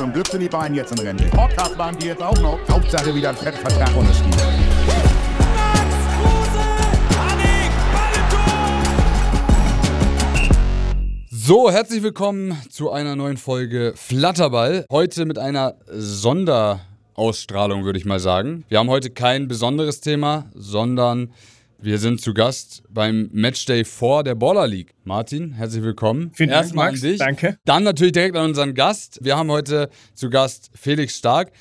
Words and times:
Zum 0.00 0.14
Glück 0.14 0.28
sind 0.28 0.40
die 0.40 0.48
beiden 0.48 0.74
jetzt 0.74 0.92
in 0.92 1.06
Rente. 1.06 1.24
Podcast 1.26 1.76
waren 1.76 1.94
die 1.98 2.06
jetzt 2.06 2.22
auch 2.22 2.40
noch. 2.40 2.58
Hauptsache 2.70 3.14
wieder 3.14 3.28
ein 3.28 3.36
Fettvertrag 3.36 3.94
unterschrieben. 3.94 4.30
So, 11.30 11.70
herzlich 11.70 12.02
willkommen 12.02 12.56
zu 12.70 12.90
einer 12.90 13.14
neuen 13.14 13.36
Folge 13.36 13.92
Flatterball. 13.94 14.86
Heute 14.90 15.26
mit 15.26 15.38
einer 15.38 15.74
Sonderausstrahlung, 15.90 17.84
würde 17.84 17.98
ich 17.98 18.06
mal 18.06 18.20
sagen. 18.20 18.64
Wir 18.70 18.78
haben 18.78 18.88
heute 18.88 19.10
kein 19.10 19.48
besonderes 19.48 20.00
Thema, 20.00 20.46
sondern 20.54 21.30
wir 21.82 21.98
sind 21.98 22.20
zu 22.20 22.34
Gast 22.34 22.82
beim 22.90 23.30
Matchday 23.32 23.84
4 23.84 24.22
der 24.24 24.34
Baller 24.34 24.66
League. 24.66 24.92
Martin, 25.04 25.52
herzlich 25.52 25.82
willkommen. 25.82 26.30
Vielen 26.34 26.50
Dank, 26.50 26.64
Erstmal 26.64 26.90
Max. 26.90 27.02
an 27.02 27.08
dich. 27.08 27.18
Danke. 27.18 27.58
Dann 27.64 27.84
natürlich 27.84 28.12
direkt 28.12 28.36
an 28.36 28.46
unseren 28.50 28.74
Gast. 28.74 29.18
Wir 29.22 29.36
haben 29.36 29.50
heute 29.50 29.88
zu 30.14 30.28
Gast 30.28 30.70
Felix 30.74 31.16
Stark. 31.16 31.52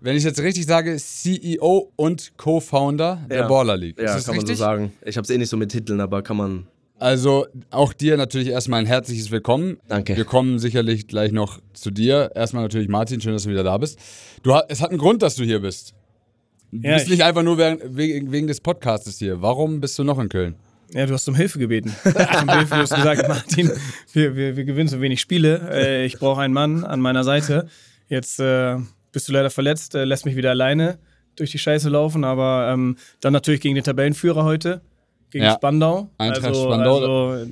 Wenn 0.00 0.16
ich 0.16 0.22
jetzt 0.24 0.40
richtig 0.40 0.66
sage, 0.66 0.96
CEO 0.96 1.92
und 1.96 2.36
Co-Founder 2.36 3.26
der 3.28 3.38
Ja. 3.40 3.48
Baller 3.48 3.76
League. 3.76 3.98
Ja, 3.98 4.04
Ist 4.06 4.14
das 4.14 4.24
kann 4.26 4.36
man 4.36 4.40
richtig? 4.42 4.58
so 4.58 4.64
sagen. 4.64 4.92
Ich 5.04 5.16
habe 5.16 5.24
es 5.24 5.30
eh 5.30 5.38
nicht 5.38 5.48
so 5.48 5.56
mit 5.56 5.70
Titeln, 5.72 6.00
aber 6.00 6.22
kann 6.22 6.36
man. 6.36 6.66
Also 6.98 7.46
auch 7.70 7.92
dir 7.92 8.16
natürlich 8.16 8.48
erstmal 8.48 8.80
ein 8.80 8.86
herzliches 8.86 9.30
Willkommen. 9.32 9.78
Danke. 9.88 10.16
Wir 10.16 10.24
kommen 10.24 10.58
sicherlich 10.60 11.08
gleich 11.08 11.32
noch 11.32 11.58
zu 11.72 11.90
dir. 11.90 12.30
Erstmal 12.34 12.62
natürlich 12.62 12.88
Martin, 12.88 13.20
schön, 13.20 13.32
dass 13.32 13.42
du 13.44 13.50
wieder 13.50 13.64
da 13.64 13.76
bist. 13.78 13.98
Du, 14.42 14.52
es 14.68 14.80
hat 14.80 14.90
einen 14.90 14.98
Grund, 14.98 15.22
dass 15.22 15.34
du 15.34 15.42
hier 15.42 15.58
bist. 15.60 15.94
Du 16.82 16.88
Ja, 16.88 16.94
bist 16.94 17.06
ich- 17.06 17.12
nicht 17.12 17.22
einfach 17.24 17.42
nur 17.44 17.56
wegen, 17.58 18.32
wegen, 18.32 18.46
des 18.48 18.60
Podcastes 18.60 19.18
hier. 19.18 19.40
Warum 19.40 19.80
bist 19.80 19.96
du 19.98 20.02
noch 20.04 20.18
in 20.18 20.28
Köln? 20.28 20.56
Ja, 20.92 21.06
du 21.06 21.14
hast 21.14 21.28
um 21.28 21.34
Hilfe 21.36 21.58
gebeten. 21.60 21.94
um 22.04 22.12
Hilfe, 22.12 22.74
du 22.74 22.76
hast 22.76 22.94
gesagt, 22.94 23.28
Martin, 23.28 23.70
wir, 24.12 24.34
wir, 24.34 24.56
wir 24.56 24.64
gewinnen 24.64 24.88
so 24.88 25.00
wenig 25.00 25.20
Spiele. 25.20 25.68
Äh, 25.72 26.04
ich 26.06 26.18
brauche 26.18 26.40
einen 26.40 26.52
Mann 26.52 26.84
an 26.84 27.00
meiner 27.00 27.22
Seite. 27.22 27.68
Jetzt 28.08 28.40
äh, 28.40 28.76
bist 29.12 29.28
du 29.28 29.32
leider 29.32 29.50
verletzt, 29.50 29.94
äh, 29.94 30.04
lässt 30.04 30.24
mich 30.26 30.34
wieder 30.36 30.50
alleine 30.50 30.98
durch 31.36 31.52
die 31.52 31.58
Scheiße 31.58 31.88
laufen, 31.88 32.24
aber 32.24 32.70
ähm, 32.72 32.96
dann 33.20 33.32
natürlich 33.32 33.60
gegen 33.60 33.74
den 33.76 33.84
Tabellenführer 33.84 34.44
heute, 34.44 34.82
gegen 35.30 35.44
Ja. 35.44 35.54
Spandau. 35.54 36.10
Eintracht 36.18 36.54
Spandau. 36.56 37.30
Also, 37.30 37.46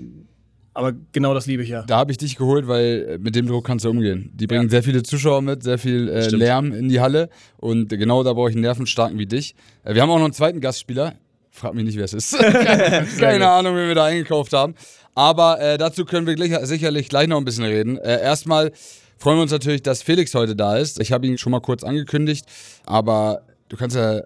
aber 0.75 0.93
genau 1.13 1.35
das 1.35 1.47
liebe 1.47 1.63
ich 1.63 1.69
ja. 1.69 1.83
Da 1.83 1.99
habe 1.99 2.13
ich 2.13 2.19
dich 2.19 2.37
geholt, 2.37 2.67
weil 2.67 3.07
äh, 3.09 3.19
mit 3.19 3.35
dem 3.35 3.47
Druck 3.47 3.67
kannst 3.67 3.85
du 3.85 3.91
umgehen. 3.91 4.31
Die 4.35 4.47
bringen 4.47 4.71
sehr 4.71 4.83
viele 4.83 5.03
Zuschauer 5.03 5.43
mit, 5.43 5.63
sehr 5.63 5.79
viel 5.79 6.09
äh. 6.09 6.29
Lärm 6.29 6.73
in 6.73 6.89
die 6.89 7.01
Halle. 7.01 7.29
Und 7.59 7.89
genau 7.89 8.23
da 8.23 8.33
brauche 8.33 8.49
ich 8.49 8.57
einen 8.57 8.63
Nervenstarken 8.63 9.19
wie 9.19 9.27
dich. 9.27 9.55
Äh, 9.85 9.95
wir 9.95 10.03
haben 10.03 10.11
auch 10.11 10.19
noch 10.19 10.25
einen 10.25 10.33
zweiten 10.33 10.61
Gastspieler. 10.61 11.15
Frag 11.51 11.75
mich 11.75 11.85
nicht, 11.85 11.99
wer 11.99 12.05
es 12.05 12.15
ist. 12.15 12.39
Keine 13.19 13.49
Ahnung, 13.49 13.77
wen 13.77 13.89
wir 13.89 13.95
da 13.95 14.05
eingekauft 14.05 14.55
haben. 14.55 14.75
Aber 15.15 15.61
äh, 15.61 15.77
dazu 15.77 16.07
können 16.07 16.27
wir 16.27 16.35
gleich, 16.35 16.57
sicherlich 16.67 17.11
gleich 17.11 17.29
noch 17.29 17.37
ein 17.37 17.45
bisschen 17.45 17.65
reden. 17.65 17.99
Äh, 17.99 18.23
erstmal 18.23 18.73
freuen 19.19 19.37
wir 19.37 19.43
uns 19.43 19.53
natürlich, 19.53 19.83
dass 19.83 20.03
Felix 20.03 20.35
heute 20.35 20.57
da 20.57 20.79
ist. 20.79 20.99
Ich 21.01 21.13
habe 21.13 21.27
ihn 21.27 21.37
schon 21.37 21.53
mal 21.53 21.61
kurz 21.61 21.85
angekündigt. 21.85 22.47
Aber 22.87 23.43
du 23.69 23.77
kannst 23.77 23.95
ja, 23.95 24.23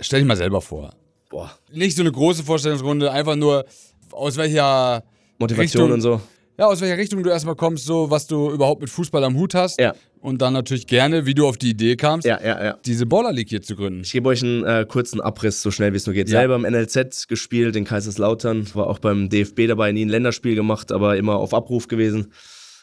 stell 0.00 0.20
dich 0.20 0.28
mal 0.28 0.36
selber 0.36 0.60
vor. 0.60 0.94
Boah, 1.30 1.50
Nicht 1.72 1.96
so 1.96 2.02
eine 2.02 2.12
große 2.12 2.44
Vorstellungsrunde, 2.44 3.10
einfach 3.10 3.34
nur 3.34 3.66
aus 4.12 4.36
welcher 4.36 5.02
Motivation 5.38 5.90
Richtung- 5.90 5.92
und 5.92 6.00
so. 6.00 6.20
ja, 6.58 6.66
aus 6.66 6.80
welcher 6.80 6.96
Richtung 6.98 7.22
du 7.22 7.30
erstmal 7.30 7.54
kommst, 7.56 7.84
so 7.86 8.10
was 8.10 8.26
du 8.26 8.50
überhaupt 8.50 8.80
mit 8.80 8.90
Fußball 8.90 9.22
am 9.24 9.36
Hut 9.36 9.54
hast. 9.54 9.80
Ja. 9.80 9.94
Und 10.20 10.42
dann 10.42 10.52
natürlich 10.52 10.88
gerne, 10.88 11.26
wie 11.26 11.34
du 11.34 11.46
auf 11.46 11.56
die 11.56 11.70
Idee 11.70 11.94
kamst, 11.94 12.26
Ja, 12.26 12.40
ja, 12.42 12.64
ja. 12.64 12.78
diese 12.84 13.06
Baller 13.06 13.32
League 13.32 13.50
hier 13.50 13.62
zu 13.62 13.76
gründen. 13.76 14.00
Ich 14.00 14.10
gebe 14.10 14.28
euch 14.28 14.42
einen 14.42 14.64
äh, 14.64 14.84
kurzen 14.88 15.20
Abriss, 15.20 15.62
so 15.62 15.70
schnell 15.70 15.92
wie 15.92 15.96
es 15.96 16.06
nur 16.06 16.14
geht. 16.14 16.28
Ja. 16.28 16.40
Selber 16.40 16.56
im 16.56 16.62
NLZ 16.62 17.28
gespielt, 17.28 17.76
in 17.76 17.84
Kaiserslautern, 17.84 18.66
war 18.74 18.88
auch 18.88 18.98
beim 18.98 19.28
DFB 19.28 19.68
dabei, 19.68 19.92
nie 19.92 20.04
ein 20.04 20.08
Länderspiel 20.08 20.56
gemacht, 20.56 20.90
aber 20.90 21.16
immer 21.16 21.36
auf 21.36 21.54
Abruf 21.54 21.86
gewesen. 21.86 22.32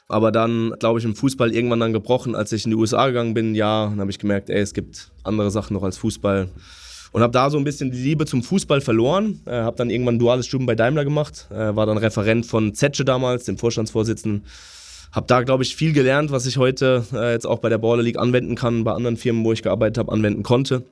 Aber 0.07 0.31
dann, 0.31 0.73
glaube 0.79 0.99
ich, 0.99 1.05
im 1.05 1.15
Fußball 1.15 1.53
irgendwann 1.53 1.79
dann 1.81 1.91
gebrochen, 1.91 2.35
als 2.35 2.53
ich 2.53 2.63
in 2.63 2.71
die 2.71 2.77
USA 2.77 3.07
gegangen 3.07 3.33
bin, 3.33 3.53
ja, 3.55 3.87
dann 3.89 3.99
habe 3.99 4.11
ich 4.11 4.19
gemerkt, 4.19 4.49
ey, 4.49 4.61
es 4.61 4.73
gibt 4.73 5.11
andere 5.23 5.51
Sachen 5.51 5.73
noch 5.73 5.83
als 5.83 5.97
Fußball. 5.97 6.47
Und 7.15 7.21
habe 7.21 7.31
da 7.31 7.49
so 7.49 7.57
ein 7.57 7.63
bisschen 7.63 7.91
die 7.91 7.97
Liebe 7.97 8.25
zum 8.25 8.43
Fußball 8.43 8.81
verloren. 8.81 9.39
Äh, 9.45 9.51
habe 9.51 9.77
dann 9.77 9.89
irgendwann 9.89 10.15
ein 10.15 10.19
duales 10.19 10.47
Studium 10.47 10.65
bei 10.65 10.75
Daimler 10.75 11.05
gemacht. 11.05 11.47
Äh, 11.49 11.73
war 11.73 11.85
dann 11.85 11.97
Referent 11.97 12.45
von 12.45 12.73
Zetsche 12.73 13.05
damals, 13.05 13.45
dem 13.45 13.57
Vorstandsvorsitzenden. 13.57 14.43
Habe 15.13 15.25
da, 15.25 15.43
glaube 15.43 15.63
ich, 15.63 15.77
viel 15.77 15.93
gelernt, 15.93 16.31
was 16.31 16.45
ich 16.45 16.57
heute 16.57 17.05
äh, 17.13 17.31
jetzt 17.31 17.47
auch 17.47 17.59
bei 17.59 17.69
der 17.69 17.77
Baller 17.77 18.03
League 18.03 18.19
anwenden 18.19 18.55
kann, 18.55 18.83
bei 18.83 18.91
anderen 18.91 19.15
Firmen, 19.15 19.45
wo 19.45 19.53
ich 19.53 19.63
gearbeitet 19.63 19.97
habe, 19.97 20.11
anwenden 20.11 20.43
konnte. 20.43 20.83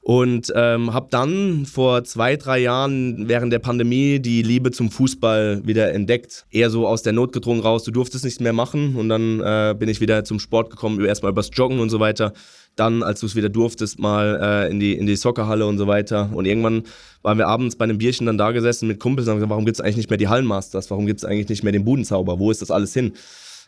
Und 0.00 0.50
ähm, 0.56 0.94
habe 0.94 1.08
dann 1.10 1.66
vor 1.66 2.04
zwei, 2.04 2.36
drei 2.36 2.60
Jahren 2.60 3.28
während 3.28 3.52
der 3.52 3.58
Pandemie 3.58 4.20
die 4.20 4.40
Liebe 4.40 4.70
zum 4.70 4.90
Fußball 4.90 5.60
wieder 5.66 5.92
entdeckt. 5.92 6.46
Eher 6.50 6.70
so 6.70 6.86
aus 6.86 7.02
der 7.02 7.12
Not 7.12 7.34
gedrungen 7.34 7.60
raus, 7.60 7.84
du 7.84 7.90
durftest 7.90 8.24
nichts 8.24 8.40
mehr 8.40 8.54
machen. 8.54 8.96
Und 8.96 9.10
dann 9.10 9.40
äh, 9.40 9.74
bin 9.78 9.90
ich 9.90 10.00
wieder 10.00 10.24
zum 10.24 10.40
Sport 10.40 10.70
gekommen, 10.70 11.04
erstmal 11.04 11.32
übers 11.32 11.50
Joggen 11.52 11.80
und 11.80 11.90
so 11.90 12.00
weiter. 12.00 12.32
Dann, 12.78 13.02
als 13.02 13.20
du 13.20 13.26
es 13.26 13.34
wieder 13.34 13.48
durftest, 13.48 13.98
mal 13.98 14.38
äh, 14.40 14.70
in, 14.70 14.80
die, 14.80 14.92
in 14.94 15.06
die 15.06 15.16
Soccerhalle 15.16 15.66
und 15.66 15.78
so 15.78 15.86
weiter. 15.86 16.30
Und 16.32 16.46
irgendwann 16.46 16.84
waren 17.22 17.38
wir 17.38 17.48
abends 17.48 17.76
bei 17.76 17.84
einem 17.84 17.98
Bierchen 17.98 18.26
dann 18.26 18.38
da 18.38 18.52
gesessen 18.52 18.88
mit 18.88 19.00
Kumpels 19.00 19.26
und 19.26 19.32
haben 19.32 19.38
gesagt, 19.38 19.50
warum 19.50 19.64
gibt 19.64 19.76
es 19.76 19.80
eigentlich 19.80 19.96
nicht 19.96 20.10
mehr 20.10 20.18
die 20.18 20.28
Hallenmasters? 20.28 20.90
Warum 20.90 21.06
gibt 21.06 21.18
es 21.18 21.24
eigentlich 21.24 21.48
nicht 21.48 21.62
mehr 21.64 21.72
den 21.72 21.84
Budenzauber? 21.84 22.38
Wo 22.38 22.50
ist 22.50 22.62
das 22.62 22.70
alles 22.70 22.94
hin? 22.94 23.12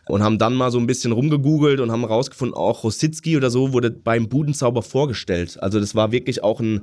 und 0.07 0.23
haben 0.23 0.39
dann 0.39 0.55
mal 0.55 0.71
so 0.71 0.79
ein 0.79 0.87
bisschen 0.87 1.13
rumgegoogelt 1.13 1.81
und 1.81 1.93
haben 1.93 2.05
rausgefunden, 2.05 2.57
auch 2.57 2.85
Rositzky 2.85 3.37
oder 3.37 3.51
so 3.51 3.73
wurde 3.73 3.91
beim 3.91 4.29
Budenzauber 4.29 4.83
vorgestellt. 4.83 5.63
Also 5.63 5.81
das 5.81 5.95
war 5.95 6.13
wirklich 6.13 6.43
auch 6.43 6.61
ein, 6.61 6.83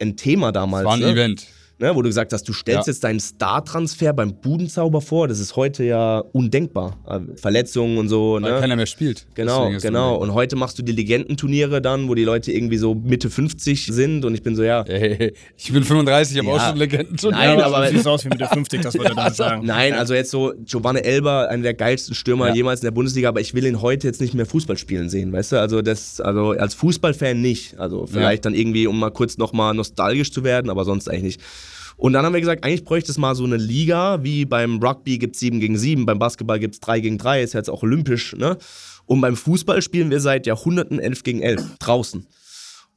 ein 0.00 0.16
Thema 0.16 0.52
damals. 0.52 0.84
War 0.84 0.94
ein 0.94 1.00
ne? 1.00 1.10
Event. 1.10 1.46
Ne, 1.78 1.94
wo 1.94 2.00
du 2.00 2.08
gesagt 2.08 2.32
hast, 2.32 2.48
du 2.48 2.54
stellst 2.54 2.86
Ja. 2.86 2.90
jetzt 2.90 3.04
deinen 3.04 3.20
Star-Transfer 3.20 4.14
beim 4.14 4.32
Budenzauber 4.40 5.02
vor. 5.02 5.28
Das 5.28 5.38
ist 5.38 5.56
heute 5.56 5.84
ja 5.84 6.20
undenkbar. 6.32 6.96
Äh, 7.06 7.36
Verletzungen 7.38 7.98
und 7.98 8.08
so. 8.08 8.38
Weil 8.40 8.50
Ne? 8.54 8.60
keiner 8.60 8.76
mehr 8.76 8.86
spielt. 8.86 9.26
Genau, 9.34 9.70
genau. 9.82 10.16
Und 10.16 10.32
heute 10.32 10.56
machst 10.56 10.78
du 10.78 10.82
die 10.82 10.92
Legendenturniere 10.92 11.82
dann, 11.82 12.08
wo 12.08 12.14
die 12.14 12.24
Leute 12.24 12.50
irgendwie 12.50 12.78
so 12.78 12.94
Mitte 12.94 13.28
50 13.28 13.88
sind 13.88 14.24
und 14.24 14.34
ich 14.34 14.42
bin 14.42 14.56
so, 14.56 14.62
ja, 14.62 14.84
Ey, 14.84 15.34
ich 15.58 15.70
bin 15.70 15.84
35, 15.84 16.34
ich 16.38 16.38
habe 16.42 16.48
Ja. 16.56 16.62
auch 16.62 16.68
schon 16.70 16.78
Legenden. 16.78 17.16
Nein, 17.30 17.60
aber- 17.60 17.86
du 17.88 17.92
siehst 17.92 18.08
aus 18.08 18.24
wie 18.24 18.30
mit 18.30 18.40
der 18.40 18.48
50, 18.48 18.80
das 18.80 18.96
wollte 18.96 19.12
er 19.12 19.14
damit 19.14 19.34
sagen. 19.36 19.66
Nein, 19.66 19.92
also 19.92 20.14
jetzt 20.14 20.30
so 20.30 20.54
Giovanni 20.64 21.00
Elber, 21.00 21.50
einer 21.50 21.62
der 21.62 21.74
geilsten 21.74 22.14
Stürmer 22.14 22.48
Ja. 22.48 22.54
jemals 22.54 22.80
in 22.80 22.86
der 22.86 22.92
Bundesliga, 22.92 23.28
aber 23.28 23.42
ich 23.42 23.52
will 23.52 23.66
ihn 23.66 23.82
heute 23.82 24.06
jetzt 24.06 24.22
nicht 24.22 24.32
mehr 24.32 24.46
Fußball 24.46 24.78
spielen 24.78 25.10
sehen, 25.10 25.30
weißt 25.30 25.52
du? 25.52 25.60
Also 25.60 25.82
das, 25.82 26.22
also 26.22 26.52
als 26.52 26.72
Fußballfan 26.72 27.38
nicht. 27.42 27.78
Also 27.78 28.06
vielleicht 28.06 28.46
dann 28.46 28.54
irgendwie, 28.54 28.86
um 28.86 28.98
mal 28.98 29.10
kurz 29.10 29.36
nochmal 29.36 29.74
nostalgisch 29.74 30.32
zu 30.32 30.42
werden, 30.42 30.70
aber 30.70 30.86
sonst 30.86 31.10
eigentlich 31.10 31.22
nicht. 31.36 31.40
Und 31.96 32.12
dann 32.12 32.24
haben 32.24 32.34
wir 32.34 32.40
gesagt, 32.40 32.64
eigentlich 32.64 32.84
bräuchte 32.84 33.10
es 33.10 33.18
mal 33.18 33.34
so 33.34 33.44
eine 33.44 33.56
Liga, 33.56 34.22
wie 34.22 34.44
beim 34.44 34.78
Rugby 34.82 35.18
gibt 35.18 35.34
es 35.34 35.40
7 35.40 35.60
gegen 35.60 35.78
7, 35.78 36.04
beim 36.04 36.18
Basketball 36.18 36.58
gibt 36.58 36.74
es 36.74 36.80
3 36.80 37.00
gegen 37.00 37.18
3, 37.18 37.42
ist 37.42 37.54
ja 37.54 37.60
jetzt 37.60 37.70
auch 37.70 37.82
olympisch, 37.82 38.34
ne? 38.36 38.58
Und 39.06 39.20
beim 39.20 39.36
Fußball 39.36 39.80
spielen 39.82 40.10
wir 40.10 40.20
seit 40.20 40.46
Jahrhunderten 40.46 40.98
11 40.98 41.22
gegen 41.22 41.40
11, 41.40 41.78
draußen. 41.78 42.26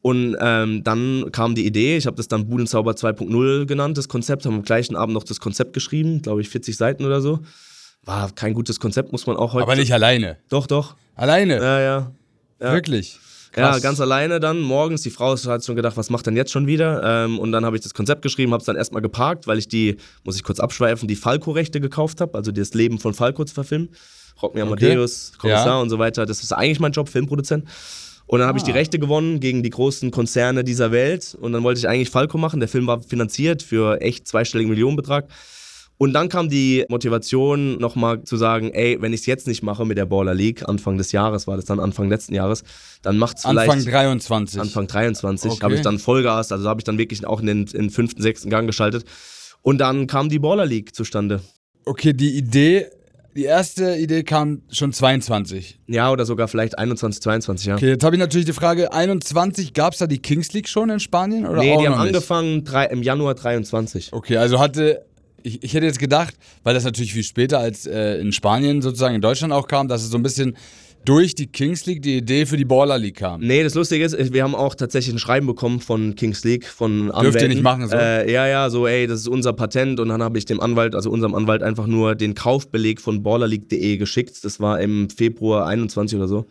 Und 0.02 0.38
ähm, 0.40 0.84
dann 0.84 1.26
kam 1.32 1.56
die 1.56 1.66
Idee, 1.66 1.98
ich 1.98 2.08
habe 2.08 2.18
das 2.18 2.28
dann 2.28 2.48
Budenzauber 2.48 2.92
2.0 2.92 3.66
genannt, 3.66 3.98
das 3.98 4.08
Konzept, 4.08 4.46
haben 4.46 4.56
am 4.56 4.64
gleichen 4.64 4.96
Abend 4.96 5.14
noch 5.14 5.24
das 5.24 5.40
Konzept 5.40 5.74
geschrieben, 5.74 6.22
glaube 6.22 6.42
ich 6.42 6.50
40 6.50 6.76
Seiten 6.76 7.06
oder 7.06 7.22
so. 7.22 7.40
War 8.06 8.32
kein 8.32 8.54
gutes 8.54 8.80
Konzept, 8.80 9.12
muss 9.12 9.28
man 9.28 9.36
auch 9.36 9.54
heute. 9.54 9.64
Aber 9.64 9.76
nicht 9.76 9.94
alleine. 9.94 10.38
Doch, 10.50 10.68
doch. 10.68 10.96
Alleine. 11.16 11.58
Ja, 11.58 11.80
ja. 11.80 12.12
ja. 12.62 12.74
Wirklich. 12.74 13.20
Ja, 13.56 13.72
Krass. 13.72 13.82
ganz 13.82 14.00
alleine 14.00 14.40
dann 14.40 14.60
morgens. 14.62 15.02
Die 15.02 15.10
Frau 15.10 15.36
hat 15.36 15.66
schon 15.66 15.76
gedacht, 15.76 15.98
was 15.98 16.10
macht 16.12 16.28
denn 16.28 16.36
jetzt 16.36 16.52
schon 16.52 16.68
wieder? 16.68 17.02
Ähm, 17.26 17.40
und 17.40 17.52
dann 17.52 17.66
habe 17.66 17.76
ich 17.76 17.82
das 17.82 17.94
Konzept 17.96 18.22
geschrieben, 18.22 18.52
habe 18.54 18.62
es 18.62 18.66
dann 18.66 18.76
erstmal 18.76 19.02
geparkt, 19.02 19.48
weil 19.48 19.58
ich 19.58 19.68
die, 19.68 19.98
muss 20.24 20.36
ich 20.36 20.44
kurz 20.44 20.60
abschweifen, 20.60 21.08
die 21.08 21.16
Falco-Rechte 21.16 21.82
gekauft 21.82 22.22
habe, 22.22 22.38
also 22.38 22.52
das 22.52 22.74
Leben 22.76 23.00
von 23.00 23.14
Falco 23.16 23.44
zu 23.46 23.54
verfilmen. 23.56 23.90
Rock 24.42 24.54
me 24.56 24.62
Amadeus, 24.62 25.34
Kommissar 25.38 25.66
Ja. 25.68 25.80
und 25.82 25.90
so 25.90 25.98
weiter. 26.00 26.26
Das 26.26 26.44
ist 26.44 26.54
eigentlich 26.54 26.80
mein 26.80 26.92
Job, 26.92 27.10
Filmproduzent. 27.10 27.66
Und 28.28 28.38
dann 28.40 28.48
habe 28.48 28.60
ich 28.60 28.64
die 28.64 28.72
Ah. 28.72 28.76
Rechte 28.76 29.00
gewonnen 29.00 29.40
gegen 29.40 29.64
die 29.64 29.72
großen 29.72 30.12
Konzerne 30.12 30.64
dieser 30.64 30.92
Welt. 30.92 31.36
Und 31.42 31.52
dann 31.52 31.64
wollte 31.64 31.80
ich 31.80 31.90
eigentlich 31.90 32.12
Falco 32.12 32.38
machen. 32.38 32.60
Der 32.60 32.70
Film 32.70 32.86
war 32.86 33.02
finanziert 33.02 33.64
für 33.64 34.00
echt 34.02 34.28
zweistelligen 34.28 34.70
Millionenbetrag. 34.70 35.28
Und 36.02 36.14
dann 36.14 36.30
kam 36.30 36.48
die 36.48 36.86
Motivation, 36.88 37.78
nochmal 37.78 38.24
zu 38.24 38.38
sagen, 38.38 38.72
ey, 38.72 39.02
wenn 39.02 39.12
ich 39.12 39.20
es 39.20 39.26
jetzt 39.26 39.48
nicht 39.48 39.64
mache 39.64 39.86
mit 39.86 39.98
der 39.98 40.06
Baller 40.06 40.34
League, 40.34 40.68
Anfang 40.68 40.98
des 40.98 41.12
Jahres 41.12 41.46
war 41.46 41.58
das 41.58 41.66
dann, 41.66 41.82
Anfang 41.82 42.08
letzten 42.08 42.34
Jahres, 42.34 42.64
dann 43.02 43.18
macht 43.18 43.36
es 43.36 43.44
vielleicht... 43.44 43.70
Anfang 43.70 43.92
23. 43.92 44.62
Anfang 44.62 44.88
23 44.88 45.52
Okay. 45.52 45.62
habe 45.62 45.76
ich 45.76 45.82
dann 45.82 46.00
Vollgas, 46.00 46.54
also 46.54 46.70
habe 46.70 46.80
ich 46.80 46.86
dann 46.86 46.98
wirklich 46.98 47.28
auch 47.28 47.42
in 47.42 47.48
den, 47.48 47.58
in 47.68 47.82
den 47.84 47.90
fünften, 47.90 48.22
sechsten 48.22 48.50
Gang 48.50 48.66
geschaltet. 48.66 49.04
Und 49.62 49.80
dann 49.80 50.08
kam 50.08 50.30
die 50.30 50.40
Baller 50.40 50.66
League 50.66 50.96
zustande. 50.96 51.42
Okay, 51.84 52.14
die 52.14 52.38
Idee, 52.38 52.86
die 53.36 53.44
erste 53.44 53.98
Idee 53.98 54.24
kam 54.24 54.62
schon 54.72 54.94
22. 54.94 55.80
Ja, 55.88 56.12
oder 56.12 56.26
sogar 56.26 56.48
vielleicht 56.48 56.80
21, 56.80 57.22
22, 57.22 57.68
ja. 57.68 57.76
Okay, 57.76 57.90
jetzt 57.90 58.06
habe 58.06 58.16
ich 58.16 58.20
natürlich 58.22 58.46
die 58.46 58.54
Frage, 58.54 58.94
21, 58.94 59.74
gab 59.74 59.92
es 59.94 60.00
da 60.00 60.08
die 60.08 60.20
Kings 60.20 60.54
League 60.54 60.70
schon 60.70 60.90
in 60.90 61.02
Spanien? 61.02 61.46
Oder 61.46 61.60
nee, 61.60 61.76
die 61.78 61.88
haben 61.88 61.98
nicht? 61.98 62.16
angefangen 62.16 62.64
drei, 62.64 62.86
im 62.86 63.04
Januar 63.04 63.36
23. 63.36 64.14
Okay, 64.14 64.38
also 64.38 64.60
hatte, 64.60 65.06
ich, 65.44 65.64
ich 65.64 65.74
hätte 65.74 65.86
jetzt 65.86 66.00
gedacht, 66.00 66.36
weil 66.64 66.74
das 66.74 66.84
natürlich 66.84 67.14
viel 67.14 67.24
später 67.24 67.60
als 67.60 67.86
äh, 67.86 68.20
in 68.20 68.32
Spanien 68.32 68.82
sozusagen 68.82 69.16
in 69.16 69.22
Deutschland 69.22 69.54
auch 69.54 69.68
kam, 69.68 69.88
dass 69.88 70.04
es 70.04 70.10
so 70.10 70.18
ein 70.18 70.24
bisschen 70.24 70.56
durch 71.06 71.34
die 71.34 71.48
Kings 71.48 71.86
League 71.86 72.02
die 72.02 72.18
Idee 72.18 72.46
für 72.46 72.58
die 72.58 72.66
Baller 72.66 72.98
League 72.98 73.16
kam. 73.16 73.42
Nee, 73.42 73.64
das 73.64 73.74
Lustige 73.74 74.04
ist, 74.04 74.34
wir 74.34 74.44
haben 74.44 74.56
auch 74.56 74.76
tatsächlich 74.76 75.16
ein 75.16 75.20
Schreiben 75.20 75.48
bekommen 75.48 75.80
von 75.80 76.16
Kings 76.16 76.44
League, 76.44 76.66
von 76.66 77.12
Anwälten. 77.12 77.42
ihr 77.44 77.48
nicht 77.50 77.64
machen, 77.64 77.88
so? 77.88 77.96
Äh, 77.96 78.32
ja, 78.32 78.48
ja, 78.48 78.70
so, 78.70 78.86
ey, 78.86 79.08
das 79.08 79.22
ist 79.22 79.28
unser 79.28 79.54
Patent. 79.54 80.00
Und 80.00 80.10
dann 80.10 80.22
habe 80.22 80.38
ich 80.38 80.46
dem 80.46 80.60
Anwalt, 80.60 80.96
also 80.96 81.10
unserem 81.10 81.36
Anwalt, 81.36 81.64
einfach 81.64 81.88
nur 81.88 82.16
den 82.16 82.36
Kaufbeleg 82.36 83.00
von 83.02 83.24
ballerleague.de 83.24 83.98
geschickt. 83.98 84.44
Das 84.44 84.60
war 84.60 84.82
im 84.82 85.10
Februar 85.10 85.68
21 85.68 86.18
oder 86.18 86.28
so. 86.28 86.48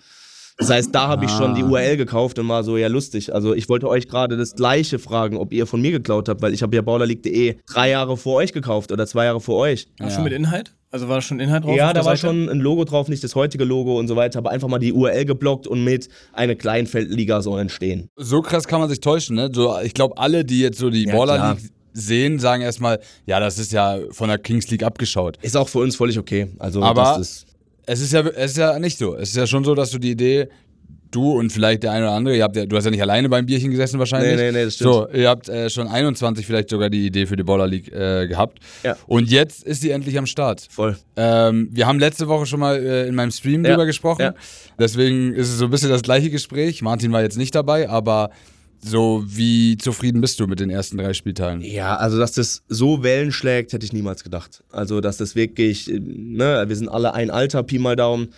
Das 0.59 0.71
heißt, 0.71 0.93
da 0.93 1.07
habe 1.07 1.25
ich 1.25 1.31
schon 1.31 1.55
die 1.55 1.63
URL 1.63 1.97
gekauft 1.97 2.39
und 2.41 2.49
war 2.49 2.65
so, 2.65 2.77
ja 2.77 2.89
lustig. 2.89 3.33
Also 3.33 3.55
ich 3.55 3.69
wollte 3.69 3.89
euch 3.89 4.09
gerade 4.09 4.37
das 4.37 4.57
gleiche 4.57 4.99
fragen, 4.99 5.37
ob 5.37 5.53
ihr 5.53 5.67
von 5.67 5.81
mir 5.81 5.93
geklaut 5.93 6.29
habt, 6.29 6.43
weil 6.43 6.53
ich 6.53 6.63
habe 6.63 6.75
ja 6.75 6.83
Baulerleague.de 6.83 7.57
drei 7.67 7.91
Jahre 7.91 8.17
vor 8.17 8.35
euch 8.37 8.53
gekauft 8.53 8.91
oder 8.91 9.07
zwei 9.07 9.27
Jahre 9.27 9.41
vor 9.41 9.57
euch. 9.59 9.87
Auch 10.03 10.11
schon 10.11 10.25
mit 10.25 10.33
Inhalt? 10.33 10.75
Also 10.91 11.09
war 11.09 11.21
schon 11.23 11.39
Inhalt 11.39 11.65
drauf? 11.65 11.77
Ja, 11.77 11.93
da 11.93 12.01
war 12.01 12.17
Seite? 12.17 12.21
schon 12.35 12.49
ein 12.49 12.59
Logo 12.59 12.85
drauf, 12.85 13.09
nicht 13.09 13.23
das 13.23 13.37
heutige 13.37 13.63
Logo 13.65 13.99
und 13.99 14.09
so 14.09 14.17
weiter, 14.17 14.39
aber 14.41 14.51
einfach 14.51 14.67
mal 14.69 14.79
die 14.81 14.93
URL 14.93 15.27
geblockt 15.27 15.69
und 15.69 15.85
mit 15.85 16.09
eine 16.33 16.57
Kleinfeldliga 16.57 17.41
soll 17.41 17.61
entstehen. 17.61 18.09
So 18.17 18.41
krass 18.43 18.67
kann 18.67 18.81
man 18.81 18.89
sich 18.89 18.99
täuschen, 19.01 19.37
ne? 19.37 19.51
So, 19.53 19.79
ich 19.85 19.95
glaube, 19.95 20.19
alle, 20.19 20.45
die 20.45 20.61
jetzt 20.61 20.79
so 20.79 20.91
die 20.91 21.05
Ja, 21.07 21.15
Baller. 21.17 21.51
League 21.55 21.71
sehen, 21.93 22.39
sagen 22.39 22.63
erstmal, 22.63 23.01
ja, 23.27 23.41
das 23.41 23.59
ist 23.59 23.73
ja 23.73 23.99
von 24.13 24.29
der 24.29 24.39
Kings 24.39 24.71
League 24.71 24.83
abgeschaut. 24.85 25.37
Ist 25.43 25.57
auch 25.57 25.69
für 25.69 25.79
uns 25.81 25.97
völlig 25.97 26.19
okay. 26.19 26.49
Also 26.59 26.81
Aber- 26.83 27.03
das 27.03 27.19
ist 27.19 27.47
Es 27.89 28.01
ist 28.01 28.13
ja, 28.13 28.21
es 28.21 28.53
ist 28.53 28.57
ja 28.59 28.79
nicht 28.79 28.99
so. 28.99 29.17
Es 29.17 29.31
ist 29.31 29.37
ja 29.37 29.47
schon 29.47 29.65
so, 29.65 29.75
dass 29.75 29.91
du 29.91 29.99
die 29.99 30.11
Idee, 30.11 30.49
du 31.11 31.33
und 31.39 31.51
vielleicht 31.51 31.85
der 31.85 31.93
eine 31.93 32.05
oder 32.05 32.13
andere, 32.15 32.37
ihr 32.37 32.43
habt 32.45 32.55
ja, 32.55 32.67
du 32.67 32.77
hast 32.77 32.85
ja 32.85 32.91
nicht 32.91 33.01
alleine 33.01 33.31
beim 33.31 33.47
Bierchen 33.47 33.71
gesessen 33.71 33.99
wahrscheinlich. 33.99 34.37
Nee, 34.37 34.51
nee, 34.51 34.53
nee, 34.53 34.65
das 34.67 34.75
stimmt. 34.75 34.93
So, 34.93 35.09
ihr 35.09 35.29
habt 35.31 35.49
äh, 35.49 35.71
schon 35.71 35.89
21 35.89 36.45
vielleicht 36.45 36.69
sogar 36.69 36.91
die 36.91 37.07
Idee 37.07 37.25
für 37.25 37.37
die 37.37 37.45
Baller 37.45 37.67
League 37.67 37.91
äh, 37.91 38.27
gehabt. 38.29 38.59
Ja. 38.85 38.95
Und 39.07 39.31
jetzt 39.31 39.65
ist 39.65 39.81
sie 39.81 39.91
endlich 39.91 40.19
am 40.19 40.27
Start. 40.27 40.67
voll. 40.71 40.99
Ähm, 41.17 41.71
wir 41.73 41.87
haben 41.87 41.99
letzte 41.99 42.29
Woche 42.29 42.45
schon 42.45 42.61
mal 42.61 42.77
äh, 42.77 43.09
in 43.09 43.15
meinem 43.15 43.31
Stream 43.31 43.65
Ja, 43.65 43.71
drüber 43.71 43.87
gesprochen. 43.87 44.21
ja. 44.21 44.35
Deswegen 44.79 45.33
ist 45.33 45.49
es 45.49 45.57
so 45.59 45.65
ein 45.65 45.71
bisschen 45.71 45.89
das 45.89 46.03
gleiche 46.03 46.29
Gespräch. 46.29 46.83
Martin 46.83 47.11
war 47.13 47.23
jetzt 47.23 47.39
nicht 47.39 47.55
dabei, 47.55 47.89
aber 47.89 48.29
so 48.81 49.25
wie 49.27 49.77
zufrieden 49.77 50.21
bist 50.21 50.41
du 50.41 50.47
mit 50.47 50.61
den 50.61 50.71
ersten 50.71 50.99
drei 50.99 51.13
Spieltagen? 51.13 51.61
Ja, 51.63 51.97
also 51.97 52.19
dass 52.19 52.33
das 52.33 52.63
so 52.69 53.03
Wellen 53.03 53.33
schlägt, 53.33 53.73
hätte 53.73 53.85
ich 53.85 53.93
niemals 53.93 54.25
gedacht. 54.25 54.63
Also 54.71 55.01
dass 55.01 55.17
das 55.17 55.35
wirklich, 55.35 55.89
ne, 55.89 56.65
wir 56.67 56.77
sind 56.77 56.89
alle 56.89 57.15
ein 57.15 57.31
Alter, 57.31 57.63
Pi 57.63 57.79
mal 57.79 57.97
Daumen, 57.97 58.29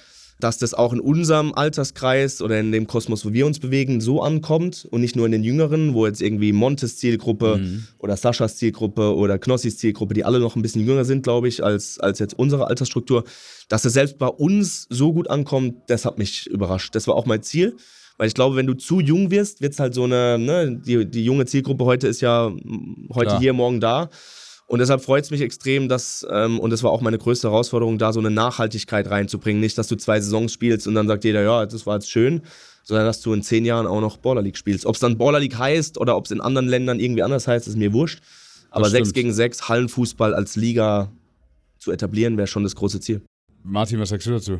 dass 0.40 0.58
das 0.58 0.74
auch 0.74 0.92
in 0.92 1.00
unserem 1.00 1.52
Alterskreis 1.52 2.42
oder 2.42 2.58
in 2.58 2.72
dem 2.72 2.86
Kosmos, 2.86 3.24
wo 3.24 3.32
wir 3.32 3.46
uns 3.46 3.58
bewegen, 3.58 4.00
so 4.00 4.22
ankommt 4.22 4.86
und 4.90 5.00
nicht 5.00 5.16
nur 5.16 5.26
in 5.26 5.32
den 5.32 5.44
Jüngeren, 5.44 5.94
wo 5.94 6.06
jetzt 6.06 6.22
irgendwie 6.22 6.52
Montes 6.52 6.96
Zielgruppe 6.96 7.60
oder 7.98 8.16
Saschas 8.16 8.56
Zielgruppe 8.56 9.14
oder 9.14 9.38
Knossis 9.38 9.78
Zielgruppe, 9.78 10.14
die 10.14 10.24
alle 10.24 10.40
noch 10.40 10.56
ein 10.56 10.62
bisschen 10.62 10.84
jünger 10.84 11.04
sind, 11.04 11.22
glaube 11.22 11.48
ich, 11.48 11.62
als, 11.62 12.00
als 12.00 12.18
jetzt 12.18 12.38
unsere 12.38 12.66
Altersstruktur, 12.66 13.24
dass 13.68 13.84
es 13.84 13.92
selbst 13.92 14.18
bei 14.18 14.28
uns 14.28 14.86
so 14.88 15.12
gut 15.12 15.28
ankommt, 15.30 15.76
das 15.88 16.04
hat 16.04 16.18
mich 16.18 16.46
überrascht. 16.46 16.94
Das 16.94 17.06
war 17.06 17.14
auch 17.14 17.26
mein 17.26 17.42
Ziel. 17.42 17.76
Weil 18.20 18.28
ich 18.28 18.34
glaube, 18.34 18.54
wenn 18.54 18.66
du 18.66 18.74
zu 18.74 19.00
jung 19.00 19.30
wirst, 19.30 19.62
wird 19.62 19.72
es 19.72 19.80
halt 19.80 19.94
so 19.94 20.04
eine, 20.04 20.38
ne, 20.38 20.76
die, 20.76 21.06
die 21.10 21.24
junge 21.24 21.46
Zielgruppe 21.46 21.86
heute 21.86 22.06
ist 22.06 22.20
ja 22.20 22.52
heute 23.14 23.28
Klar. 23.30 23.40
hier, 23.40 23.54
morgen 23.54 23.80
da. 23.80 24.10
Und 24.66 24.80
deshalb 24.80 25.00
freut 25.00 25.24
es 25.24 25.30
mich 25.30 25.40
extrem, 25.40 25.88
dass, 25.88 26.26
ähm, 26.30 26.60
und 26.60 26.68
das 26.68 26.82
war 26.82 26.90
auch 26.90 27.00
meine 27.00 27.16
größte 27.16 27.48
Herausforderung, 27.48 27.96
da 27.96 28.12
so 28.12 28.20
eine 28.20 28.30
Nachhaltigkeit 28.30 29.08
reinzubringen. 29.08 29.58
Nicht, 29.58 29.78
dass 29.78 29.88
du 29.88 29.96
zwei 29.96 30.20
Saisons 30.20 30.52
spielst 30.52 30.86
und 30.86 30.96
dann 30.96 31.08
sagt 31.08 31.24
jeder, 31.24 31.40
ja, 31.40 31.64
das 31.64 31.86
war 31.86 31.94
jetzt 31.94 32.10
schön, 32.10 32.42
sondern 32.82 33.06
dass 33.06 33.22
du 33.22 33.32
in 33.32 33.42
zehn 33.42 33.64
Jahren 33.64 33.86
auch 33.86 34.02
noch 34.02 34.18
Baller 34.18 34.42
League 34.42 34.58
spielst. 34.58 34.84
Ob 34.84 34.96
es 34.96 35.00
dann 35.00 35.16
Baller 35.16 35.40
League 35.40 35.56
heißt 35.56 35.96
oder 35.96 36.14
ob 36.14 36.26
es 36.26 36.30
in 36.30 36.42
anderen 36.42 36.68
Ländern 36.68 37.00
irgendwie 37.00 37.22
anders 37.22 37.48
heißt, 37.48 37.68
ist 37.68 37.78
mir 37.78 37.94
wurscht. 37.94 38.20
Aber 38.68 38.82
Das 38.82 38.92
6 38.92 39.08
stimmt. 39.08 39.14
gegen 39.14 39.32
6 39.32 39.70
Hallenfußball 39.70 40.34
als 40.34 40.56
Liga 40.56 41.10
zu 41.78 41.90
etablieren, 41.90 42.36
wäre 42.36 42.48
schon 42.48 42.64
das 42.64 42.76
große 42.76 43.00
Ziel. 43.00 43.22
Martin, 43.62 43.98
was 43.98 44.10
sagst 44.10 44.26
du 44.26 44.32
dazu? 44.32 44.58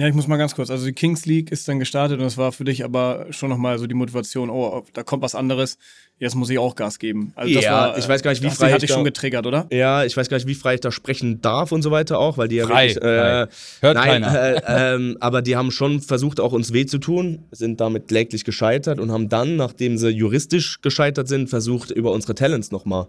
Ja, 0.00 0.08
ich 0.08 0.14
muss 0.14 0.26
mal 0.26 0.38
ganz 0.38 0.54
kurz. 0.54 0.70
Also 0.70 0.86
die 0.86 0.94
Kings 0.94 1.26
League 1.26 1.52
ist 1.52 1.68
dann 1.68 1.78
gestartet 1.78 2.20
und 2.20 2.24
es 2.24 2.38
war 2.38 2.52
für 2.52 2.64
dich 2.64 2.84
aber 2.86 3.26
schon 3.28 3.50
nochmal 3.50 3.78
so 3.78 3.86
die 3.86 3.92
Motivation, 3.94 4.48
oh, 4.48 4.82
da 4.94 5.02
kommt 5.02 5.22
was 5.22 5.34
anderes, 5.34 5.76
jetzt 6.18 6.34
muss 6.36 6.48
ich 6.48 6.58
auch 6.58 6.74
Gas 6.74 6.98
geben. 6.98 7.34
Also 7.36 7.52
das 7.52 7.64
Ja, 7.64 7.72
war, 7.72 7.98
ich 7.98 8.08
weiß 8.08 8.22
gar 8.22 8.30
nicht, 8.30 8.42
wie 8.42 8.46
das 8.46 8.56
frei 8.56 8.68
hat 8.70 8.76
ich 8.76 8.80
dich 8.80 8.88
da- 8.88 8.94
schon 8.94 9.04
getriggert, 9.04 9.46
oder? 9.46 9.66
Ja, 9.70 10.02
ich 10.04 10.16
weiß 10.16 10.30
gar 10.30 10.38
nicht, 10.38 10.46
wie 10.46 10.54
frei 10.54 10.72
ich 10.76 10.80
da 10.80 10.90
sprechen 10.90 11.42
darf 11.42 11.70
und 11.70 11.82
so 11.82 11.90
weiter 11.90 12.18
auch, 12.18 12.38
weil 12.38 12.48
die 12.48 12.56
ja 12.56 12.66
Frei, 12.66 12.94
wirklich. 12.94 12.96
Äh, 13.04 13.46
frei. 13.46 13.48
Hört 13.82 13.94
nein, 13.96 14.22
keiner. 14.22 14.40
Äh, 14.56 14.94
ähm, 14.94 15.16
aber 15.20 15.42
die 15.42 15.56
haben 15.56 15.70
schon 15.70 16.00
versucht, 16.00 16.40
auch 16.40 16.52
uns 16.54 16.72
weh 16.72 16.86
zu 16.86 16.96
tun, 16.96 17.44
sind 17.50 17.78
damit 17.82 18.08
kläglich 18.08 18.44
gescheitert 18.44 19.00
und 19.00 19.12
haben 19.12 19.28
dann, 19.28 19.56
nachdem 19.56 19.98
sie 19.98 20.08
juristisch 20.08 20.80
gescheitert 20.80 21.28
sind, 21.28 21.50
versucht, 21.50 21.90
über 21.90 22.12
unsere 22.12 22.34
Talents 22.34 22.70
nochmal. 22.70 23.06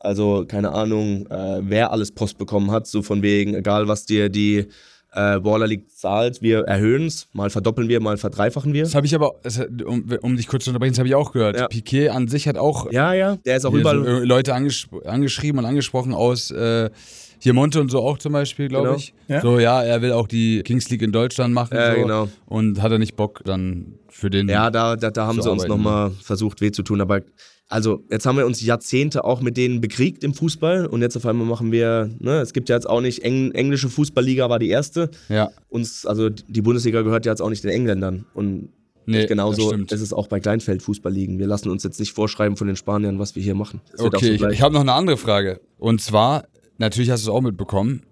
Also, 0.00 0.44
keine 0.46 0.72
Ahnung, 0.72 1.26
äh, 1.30 1.60
wer 1.62 1.92
alles 1.92 2.12
Post 2.12 2.36
bekommen 2.36 2.70
hat, 2.72 2.86
so 2.86 3.00
von 3.00 3.22
wegen, 3.22 3.54
egal 3.54 3.88
was 3.88 4.04
dir 4.04 4.28
die 4.28 4.66
äh, 5.16 5.40
Baller 5.40 5.66
League 5.66 5.90
zahlt, 5.90 6.42
wir 6.42 6.60
erhöhen 6.60 7.06
es, 7.06 7.28
mal 7.32 7.50
verdoppeln 7.50 7.88
wir, 7.88 8.00
mal 8.00 8.16
verdreifachen 8.16 8.72
wir. 8.72 8.84
Das 8.84 8.94
habe 8.94 9.06
ich 9.06 9.14
aber, 9.14 9.34
das, 9.42 9.58
um, 9.84 10.06
um 10.22 10.36
dich 10.36 10.46
kurz 10.46 10.64
zu 10.64 10.70
unterbrechen, 10.70 10.92
das 10.92 10.98
habe 10.98 11.08
ich 11.08 11.14
auch 11.14 11.32
gehört. 11.32 11.56
Ja. 11.58 11.68
Piquet 11.68 12.10
an 12.10 12.28
sich 12.28 12.46
hat 12.46 12.58
auch 12.58 12.92
Ja, 12.92 13.12
ja, 13.14 13.36
der 13.44 13.56
ist 13.56 13.64
auch 13.64 13.72
überall. 13.72 14.04
so, 14.04 14.04
äh, 14.04 14.24
Leute 14.24 14.54
angesch 14.54 14.88
angeschrieben 15.04 15.58
und 15.58 15.64
angesprochen 15.64 16.12
aus 16.14 16.50
äh, 16.50 16.90
hier 17.38 17.52
Monte 17.52 17.80
und 17.80 17.90
so 17.90 18.00
auch 18.02 18.18
zum 18.18 18.32
Beispiel, 18.32 18.68
glaube 18.68 18.86
Genau. 18.88 18.98
ich. 18.98 19.12
Ja. 19.28 19.40
So, 19.42 19.58
ja, 19.58 19.82
er 19.82 20.00
will 20.02 20.12
auch 20.12 20.26
die 20.26 20.62
Kings 20.62 20.88
League 20.90 21.02
in 21.02 21.12
Deutschland 21.12 21.52
machen. 21.52 21.76
Ja, 21.76 21.94
so, 21.94 22.00
genau. 22.02 22.28
Und 22.46 22.80
hat 22.80 22.92
er 22.92 22.98
nicht 22.98 23.16
Bock 23.16 23.42
dann 23.44 23.94
für 24.08 24.30
den. 24.30 24.48
Ja, 24.48 24.70
da, 24.70 24.96
da, 24.96 25.10
da 25.10 25.26
haben 25.26 25.42
sie 25.42 25.50
uns 25.50 25.66
nochmal 25.66 26.10
versucht, 26.22 26.60
weh 26.62 26.70
zu 26.72 26.82
tun. 26.82 27.00
Aber 27.00 27.20
also, 27.68 28.04
jetzt 28.10 28.26
haben 28.26 28.36
wir 28.36 28.46
uns 28.46 28.62
Jahrzehnte 28.62 29.24
auch 29.24 29.40
mit 29.40 29.56
denen 29.56 29.80
bekriegt 29.80 30.22
im 30.22 30.34
Fußball 30.34 30.86
und 30.86 31.02
jetzt 31.02 31.16
auf 31.16 31.26
einmal 31.26 31.46
machen 31.46 31.72
wir, 31.72 32.10
ne, 32.20 32.40
es 32.40 32.52
gibt 32.52 32.68
ja 32.68 32.76
jetzt 32.76 32.88
auch 32.88 33.00
nicht, 33.00 33.24
Eng, 33.24 33.50
englische 33.52 33.88
Fußballliga 33.88 34.48
war 34.48 34.58
die 34.58 34.68
erste. 34.68 35.10
ja. 35.28 35.50
Uns, 35.68 36.06
also 36.06 36.30
die 36.30 36.62
Bundesliga 36.62 37.02
gehört 37.02 37.26
ja 37.26 37.32
jetzt 37.32 37.42
auch 37.42 37.50
nicht 37.50 37.64
den 37.64 37.70
Engländern. 37.70 38.24
Und 38.34 38.70
Nee, 39.08 39.26
genauso 39.26 39.72
ist 39.72 40.00
es 40.00 40.12
auch 40.12 40.26
bei 40.26 40.40
Kleinfeldfußballligen. 40.40 41.38
Wir 41.38 41.46
lassen 41.46 41.70
uns 41.70 41.84
jetzt 41.84 42.00
nicht 42.00 42.12
vorschreiben 42.12 42.56
von 42.56 42.66
den 42.66 42.74
Spaniern, 42.74 43.20
was 43.20 43.36
wir 43.36 43.42
hier 43.42 43.54
machen. 43.54 43.80
Das 43.92 44.00
Okay, 44.00 44.30
ich, 44.30 44.42
ich 44.42 44.62
habe 44.62 44.74
noch 44.74 44.80
eine 44.80 44.94
andere 44.94 45.16
Frage. 45.16 45.60
Und 45.78 46.00
zwar, 46.00 46.48
natürlich 46.78 47.10
hast 47.10 47.24
du 47.24 47.30
es 47.30 47.34
auch 47.34 47.40
mitbekommen, 47.40 48.02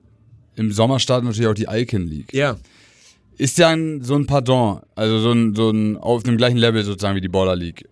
im 0.54 0.70
Sommer 0.70 1.00
startet 1.00 1.24
natürlich 1.24 1.48
auch 1.48 1.54
die 1.54 1.66
Icon 1.68 2.06
League. 2.06 2.32
ja, 2.32 2.56
Ist 3.36 3.58
ja 3.58 3.70
ein, 3.70 4.02
so 4.02 4.14
ein 4.14 4.26
Pardon, 4.26 4.82
also 4.94 5.18
so 5.18 5.32
ein, 5.32 5.56
so 5.56 5.70
ein 5.70 5.96
auf 5.96 6.22
dem 6.22 6.36
gleichen 6.36 6.58
Level 6.58 6.84
sozusagen 6.84 7.16
wie 7.16 7.20
die 7.20 7.28
Baller 7.28 7.56
League. 7.56 7.88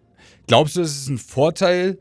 Glaubst 0.52 0.76
du, 0.76 0.82
es 0.82 0.94
ist 0.94 1.08
ein 1.08 1.16
Vorteil, 1.16 1.98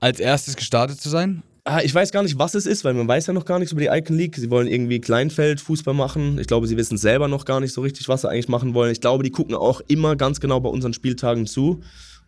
als 0.00 0.18
erstes 0.18 0.56
gestartet 0.56 1.00
zu 1.00 1.08
sein? 1.08 1.44
Ah, 1.62 1.82
ich 1.84 1.94
weiß 1.94 2.10
gar 2.10 2.24
nicht, 2.24 2.36
was 2.36 2.56
es 2.56 2.66
ist, 2.66 2.84
weil 2.84 2.94
man 2.94 3.06
weiß 3.06 3.28
ja 3.28 3.32
noch 3.32 3.44
gar 3.44 3.60
nichts 3.60 3.70
über 3.70 3.80
die 3.80 3.86
Icon 3.86 4.16
League. 4.16 4.34
Sie 4.34 4.50
wollen 4.50 4.66
irgendwie 4.66 5.00
Kleinfeldfußball 5.00 5.94
machen. 5.94 6.36
Ich 6.40 6.48
glaube, 6.48 6.66
sie 6.66 6.76
wissen 6.76 6.98
selber 6.98 7.28
noch 7.28 7.44
gar 7.44 7.60
nicht 7.60 7.72
so 7.72 7.80
richtig, 7.80 8.08
was 8.08 8.22
sie 8.22 8.28
eigentlich 8.28 8.48
machen 8.48 8.74
wollen. 8.74 8.90
Ich 8.90 9.00
glaube, 9.00 9.22
die 9.22 9.30
gucken 9.30 9.54
auch 9.54 9.80
immer 9.86 10.16
ganz 10.16 10.40
genau 10.40 10.58
bei 10.58 10.68
unseren 10.68 10.94
Spieltagen 10.94 11.46
zu, 11.46 11.80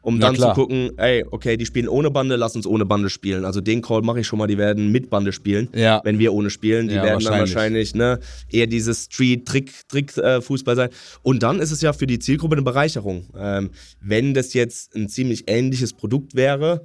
um 0.05 0.19
Na 0.19 0.27
dann 0.27 0.35
klar. 0.37 0.55
zu 0.55 0.61
gucken, 0.61 0.91
ey, 0.99 1.25
okay, 1.31 1.56
die 1.56 1.65
spielen 1.67 1.89
ohne 1.89 2.11
Bande, 2.11 2.37
lass 2.37 2.55
uns 2.55 2.67
ohne 2.67 2.85
Bande 2.85 3.09
spielen. 3.09 3.45
Also 3.45 3.61
den 3.61 3.81
Call 3.83 4.03
mache 4.03 4.21
ich 4.21 4.27
schon 4.27 4.39
mal, 4.39 4.47
die 4.47 4.59
werden 4.59 4.93
mit 4.93 5.09
Bande 5.11 5.33
spielen, 5.33 5.69
Ja. 5.75 6.01
wenn 6.05 6.19
wir 6.19 6.33
ohne 6.35 6.51
spielen. 6.51 6.89
Die 6.89 6.95
Ja, 6.95 7.03
werden 7.05 7.25
dann 7.25 7.33
wahrscheinlich. 7.41 7.55
wahrscheinlich 7.55 7.95
ne, 7.95 8.21
eher 8.51 8.67
dieses 8.67 9.05
Street-Trick-Trick-Fußball 9.06 10.77
sein. 10.77 10.91
Und 11.23 11.43
dann 11.43 11.59
ist 11.61 11.71
es 11.71 11.81
ja 11.81 11.93
für 11.93 12.06
die 12.06 12.19
Zielgruppe 12.19 12.55
eine 12.55 12.62
Bereicherung. 12.62 13.27
Ähm, 13.37 13.70
wenn 14.01 14.34
das 14.34 14.55
jetzt 14.55 14.94
ein 14.94 15.08
ziemlich 15.08 15.44
ähnliches 15.49 15.93
Produkt 15.94 16.34
wäre, 16.34 16.82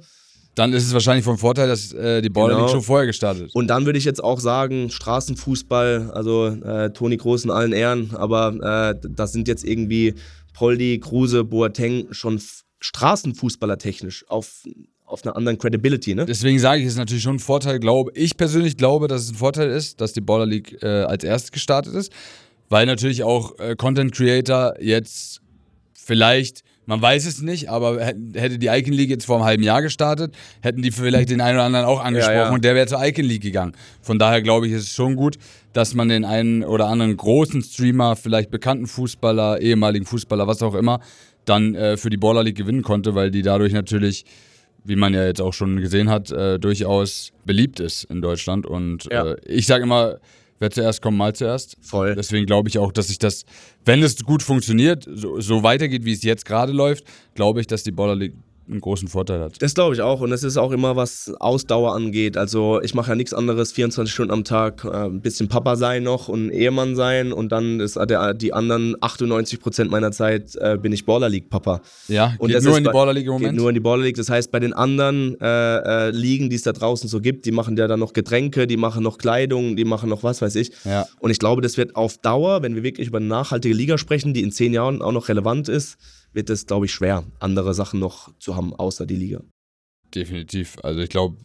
Dann 0.56 0.72
ist 0.72 0.84
es 0.84 0.92
wahrscheinlich 0.92 1.24
vom 1.24 1.38
Vorteil, 1.38 1.68
dass 1.68 1.92
äh, 1.92 2.20
die 2.22 2.28
Baller 2.28 2.54
Genau. 2.56 2.68
Schon 2.68 2.82
vorher 2.82 3.06
gestartet 3.06 3.46
ist. 3.46 3.54
Und 3.54 3.68
dann 3.68 3.86
würde 3.86 3.98
ich 3.98 4.04
jetzt 4.04 4.22
auch 4.22 4.40
sagen, 4.40 4.90
Straßenfußball, 4.90 6.10
also 6.12 6.48
äh, 6.48 6.90
Toni 6.92 7.16
Groß 7.18 7.44
in 7.44 7.50
allen 7.52 7.72
Ehren, 7.72 8.10
aber 8.14 8.92
äh, 8.96 9.08
das 9.08 9.32
sind 9.32 9.46
jetzt 9.46 9.64
irgendwie 9.64 10.14
Poldi, 10.52 10.98
Kruse, 10.98 11.44
Boateng 11.44 12.08
schon 12.10 12.40
Straßenfußballer 12.80 13.78
technisch 13.78 14.24
auf, 14.28 14.64
auf 15.04 15.24
einer 15.24 15.36
anderen 15.36 15.58
Credibility, 15.58 16.14
ne? 16.14 16.26
Deswegen 16.26 16.58
sage 16.58 16.80
ich, 16.80 16.86
es 16.86 16.92
ist 16.92 16.98
natürlich 16.98 17.22
schon 17.22 17.36
ein 17.36 17.40
Vorteil, 17.40 17.78
glaube 17.78 18.10
ich 18.14 18.36
persönlich 18.36 18.76
glaube, 18.76 19.06
dass 19.06 19.22
es 19.22 19.30
ein 19.30 19.36
Vorteil 19.36 19.70
ist, 19.70 20.00
dass 20.00 20.12
die 20.12 20.20
Baller 20.20 20.46
League 20.46 20.82
äh, 20.82 20.86
als 20.86 21.24
erstes 21.24 21.52
gestartet 21.52 21.94
ist, 21.94 22.12
weil 22.68 22.86
natürlich 22.86 23.22
auch 23.22 23.58
äh, 23.58 23.76
Content 23.76 24.12
Creator 24.12 24.74
jetzt 24.80 25.42
vielleicht, 25.94 26.62
man 26.86 27.00
weiß 27.00 27.26
es 27.26 27.40
nicht, 27.40 27.68
aber 27.68 28.04
hätte 28.04 28.58
die 28.58 28.66
Icon 28.66 28.94
League 28.94 29.10
jetzt 29.10 29.26
vor 29.26 29.36
einem 29.36 29.44
halben 29.44 29.62
Jahr 29.62 29.82
gestartet, 29.82 30.34
hätten 30.60 30.82
die 30.82 30.90
vielleicht 30.90 31.30
den 31.30 31.40
einen 31.40 31.58
oder 31.58 31.66
anderen 31.66 31.86
auch 31.86 32.02
angesprochen 32.02 32.36
Ja, 32.36 32.44
ja. 32.46 32.50
und 32.52 32.64
der 32.64 32.74
wäre 32.74 32.86
zur 32.86 33.04
Icon 33.04 33.24
League 33.24 33.42
gegangen. 33.42 33.72
Von 34.00 34.18
daher 34.18 34.42
glaube 34.42 34.66
ich, 34.66 34.72
ist 34.72 34.82
es 34.82 34.92
schon 34.92 35.14
gut, 35.14 35.36
dass 35.72 35.94
man 35.94 36.08
den 36.08 36.24
einen 36.24 36.64
oder 36.64 36.86
anderen 36.86 37.16
großen 37.16 37.62
Streamer, 37.62 38.16
vielleicht 38.16 38.50
bekannten 38.50 38.86
Fußballer, 38.86 39.60
ehemaligen 39.60 40.04
Fußballer, 40.04 40.48
was 40.48 40.62
auch 40.62 40.74
immer, 40.74 41.00
dann 41.44 41.74
äh, 41.74 41.96
für 41.96 42.10
die 42.10 42.16
Baller 42.16 42.44
League 42.44 42.56
gewinnen 42.56 42.82
konnte, 42.82 43.14
weil 43.14 43.30
die 43.30 43.42
dadurch 43.42 43.72
natürlich 43.72 44.24
wie 44.84 44.96
man 44.96 45.12
ja 45.12 45.26
jetzt 45.26 45.42
auch 45.42 45.52
schon 45.52 45.76
gesehen 45.80 46.08
hat, 46.08 46.30
äh, 46.30 46.58
durchaus 46.58 47.32
beliebt 47.44 47.80
ist 47.80 48.04
in 48.04 48.22
Deutschland. 48.22 48.66
Und 48.66 49.04
Ja. 49.10 49.32
äh, 49.32 49.36
ich 49.46 49.66
sage 49.66 49.84
immer, 49.84 50.18
wer 50.58 50.70
zuerst 50.70 51.02
kommt, 51.02 51.18
mal 51.18 51.34
zuerst. 51.34 51.76
Voll. 51.82 52.14
Deswegen 52.14 52.46
glaube 52.46 52.68
ich 52.70 52.78
auch, 52.78 52.90
dass 52.92 53.08
sich 53.08 53.18
das, 53.18 53.44
wenn 53.84 54.02
es 54.02 54.24
gut 54.24 54.42
funktioniert, 54.42 55.06
so, 55.12 55.38
so 55.40 55.62
weitergeht, 55.62 56.04
wie 56.06 56.12
es 56.12 56.22
jetzt 56.22 56.46
gerade 56.46 56.72
läuft, 56.72 57.04
glaube 57.34 57.60
ich, 57.60 57.66
dass 57.66 57.82
die 57.82 57.92
Baller 57.92 58.16
League 58.16 58.34
einen 58.68 58.80
großen 58.80 59.08
Vorteil 59.08 59.40
hat. 59.40 59.60
Das 59.60 59.74
glaube 59.74 59.94
ich 59.94 60.00
auch. 60.00 60.20
Und 60.20 60.32
es 60.32 60.42
ist 60.42 60.56
auch 60.56 60.70
immer, 60.70 60.96
was 60.96 61.32
Ausdauer 61.40 61.94
angeht. 61.94 62.36
Also 62.36 62.80
ich 62.82 62.94
mache 62.94 63.10
ja 63.10 63.14
nichts 63.16 63.34
anderes, 63.34 63.72
24 63.72 64.12
Stunden 64.12 64.32
am 64.32 64.44
Tag, 64.44 64.84
äh, 64.84 64.88
ein 65.06 65.20
bisschen 65.20 65.48
Papa 65.48 65.76
sein 65.76 66.02
noch 66.02 66.28
und 66.28 66.50
Ehemann 66.50 66.96
sein. 66.96 67.32
Und 67.32 67.52
dann 67.52 67.80
ist 67.80 67.96
der, 67.96 68.34
die 68.34 68.52
anderen 68.52 68.96
98 69.00 69.60
Prozent 69.60 69.90
meiner 69.90 70.12
Zeit 70.12 70.54
äh, 70.56 70.78
bin 70.80 70.92
ich 70.92 71.04
Baller 71.04 71.28
League 71.28 71.50
Papa. 71.50 71.80
Ja, 72.08 72.34
Und 72.38 72.48
geht 72.48 72.56
das 72.56 72.64
nur 72.64 72.78
in 72.78 72.84
die 72.84 72.90
Baller 72.90 73.12
League 73.12 73.26
im 73.26 73.32
Geht 73.32 73.40
Moment. 73.42 73.58
nur 73.58 73.68
in 73.70 73.74
die 73.74 73.80
Baller 73.80 74.04
League. 74.04 74.16
Das 74.16 74.30
heißt, 74.30 74.50
bei 74.52 74.60
den 74.60 74.72
anderen 74.72 75.40
äh, 75.40 76.08
äh, 76.08 76.10
Ligen, 76.10 76.50
die 76.50 76.56
es 76.56 76.62
da 76.62 76.72
draußen 76.72 77.08
so 77.08 77.20
gibt, 77.20 77.46
die 77.46 77.52
machen 77.52 77.76
ja 77.76 77.88
dann 77.88 78.00
noch 78.00 78.12
Getränke, 78.12 78.66
die 78.66 78.76
machen 78.76 79.02
noch 79.02 79.18
Kleidung, 79.18 79.76
die 79.76 79.84
machen 79.84 80.08
noch 80.08 80.22
was 80.22 80.42
weiß 80.42 80.54
ich. 80.56 80.72
Ja. 80.84 81.06
Und 81.18 81.30
ich 81.30 81.38
glaube, 81.38 81.62
das 81.62 81.76
wird 81.76 81.96
auf 81.96 82.18
Dauer, 82.18 82.62
wenn 82.62 82.74
wir 82.74 82.82
wirklich 82.82 83.08
über 83.08 83.18
eine 83.18 83.26
nachhaltige 83.26 83.74
Liga 83.74 83.98
sprechen, 83.98 84.34
die 84.34 84.42
in 84.42 84.52
zehn 84.52 84.72
Jahren 84.72 85.02
auch 85.02 85.12
noch 85.12 85.28
relevant 85.28 85.68
ist, 85.68 85.96
wird 86.32 86.50
es, 86.50 86.66
glaube 86.66 86.86
ich, 86.86 86.92
schwer, 86.92 87.24
andere 87.40 87.74
Sachen 87.74 88.00
noch 88.00 88.32
zu 88.38 88.56
haben, 88.56 88.74
außer 88.74 89.06
die 89.06 89.16
Liga. 89.16 89.40
Definitiv. 90.14 90.76
Also 90.82 91.00
ich 91.00 91.08
glaube, 91.10 91.36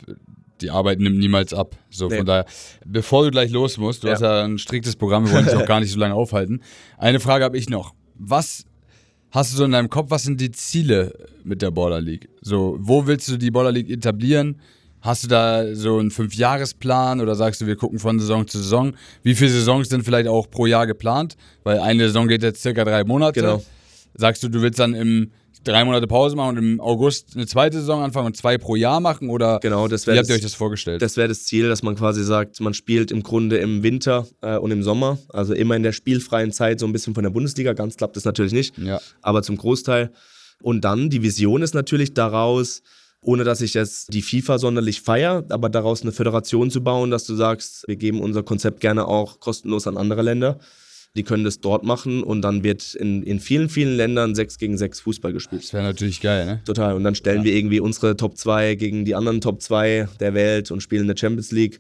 die 0.62 0.70
Arbeit 0.72 1.00
nimmt 1.00 1.18
niemals 1.18 1.54
ab. 1.54 1.76
So 1.90 2.08
Nee. 2.08 2.18
von 2.18 2.26
daher, 2.26 2.46
bevor 2.86 3.24
du 3.26 3.32
gleich 3.32 3.52
los 3.52 3.78
musst, 3.78 4.04
du 4.04 4.08
Ja. 4.08 4.14
hast 4.14 4.22
ja 4.22 4.44
ein 4.44 4.58
striktes 4.58 4.96
Programm, 4.96 5.26
wir 5.26 5.34
wollen 5.34 5.46
dich 5.46 5.56
auch 5.56 5.66
gar 5.66 5.80
nicht 5.80 5.92
so 5.92 6.00
lange 6.00 6.16
aufhalten. 6.16 6.62
Eine 6.98 7.20
Frage 7.20 7.44
habe 7.44 7.58
ich 7.58 7.70
noch. 7.70 7.94
Was 8.18 8.66
hast 9.32 9.52
du 9.54 9.58
so 9.58 9.66
in 9.66 9.72
deinem 9.72 9.90
Kopf, 9.90 10.10
was 10.12 10.24
sind 10.24 10.40
die 10.40 10.52
Ziele 10.52 11.14
mit 11.44 11.62
der 11.62 11.72
Border 11.72 12.02
League? 12.02 12.30
So, 12.42 12.78
wo 12.80 13.06
willst 13.06 13.28
du 13.28 13.38
die 13.38 13.52
Border 13.52 13.72
League 13.72 13.90
etablieren? 13.90 14.60
Hast 15.02 15.24
du 15.24 15.28
da 15.28 15.76
so 15.76 16.00
einen 16.00 16.10
Fünfjahresplan 16.10 17.22
oder 17.22 17.36
sagst 17.36 17.62
du, 17.62 17.68
wir 17.68 17.76
gucken 17.76 18.00
von 18.00 18.20
Saison 18.20 18.48
zu 18.48 18.58
Saison? 18.58 18.96
Wie 19.22 19.36
viele 19.36 19.52
Saisons 19.52 19.90
sind 19.90 20.04
vielleicht 20.04 20.28
auch 20.28 20.50
pro 20.50 20.66
Jahr 20.66 20.88
geplant? 20.88 21.36
Weil 21.64 21.78
eine 21.80 22.08
Saison 22.08 22.28
geht 22.28 22.42
jetzt 22.42 22.62
circa 22.64 22.84
drei 22.86 23.04
Monate. 23.04 23.40
Genau. 23.42 23.64
Sagst 24.16 24.44
du, 24.44 24.50
du 24.50 24.62
willst 24.62 24.80
dann 24.80 24.94
im 24.94 25.32
drei 25.64 25.84
Monate 25.84 26.08
Pause 26.08 26.36
machen 26.36 26.58
und 26.58 26.64
im 26.64 26.80
August 26.80 27.36
eine 27.36 27.48
zweite 27.48 27.80
Saison 27.80 28.02
anfangen 28.04 28.28
und 28.28 28.38
zwei 28.38 28.58
pro 28.58 28.76
Jahr 28.76 29.00
machen? 29.00 29.30
Oder 29.30 29.60
Genau, 29.62 29.88
das 29.88 30.04
wie 30.04 30.12
wäre 30.12 30.20
habt 30.20 30.30
ihr 30.30 30.36
euch 30.36 30.42
das 30.42 30.54
vorgestellt? 30.54 31.02
Das 31.02 31.18
wäre 31.18 31.28
das 31.28 31.44
Ziel, 31.46 31.68
dass 31.68 31.84
man 31.84 31.96
quasi 31.96 32.24
sagt, 32.24 32.60
man 32.62 32.74
spielt 32.74 33.12
im 33.12 33.24
Grunde 33.24 33.58
im 33.58 33.84
Winter 33.84 34.28
äh, 34.42 34.58
und 34.58 34.72
im 34.72 34.84
Sommer, 34.84 35.18
also 35.30 35.54
immer 35.54 35.76
in 35.76 35.84
der 35.84 35.92
spielfreien 35.92 36.52
Zeit 36.52 36.80
so 36.80 36.86
ein 36.86 36.94
bisschen 36.94 37.14
von 37.14 37.24
der 37.24 37.32
Bundesliga. 37.32 37.74
Ganz 37.74 37.98
klappt 37.98 38.16
das 38.16 38.26
natürlich 38.26 38.54
nicht, 38.54 38.78
ja. 38.78 39.02
aber 39.22 39.44
zum 39.44 39.58
Großteil. 39.58 40.12
Und 40.62 40.82
dann 40.82 41.10
die 41.10 41.22
Vision 41.22 41.62
ist 41.62 41.74
natürlich 41.74 42.14
daraus, 42.14 42.82
ohne 43.22 43.44
dass 43.44 43.62
ich 43.62 43.74
jetzt 43.74 44.14
die 44.14 44.22
FIFA 44.22 44.60
sonderlich 44.60 45.02
feiere, 45.02 45.44
aber 45.50 45.70
daraus 45.70 46.04
eine 46.04 46.12
Föderation 46.12 46.70
zu 46.72 46.84
bauen, 46.84 47.12
dass 47.12 47.26
du 47.26 47.36
sagst, 47.36 47.86
wir 47.88 47.96
geben 47.96 48.22
unser 48.22 48.44
Konzept 48.44 48.80
gerne 48.80 49.08
auch 49.08 49.40
kostenlos 49.40 49.88
an 49.88 49.98
andere 49.98 50.22
Länder. 50.22 50.60
Die 51.16 51.24
können 51.24 51.44
das 51.46 51.60
dort 51.62 51.84
machen 51.84 52.24
und 52.24 52.42
dann 52.42 52.64
wird 52.64 52.94
in, 52.96 53.24
in 53.24 53.40
vielen, 53.40 53.70
vielen 53.70 53.96
Ländern 53.96 54.36
6 54.36 54.58
gegen 54.58 54.78
6 54.78 55.00
Fußball 55.00 55.32
gespielt. 55.34 55.64
Das 55.64 55.74
wäre 55.74 55.84
natürlich 55.84 56.20
geil, 56.22 56.46
ne? 56.46 56.62
Total. 56.66 56.94
Und 56.96 57.04
dann 57.04 57.16
stellen 57.16 57.44
wir 57.44 57.54
irgendwie 57.54 57.80
unsere 57.80 58.18
Top 58.18 58.38
2 58.38 58.76
gegen 58.76 59.06
die 59.06 59.16
anderen 59.16 59.40
Top 59.42 59.62
2 59.62 60.10
der 60.20 60.34
Welt 60.34 60.72
und 60.72 60.82
spielen 60.82 61.04
eine 61.04 61.18
Champions 61.18 61.52
League. 61.52 61.80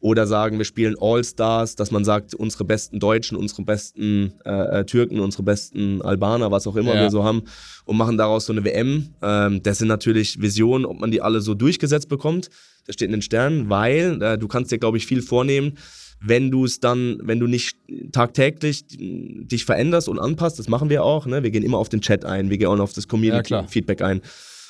Oder 0.00 0.26
sagen, 0.26 0.58
wir 0.58 0.66
spielen 0.66 0.96
All-Stars, 1.00 1.76
dass 1.76 1.90
man 1.90 2.04
sagt, 2.04 2.34
unsere 2.34 2.64
besten 2.64 2.98
Deutschen, 3.00 3.38
unsere 3.38 3.62
besten 3.62 4.34
äh, 4.44 4.80
äh, 4.80 4.84
Türken, 4.84 5.18
unsere 5.18 5.44
besten 5.44 6.02
Albaner, 6.02 6.50
was 6.50 6.66
auch 6.66 6.76
immer 6.76 6.94
Ja. 6.94 7.00
wir 7.02 7.10
so 7.10 7.24
haben, 7.24 7.44
und 7.86 7.96
machen 7.96 8.18
daraus 8.18 8.44
so 8.44 8.52
eine 8.52 8.64
WM. 8.64 9.14
Ähm, 9.22 9.62
das 9.62 9.78
sind 9.78 9.88
natürlich 9.88 10.42
Visionen, 10.42 10.84
ob 10.84 11.00
man 11.00 11.10
die 11.10 11.22
alle 11.22 11.40
so 11.40 11.54
durchgesetzt 11.54 12.10
bekommt. 12.10 12.50
Das 12.86 12.94
steht 12.94 13.06
in 13.06 13.12
den 13.12 13.22
Sternen, 13.22 13.70
weil 13.70 14.20
äh, 14.20 14.36
du 14.36 14.46
kannst 14.46 14.70
dir, 14.72 14.78
glaube 14.78 14.98
ich, 14.98 15.06
viel 15.06 15.22
vornehmen, 15.22 15.78
wenn 16.20 16.50
du 16.50 16.64
es 16.64 16.80
dann, 16.80 17.18
wenn 17.22 17.38
du 17.38 17.46
nicht 17.46 17.76
tagtäglich 18.12 18.84
dich 18.88 19.64
veränderst 19.64 20.08
und 20.08 20.18
anpasst, 20.18 20.58
das 20.58 20.68
machen 20.68 20.88
wir 20.90 21.04
auch, 21.04 21.26
ne? 21.26 21.42
wir 21.42 21.50
gehen 21.50 21.62
immer 21.62 21.78
auf 21.78 21.88
den 21.88 22.00
Chat 22.00 22.24
ein, 22.24 22.50
wir 22.50 22.58
gehen 22.58 22.68
auch 22.68 22.78
auf 22.78 22.92
das 22.92 23.04
Ja. 23.04 23.08
Community-Feedback 23.08 24.02
ein. 24.02 24.22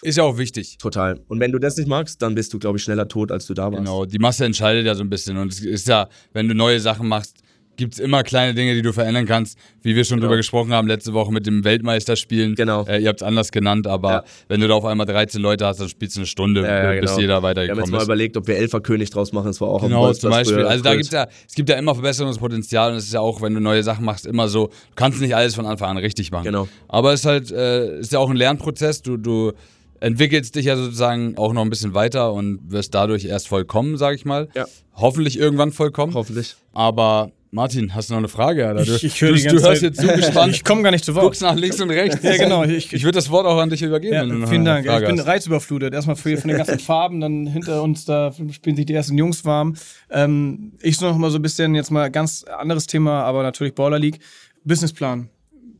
Ist 0.02 0.18
ja 0.18 0.24
auch 0.24 0.36
wichtig. 0.36 0.76
Total. 0.78 1.18
Und 1.28 1.40
wenn 1.40 1.50
du 1.50 1.58
das 1.58 1.76
nicht 1.78 1.88
magst, 1.88 2.20
dann 2.20 2.34
bist 2.34 2.52
du, 2.52 2.58
glaube 2.58 2.76
ich, 2.76 2.84
schneller 2.84 3.08
tot, 3.08 3.32
als 3.32 3.46
du 3.46 3.54
da 3.54 3.72
warst. 3.72 3.78
Genau, 3.78 4.04
die 4.04 4.18
Masse 4.18 4.44
entscheidet 4.44 4.84
ja 4.84 4.94
so 4.94 5.02
ein 5.02 5.08
bisschen. 5.08 5.38
Und 5.38 5.50
es 5.50 5.60
ist 5.60 5.88
ja, 5.88 6.08
wenn 6.34 6.46
du 6.46 6.54
neue 6.54 6.78
Sachen 6.78 7.08
machst, 7.08 7.43
gibt 7.76 7.94
es 7.94 8.00
immer 8.00 8.22
kleine 8.22 8.54
Dinge, 8.54 8.74
die 8.74 8.82
du 8.82 8.92
verändern 8.92 9.26
kannst, 9.26 9.58
wie 9.82 9.96
wir 9.96 10.04
schon 10.04 10.20
drüber 10.20 10.36
gesprochen 10.36 10.72
haben 10.72 10.86
letzte 10.88 11.12
Woche 11.12 11.32
mit 11.32 11.46
dem 11.46 11.64
Weltmeisterspielen. 11.64 12.54
Genau. 12.54 12.84
Äh, 12.86 13.00
ihr 13.02 13.08
habt 13.08 13.20
es 13.20 13.26
anders 13.26 13.50
genannt, 13.52 13.86
aber 13.86 14.10
Ja. 14.10 14.24
wenn 14.48 14.60
du 14.60 14.68
da 14.68 14.74
auf 14.74 14.84
einmal 14.84 15.06
13 15.06 15.40
Leute 15.40 15.66
hast, 15.66 15.80
dann 15.80 15.88
spielst 15.88 16.16
du 16.16 16.20
eine 16.20 16.26
Stunde, 16.26 16.62
Ja, 16.62 16.92
ja, 16.94 17.00
bis 17.00 17.10
genau. 17.10 17.20
jeder 17.20 17.28
Wir 17.28 17.34
haben 17.36 17.42
weitergekommen 17.42 17.84
jetzt 17.84 17.90
mal 17.92 17.98
ist. 17.98 18.04
überlegt, 18.04 18.36
ob 18.36 18.46
wir 18.46 18.56
Elferkönig 18.56 19.10
draus 19.10 19.32
machen. 19.32 19.46
Das 19.46 19.60
war 19.60 19.68
auch 19.68 19.82
Genau, 19.82 20.12
zum 20.12 20.30
Beispiel. 20.30 20.64
Also 20.64 20.82
da 20.84 20.94
gibt's 20.94 21.10
ja, 21.10 21.26
es 21.48 21.54
gibt 21.54 21.68
ja 21.68 21.76
immer 21.76 21.94
Verbesserungspotenzial 21.94 22.92
und 22.92 22.98
es 22.98 23.04
ist 23.06 23.12
ja 23.14 23.20
auch, 23.20 23.42
wenn 23.42 23.54
du 23.54 23.60
neue 23.60 23.82
Sachen 23.82 24.04
machst, 24.04 24.26
immer 24.26 24.48
so, 24.48 24.66
du 24.68 24.72
kannst 24.96 25.20
nicht 25.20 25.34
alles 25.36 25.54
von 25.54 25.66
Anfang 25.66 25.90
an 25.90 25.96
richtig 25.98 26.30
machen. 26.30 26.44
Genau. 26.44 26.68
Aber 26.88 27.12
es 27.12 27.20
ist 27.20 27.26
halt, 27.26 27.50
äh, 27.50 27.98
ist 28.00 28.12
ja 28.12 28.18
auch 28.18 28.30
ein 28.30 28.36
Lernprozess. 28.36 29.02
Du, 29.02 29.16
du 29.16 29.52
entwickelst 30.00 30.54
dich 30.54 30.66
ja 30.66 30.76
sozusagen 30.76 31.36
auch 31.38 31.52
noch 31.52 31.62
ein 31.62 31.70
bisschen 31.70 31.94
weiter 31.94 32.32
und 32.32 32.60
wirst 32.70 32.94
dadurch 32.94 33.24
erst 33.24 33.48
vollkommen, 33.48 33.96
sag 33.96 34.14
ich 34.16 34.24
mal. 34.24 34.48
Ja. 34.54 34.66
Hoffentlich 34.94 35.38
irgendwann 35.38 35.72
vollkommen. 35.72 36.14
Hoffentlich. 36.14 36.56
Aber 36.72 37.30
Martin, 37.54 37.94
hast 37.94 38.10
du 38.10 38.14
noch 38.14 38.18
eine 38.18 38.26
Frage? 38.28 38.66
Alter? 38.66 38.84
Du, 38.84 38.94
Ich, 38.96 39.04
ich 39.04 39.20
höre 39.22 39.28
du, 39.30 39.36
die 39.36 39.42
ganze 39.44 39.56
du 39.62 39.62
hörst 39.68 39.80
Zeit. 39.82 39.90
jetzt 39.96 40.00
so 40.00 40.08
gespannt. 40.08 40.54
Ich 40.56 40.64
komme 40.64 40.82
gar 40.82 40.90
nicht 40.90 41.04
zu 41.04 41.14
Wort. 41.14 41.24
guckst 41.24 41.40
nach 41.40 41.54
links 41.54 41.80
und 41.80 41.88
rechts. 41.90 42.18
Ja, 42.22 42.36
genau. 42.36 42.64
Ich, 42.64 42.92
Ich 42.92 43.04
würde 43.04 43.16
das 43.16 43.30
Wort 43.30 43.46
auch 43.46 43.58
an 43.58 43.70
dich 43.70 43.80
übergeben, 43.82 44.12
Ja, 44.12 44.22
wenn 44.22 44.28
du 44.30 44.34
noch 44.38 44.48
vielen 44.48 44.64
Dank. 44.64 44.84
Frage 44.86 45.04
ich 45.04 45.10
bin 45.10 45.20
hast. 45.20 45.26
reizüberflutet. 45.28 45.94
Erstmal 45.94 46.16
von 46.16 46.32
den 46.34 46.56
ganzen 46.56 46.80
Farben, 46.80 47.20
dann 47.20 47.46
hinter 47.46 47.80
uns, 47.82 48.04
da 48.06 48.32
spielen 48.50 48.74
sich 48.74 48.86
die 48.86 48.94
ersten 48.94 49.16
Jungs 49.16 49.44
warm. 49.44 49.74
Ähm, 50.10 50.72
ich 50.82 50.96
so 50.96 51.06
noch 51.06 51.16
mal 51.16 51.30
so 51.30 51.38
ein 51.38 51.42
bisschen, 51.42 51.76
jetzt 51.76 51.92
mal 51.92 52.10
ganz 52.10 52.42
anderes 52.44 52.88
Thema, 52.88 53.22
aber 53.22 53.44
natürlich 53.44 53.74
Baller 53.76 54.00
League. 54.00 54.18
Businessplan. 54.64 55.28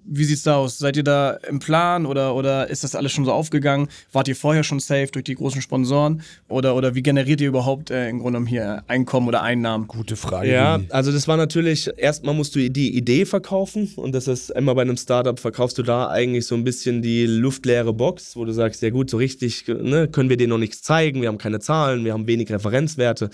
Wie 0.07 0.25
sieht's 0.25 0.43
da 0.43 0.57
aus? 0.57 0.79
Seid 0.79 0.97
ihr 0.97 1.03
da 1.03 1.33
im 1.49 1.59
Plan 1.59 2.05
oder, 2.05 2.35
oder 2.35 2.69
ist 2.69 2.85
das 2.85 2.95
alles 2.95 3.13
schon 3.13 3.25
so 3.25 3.33
aufgegangen? 3.33 3.89
Wart 4.13 4.29
ihr 4.29 4.37
vorher 4.37 4.63
schon 4.63 4.81
safe 4.81 5.09
durch 5.13 5.25
die 5.25 5.35
großen 5.35 5.63
Sponsoren? 5.63 6.23
Oder, 6.49 6.77
oder 6.77 6.95
wie 6.95 7.03
generiert 7.03 7.41
ihr 7.41 7.49
überhaupt 7.49 7.91
äh, 7.91 8.09
im 8.09 8.19
Grunde 8.19 8.39
genommen 8.39 8.47
hier 8.47 8.85
Einkommen 8.87 9.29
oder 9.29 9.43
Einnahmen? 9.43 9.87
Gute 9.87 10.17
Frage. 10.17 10.51
Ja, 10.51 10.81
also 10.91 11.11
das 11.11 11.27
war 11.27 11.37
natürlich, 11.37 11.91
erstmal 11.97 12.35
musst 12.35 12.55
du 12.55 12.71
die 12.71 12.97
Idee 12.97 13.25
verkaufen 13.25 13.93
und 13.97 14.15
das 14.15 14.29
ist 14.29 14.51
immer 14.51 14.75
bei 14.75 14.83
einem 14.83 14.97
Startup, 14.97 15.39
verkaufst 15.39 15.79
du 15.79 15.83
da 15.83 16.09
eigentlich 16.09 16.47
so 16.47 16.55
ein 16.55 16.65
bisschen 16.65 17.01
die 17.01 17.27
luftleere 17.27 17.93
Box, 17.93 18.37
wo 18.37 18.45
du 18.45 18.53
sagst, 18.53 18.83
ja 18.83 18.91
gut, 18.91 19.09
so 19.09 19.17
richtig 19.17 19.67
ne, 19.69 20.09
können 20.09 20.29
wir 20.29 20.37
dir 20.37 20.49
noch 20.49 20.59
nichts 20.59 20.83
zeigen, 20.83 21.23
wir 21.23 21.29
haben 21.29 21.39
keine 21.39 21.61
Zahlen, 21.61 22.05
wir 22.05 22.13
haben 22.13 22.27
wenig 22.27 22.51
Referenzwerte. 22.51 23.31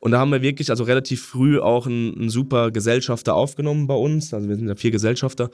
Und 0.00 0.12
da 0.12 0.18
haben 0.18 0.32
wir 0.32 0.40
wirklich 0.40 0.70
also 0.70 0.84
relativ 0.84 1.22
früh 1.22 1.60
auch 1.60 1.86
einen, 1.86 2.16
einen 2.16 2.30
super 2.30 2.70
Gesellschafter 2.70 3.34
aufgenommen 3.34 3.86
bei 3.86 3.94
uns, 3.94 4.32
also 4.32 4.48
wir 4.48 4.56
sind 4.56 4.66
ja 4.66 4.74
vier 4.74 4.90
Gesellschafter, 4.90 5.50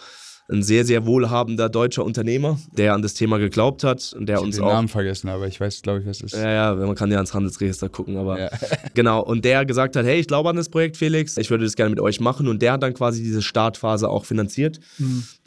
ein 0.48 0.62
sehr, 0.62 0.84
sehr 0.84 1.06
wohlhabender 1.06 1.68
deutscher 1.68 2.04
Unternehmer, 2.04 2.58
der 2.76 2.94
an 2.94 3.02
das 3.02 3.14
Thema 3.14 3.38
geglaubt 3.38 3.82
hat 3.82 4.14
und 4.16 4.26
der 4.26 4.36
Ich 4.36 4.42
uns 4.42 4.56
den 4.56 4.64
auch 4.64 4.72
Namen 4.74 4.88
vergessen, 4.88 5.28
aber 5.28 5.48
ich 5.48 5.60
weiß, 5.60 5.82
glaube 5.82 6.00
ich, 6.00 6.06
was 6.06 6.18
es 6.18 6.32
ist. 6.32 6.34
ja, 6.34 6.52
ja, 6.52 6.74
man 6.74 6.94
kann 6.94 7.10
ja 7.10 7.16
ans 7.16 7.34
Handelsregister 7.34 7.88
gucken, 7.88 8.16
aber 8.16 8.38
Ja. 8.38 8.50
genau. 8.94 9.22
Und 9.22 9.44
der 9.44 9.64
gesagt 9.64 9.96
hat, 9.96 10.06
hey, 10.06 10.20
ich 10.20 10.28
glaube 10.28 10.48
an 10.48 10.56
das 10.56 10.68
Projekt, 10.68 10.96
Felix, 10.96 11.36
ich 11.36 11.50
würde 11.50 11.64
das 11.64 11.74
gerne 11.74 11.90
mit 11.90 12.00
euch 12.00 12.20
machen. 12.20 12.46
Und 12.46 12.62
der 12.62 12.72
hat 12.72 12.82
dann 12.82 12.94
quasi 12.94 13.22
diese 13.22 13.42
Startphase 13.42 14.08
auch 14.08 14.24
finanziert. 14.24 14.78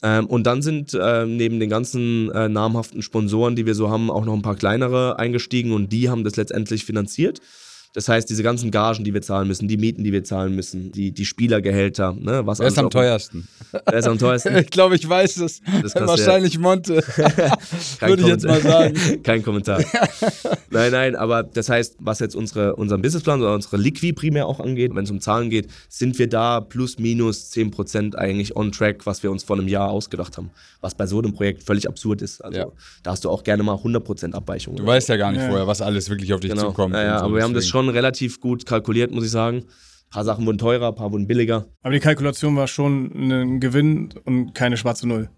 Ähm, 0.04 0.26
und 0.28 0.46
dann 0.46 0.62
sind 0.62 0.98
ähm, 1.02 1.38
neben 1.38 1.60
den 1.60 1.70
ganzen 1.70 2.30
äh, 2.32 2.50
namhaften 2.50 3.02
Sponsoren, 3.02 3.56
die 3.56 3.66
wir 3.66 3.76
so 3.76 3.90
haben, 3.90 4.12
auch 4.12 4.26
noch 4.26 4.34
ein 4.34 4.42
paar 4.42 4.56
kleinere 4.56 5.18
eingestiegen 5.18 5.72
und 5.72 5.94
die 5.94 6.10
haben 6.10 6.24
das 6.24 6.36
letztendlich 6.36 6.86
finanziert. 6.86 7.40
Das 7.94 8.08
heißt, 8.08 8.30
diese 8.30 8.44
ganzen 8.44 8.70
Gagen, 8.70 9.04
die 9.04 9.14
wir 9.16 9.22
zahlen 9.24 9.48
müssen, 9.48 9.68
die 9.68 9.78
Mieten, 9.78 10.04
die 10.04 10.12
wir 10.14 10.24
zahlen 10.24 10.56
müssen, 10.56 10.92
die, 10.92 11.12
die 11.12 11.26
Spielergehälter, 11.26 12.14
ne, 12.14 12.46
was 12.46 12.60
Wer 12.60 12.68
ist 12.68 12.78
am 12.78 12.86
auch- 12.86 12.90
teuersten? 12.92 13.48
Wer 13.72 13.94
ist 14.00 14.08
am 14.08 14.18
teuersten? 14.20 14.56
Ich 14.58 14.70
glaube, 14.70 14.96
ich 14.96 15.08
weiß 15.10 15.38
es. 15.38 15.62
kannst 15.64 15.96
du 15.96 16.00
ja- 16.00 16.08
Wahrscheinlich 16.08 16.60
Monte. 16.60 17.02
Kein 17.02 18.10
Würde 18.10 18.22
ich 18.22 18.28
jetzt 18.28 18.46
mal 18.46 18.60
Kommentar. 18.62 18.84
sagen. 18.96 19.24
Kein 19.24 19.44
Kommentar. 19.44 19.84
nein, 20.70 20.92
nein, 20.92 21.16
aber 21.16 21.42
das 21.44 21.70
heißt, 21.70 21.96
was 22.00 22.20
jetzt 22.20 22.36
unsere, 22.36 22.76
unseren 22.76 23.02
Businessplan 23.02 23.42
oder 23.42 23.56
unsere 23.56 23.78
Liqui 23.78 24.14
primär 24.14 24.46
auch 24.46 24.60
angeht, 24.60 24.94
wenn 24.94 25.04
es 25.06 25.12
um 25.12 25.20
Zahlen 25.20 25.50
geht, 25.50 25.68
sind 25.88 26.20
wir 26.20 26.28
da 26.30 26.62
plus 26.62 27.00
minus 27.00 27.52
10% 27.54 28.16
eigentlich 28.16 28.56
on 28.56 28.72
track, 28.72 29.06
was 29.06 29.24
wir 29.24 29.32
uns 29.32 29.44
vor 29.44 29.58
einem 29.58 29.68
Jahr 29.68 29.90
ausgedacht 29.90 30.38
haben. 30.38 30.52
Was 30.82 30.94
bei 30.96 31.08
so 31.08 31.20
einem 31.20 31.34
Projekt 31.34 31.64
völlig 31.64 31.88
absurd 31.88 32.22
ist. 32.22 32.42
Also 32.44 32.60
Ja. 32.60 32.66
da 33.04 33.12
hast 33.12 33.26
du 33.26 33.30
auch 33.30 33.44
gerne 33.44 33.64
mal 33.64 33.76
100% 33.76 34.34
Abweichung. 34.34 34.76
Du 34.76 34.86
weißt 34.86 35.10
ja 35.10 35.18
gar 35.18 35.32
nicht 35.32 35.42
Ja. 35.42 35.48
vorher, 35.50 35.66
was 35.68 35.82
alles 35.82 36.10
wirklich 36.10 36.34
auf 36.34 36.40
dich 36.40 36.52
genau. 36.52 36.68
zukommt. 36.68 36.94
Ja, 36.94 37.04
ja, 37.04 37.20
so, 37.20 37.26
aber 37.26 37.36
wir 37.38 37.44
haben 37.44 37.54
das 37.54 37.64
deswegen. 37.64 37.79
Schon 37.84 37.90
relativ 37.90 38.40
gut 38.40 38.66
kalkuliert, 38.66 39.12
muss 39.12 39.26
ich 39.26 39.32
sagen. 39.32 39.58
Ein 39.58 40.10
paar 40.12 40.26
Sachen 40.26 40.46
wurden 40.46 40.58
teurer, 40.58 40.90
ein 40.90 40.96
paar 40.96 41.12
wurden 41.12 41.28
billiger. 41.28 41.66
Aber 41.82 41.94
die 41.94 42.00
Kalkulation 42.00 42.56
war 42.56 42.68
schon 42.68 43.12
ein 43.32 43.60
Gewinn 43.60 44.10
und 44.26 44.54
keine 44.54 44.76
schwarze 44.78 45.08
Null. 45.08 45.30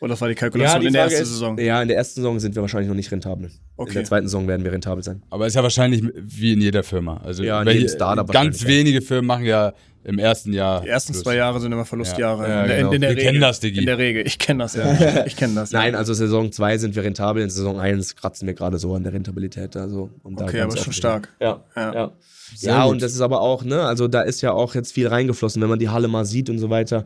Oder 0.00 0.10
das 0.10 0.20
war 0.22 0.28
die 0.28 0.34
Kalkulation 0.34 0.80
die 0.80 0.86
in 0.86 0.92
der 0.94 1.02
Frage 1.02 1.14
ersten 1.16 1.22
ist- 1.24 1.30
Saison? 1.32 1.58
Ja, 1.58 1.82
in 1.82 1.88
der 1.88 1.96
ersten 1.98 2.20
Saison 2.20 2.40
sind 2.40 2.54
wir 2.54 2.62
wahrscheinlich 2.62 2.88
noch 2.88 2.94
nicht 2.96 3.12
rentabel. 3.12 3.46
In 3.48 3.52
Okay. 3.76 3.92
der 3.94 4.04
zweiten 4.04 4.26
Saison 4.28 4.48
werden 4.48 4.64
wir 4.64 4.72
rentabel 4.72 5.02
sein. 5.04 5.22
Aber 5.30 5.46
ist 5.46 5.54
ja 5.56 5.62
wahrscheinlich 5.62 6.02
wie 6.14 6.52
in 6.54 6.60
jeder 6.62 6.82
Firma. 6.82 7.18
Also 7.18 7.42
Ja, 7.42 7.60
in 7.62 7.68
jedem 7.68 7.88
Startup 7.88 8.26
ganz 8.30 8.62
ja. 8.62 8.68
wenige 8.68 9.02
Firmen 9.02 9.26
machen 9.26 9.44
ja 9.44 9.74
im 10.04 10.18
ersten 10.18 10.52
Jahr. 10.52 10.80
Die 10.82 10.88
ersten 10.88 11.12
Plus. 11.12 11.22
zwei 11.24 11.36
Jahre 11.36 11.60
sind 11.60 11.72
immer 11.72 11.84
Verlustjahre. 11.84 12.42
Ja, 12.48 12.48
ja, 12.48 12.62
in, 12.62 12.68
der, 12.68 12.76
genau. 12.78 12.88
in, 12.90 12.94
in 12.94 13.00
der 13.02 13.10
Wir 13.10 13.16
Regel. 13.16 13.24
kennen 13.30 13.40
das, 13.40 13.60
Diggi. 13.60 13.80
In 13.80 13.86
der 13.86 13.98
Regel. 13.98 14.26
Ich 14.26 14.38
kenne 14.38 14.64
das, 14.64 14.74
ja. 14.74 15.24
Ich 15.26 15.36
kenne 15.36 15.54
das. 15.54 15.72
Ja. 15.72 15.80
Nein, 15.80 15.94
also 15.94 16.14
Saison 16.14 16.50
2 16.52 16.78
sind 16.78 16.96
wir 16.96 17.02
rentabel, 17.04 17.42
in 17.42 17.50
Saison 17.50 17.78
1 17.78 18.16
kratzen 18.16 18.46
wir 18.46 18.54
gerade 18.54 18.78
so 18.78 18.94
an 18.94 19.02
der 19.02 19.12
Rentabilität. 19.12 19.76
Also, 19.76 20.10
um 20.22 20.36
da 20.36 20.44
Okay, 20.44 20.60
aber 20.62 20.76
schon 20.76 20.92
stark. 20.92 21.28
Ja, 21.40 21.64
Ja. 21.76 21.94
ja. 21.94 22.12
Ja, 22.60 22.84
und 22.84 23.00
das 23.00 23.12
ist 23.12 23.20
aber 23.20 23.40
auch, 23.42 23.62
ne, 23.62 23.82
also 23.82 24.08
da 24.08 24.22
ist 24.22 24.40
ja 24.40 24.50
auch 24.52 24.74
jetzt 24.74 24.92
viel 24.92 25.06
reingeflossen, 25.06 25.62
wenn 25.62 25.68
man 25.68 25.78
die 25.78 25.88
Halle 25.88 26.08
mal 26.08 26.24
sieht 26.24 26.50
und 26.50 26.58
so 26.58 26.68
weiter. 26.68 27.04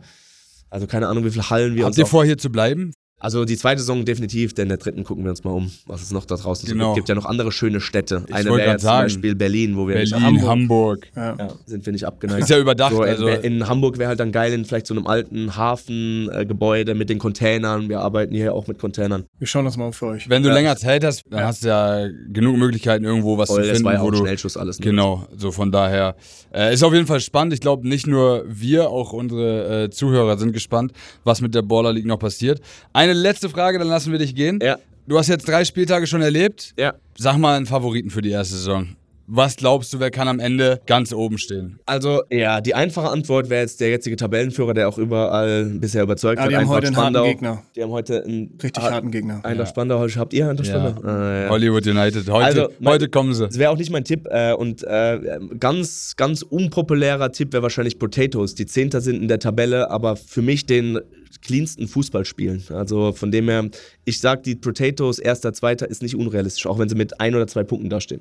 Also 0.71 0.87
keine 0.87 1.07
Ahnung, 1.09 1.25
wie 1.25 1.31
viele 1.31 1.51
Hallen 1.51 1.75
wir 1.75 1.83
Habt 1.85 1.91
uns 1.91 1.99
ihr 1.99 2.05
auch- 2.05 2.09
vor, 2.09 2.25
hier 2.25 2.39
zu 2.39 2.51
bleiben? 2.51 2.93
Also 3.25 3.47
die 3.47 3.57
zweite 3.57 3.81
Saison 3.81 4.05
definitiv, 4.05 4.53
denn 4.53 4.65
in 4.65 4.69
der 4.69 4.77
dritten 4.79 5.03
gucken 5.03 5.25
wir 5.25 5.31
uns 5.31 5.45
mal 5.45 5.53
um, 5.53 5.71
was 5.87 6.03
es 6.03 6.11
noch 6.11 6.27
da 6.27 6.37
draußen 6.37 6.69
so 6.69 6.73
Genau. 6.75 6.89
gibt. 6.93 6.97
gibt 7.07 7.09
ja 7.09 7.15
noch 7.15 7.25
andere 7.25 7.53
schöne 7.53 7.81
Städte. 7.81 8.25
Ich 8.29 8.35
Eine 8.35 8.51
wollte 8.51 8.63
wäre 8.65 8.73
jetzt 8.73 8.83
zum 8.83 8.89
sagen. 8.89 9.05
Beispiel 9.07 9.35
Berlin, 9.35 9.77
wo 9.79 9.89
wir 9.89 9.95
Berlin, 9.95 10.33
nicht 10.35 10.45
Hamburg. 10.47 11.07
Ja. 11.17 11.35
ja, 11.39 11.49
sind 11.65 11.87
wir 11.87 11.93
nicht 11.95 12.05
abgeneigt. 12.07 12.43
Ist 12.43 12.51
ja 12.51 12.59
überdacht, 12.59 12.93
So, 12.95 13.03
in, 13.03 13.09
also- 13.09 13.27
in 13.29 13.67
Hamburg 13.67 13.97
wäre 13.97 14.09
halt 14.11 14.21
dann 14.21 14.31
geil 14.31 14.53
in 14.53 14.67
vielleicht 14.67 14.87
so 14.87 14.95
einem 14.95 15.07
alten 15.07 15.57
Hafengebäude 15.57 16.95
mit 16.95 17.09
den 17.11 17.19
Containern. 17.19 17.89
Wir 17.89 18.01
arbeiten 18.01 18.35
hier 18.35 18.55
auch 18.55 18.67
mit 18.67 18.79
Containern. 18.79 19.25
Wir 19.39 19.47
schauen 19.47 19.65
das 19.65 19.77
mal 19.77 19.93
für 19.93 20.07
euch. 20.07 20.29
Wenn 20.29 20.43
du 20.43 20.49
Ja. 20.51 20.55
länger 20.55 20.77
Zeit 20.77 21.05
hast, 21.05 21.23
dann 21.31 21.45
hast 21.45 21.65
du 21.65 21.69
ja 21.69 22.07
genug 22.33 22.57
Möglichkeiten, 22.57 23.05
irgendwo 23.05 23.39
was 23.39 23.49
Voll, 23.49 23.63
zu 23.63 23.69
das 23.69 23.77
finden, 23.79 23.85
war 23.87 23.95
ja 23.95 24.01
auch 24.01 24.05
wo 24.07 24.11
du. 24.11 24.19
Schnellschuss 24.19 24.57
alles. 24.57 24.79
ne? 24.79 24.85
Genau, 24.85 25.27
so 25.37 25.51
von 25.51 25.73
daher. 25.73 26.15
Äh, 26.53 26.75
ist 26.75 26.83
auf 26.83 26.93
jeden 26.93 27.07
Fall 27.07 27.21
spannend. 27.21 27.53
Ich 27.55 27.61
glaube, 27.61 27.89
nicht 27.89 28.07
nur 28.07 28.45
wir, 28.49 28.91
auch 28.91 29.13
unsere 29.13 29.85
äh, 29.85 29.91
Zuhörer 29.91 30.39
sind 30.39 30.53
gespannt, 30.53 30.93
was 31.25 31.41
mit 31.41 31.55
der 31.55 31.63
Baller 31.63 31.93
League 31.93 32.07
noch 32.07 32.19
passiert. 32.19 32.61
Eine 32.93 33.14
letzte 33.17 33.49
Frage, 33.49 33.79
dann 33.79 33.89
lassen 33.89 34.13
wir 34.13 34.19
dich 34.19 34.35
gehen. 34.35 34.59
Ja. 34.63 34.79
Du 35.07 35.19
hast 35.19 35.29
jetzt 35.29 35.47
drei 35.47 35.65
Spieltage 35.65 36.07
schon 36.07 36.23
erlebt. 36.23 36.73
Ja. 36.79 36.95
Sag 37.17 37.37
mal 37.37 37.57
einen 37.57 37.67
Favoriten 37.67 38.11
für 38.11 38.23
die 38.23 38.31
erste 38.31 38.55
Saison. 38.57 38.97
Was 39.27 39.57
glaubst 39.57 39.93
du, 39.95 40.01
wer 40.01 40.11
kann 40.11 40.29
am 40.29 40.39
Ende 40.39 40.81
ganz 40.87 41.13
oben 41.13 41.39
stehen? 41.39 41.79
Also, 41.87 42.23
ja, 42.31 42.61
die 42.61 42.75
einfache 42.75 43.09
Antwort 43.09 43.49
wäre 43.49 43.63
jetzt 43.63 43.81
der 43.81 43.89
jetzige 43.89 44.17
Tabellenführer, 44.17 44.75
der 44.75 44.89
auch 44.89 44.99
überall 44.99 45.65
bisher 45.65 46.03
überzeugt 46.03 46.39
Ja, 46.39 46.45
hat. 46.45 46.51
die 46.51 46.57
haben 46.57 46.69
heute 46.69 46.87
einen 46.89 46.97
harten. 46.97 47.25
Gegner. 47.25 47.63
Die 47.75 47.83
haben 47.83 47.91
heute 47.93 48.23
einen 48.23 48.59
Richtig 48.63 48.83
har- 48.83 48.93
harten 48.93 49.11
Gegner. 49.11 49.41
Eintracht 49.43 49.71
Spandau. 49.71 50.07
Habt 50.07 50.35
ihr 50.35 50.49
Eintracht 50.51 50.69
Ja. 50.69 50.91
Spandau? 50.91 51.09
Ah, 51.09 51.43
ja. 51.45 51.49
Hollywood 51.49 51.87
United. 51.87 52.29
Heute, 52.29 52.45
Also, 52.45 52.69
mein- 52.81 52.93
heute 52.95 53.09
kommen 53.09 53.33
sie. 53.33 53.47
Das 53.47 53.59
wäre 53.59 53.71
auch 53.71 53.79
nicht 53.79 53.91
mein 53.91 54.05
Tipp. 54.05 54.27
Äh, 54.31 54.53
und 54.53 54.83
äh, 54.85 55.39
ganz, 55.59 56.15
ganz 56.17 56.43
unpopulärer 56.43 57.33
Tipp 57.33 57.53
wäre 57.55 57.63
wahrscheinlich 57.63 57.99
Potatoes, 57.99 58.55
die 58.55 58.67
Zehnter 58.67 59.01
sind 59.01 59.23
in 59.23 59.29
der 59.29 59.39
Tabelle, 59.39 59.91
aber 59.91 60.17
für 60.17 60.43
mich 60.43 60.67
den 60.67 61.01
cleansten 61.43 61.89
Fußball 61.89 62.25
spielen. 62.27 62.63
Also 62.71 63.13
von 63.13 63.31
dem 63.31 63.49
her, 63.49 63.69
ich 64.05 64.21
sag, 64.21 64.43
die 64.43 64.55
Potatoes, 64.55 65.19
erster, 65.19 65.53
zweiter, 65.53 65.89
ist 65.89 66.03
nicht 66.03 66.15
unrealistisch, 66.15 66.67
auch 66.67 66.79
wenn 66.79 66.89
sie 66.89 66.95
mit 66.95 67.21
ein 67.21 67.35
oder 67.35 67.47
zwei 67.47 67.65
Punkten 67.65 67.89
dastehen. 67.89 68.21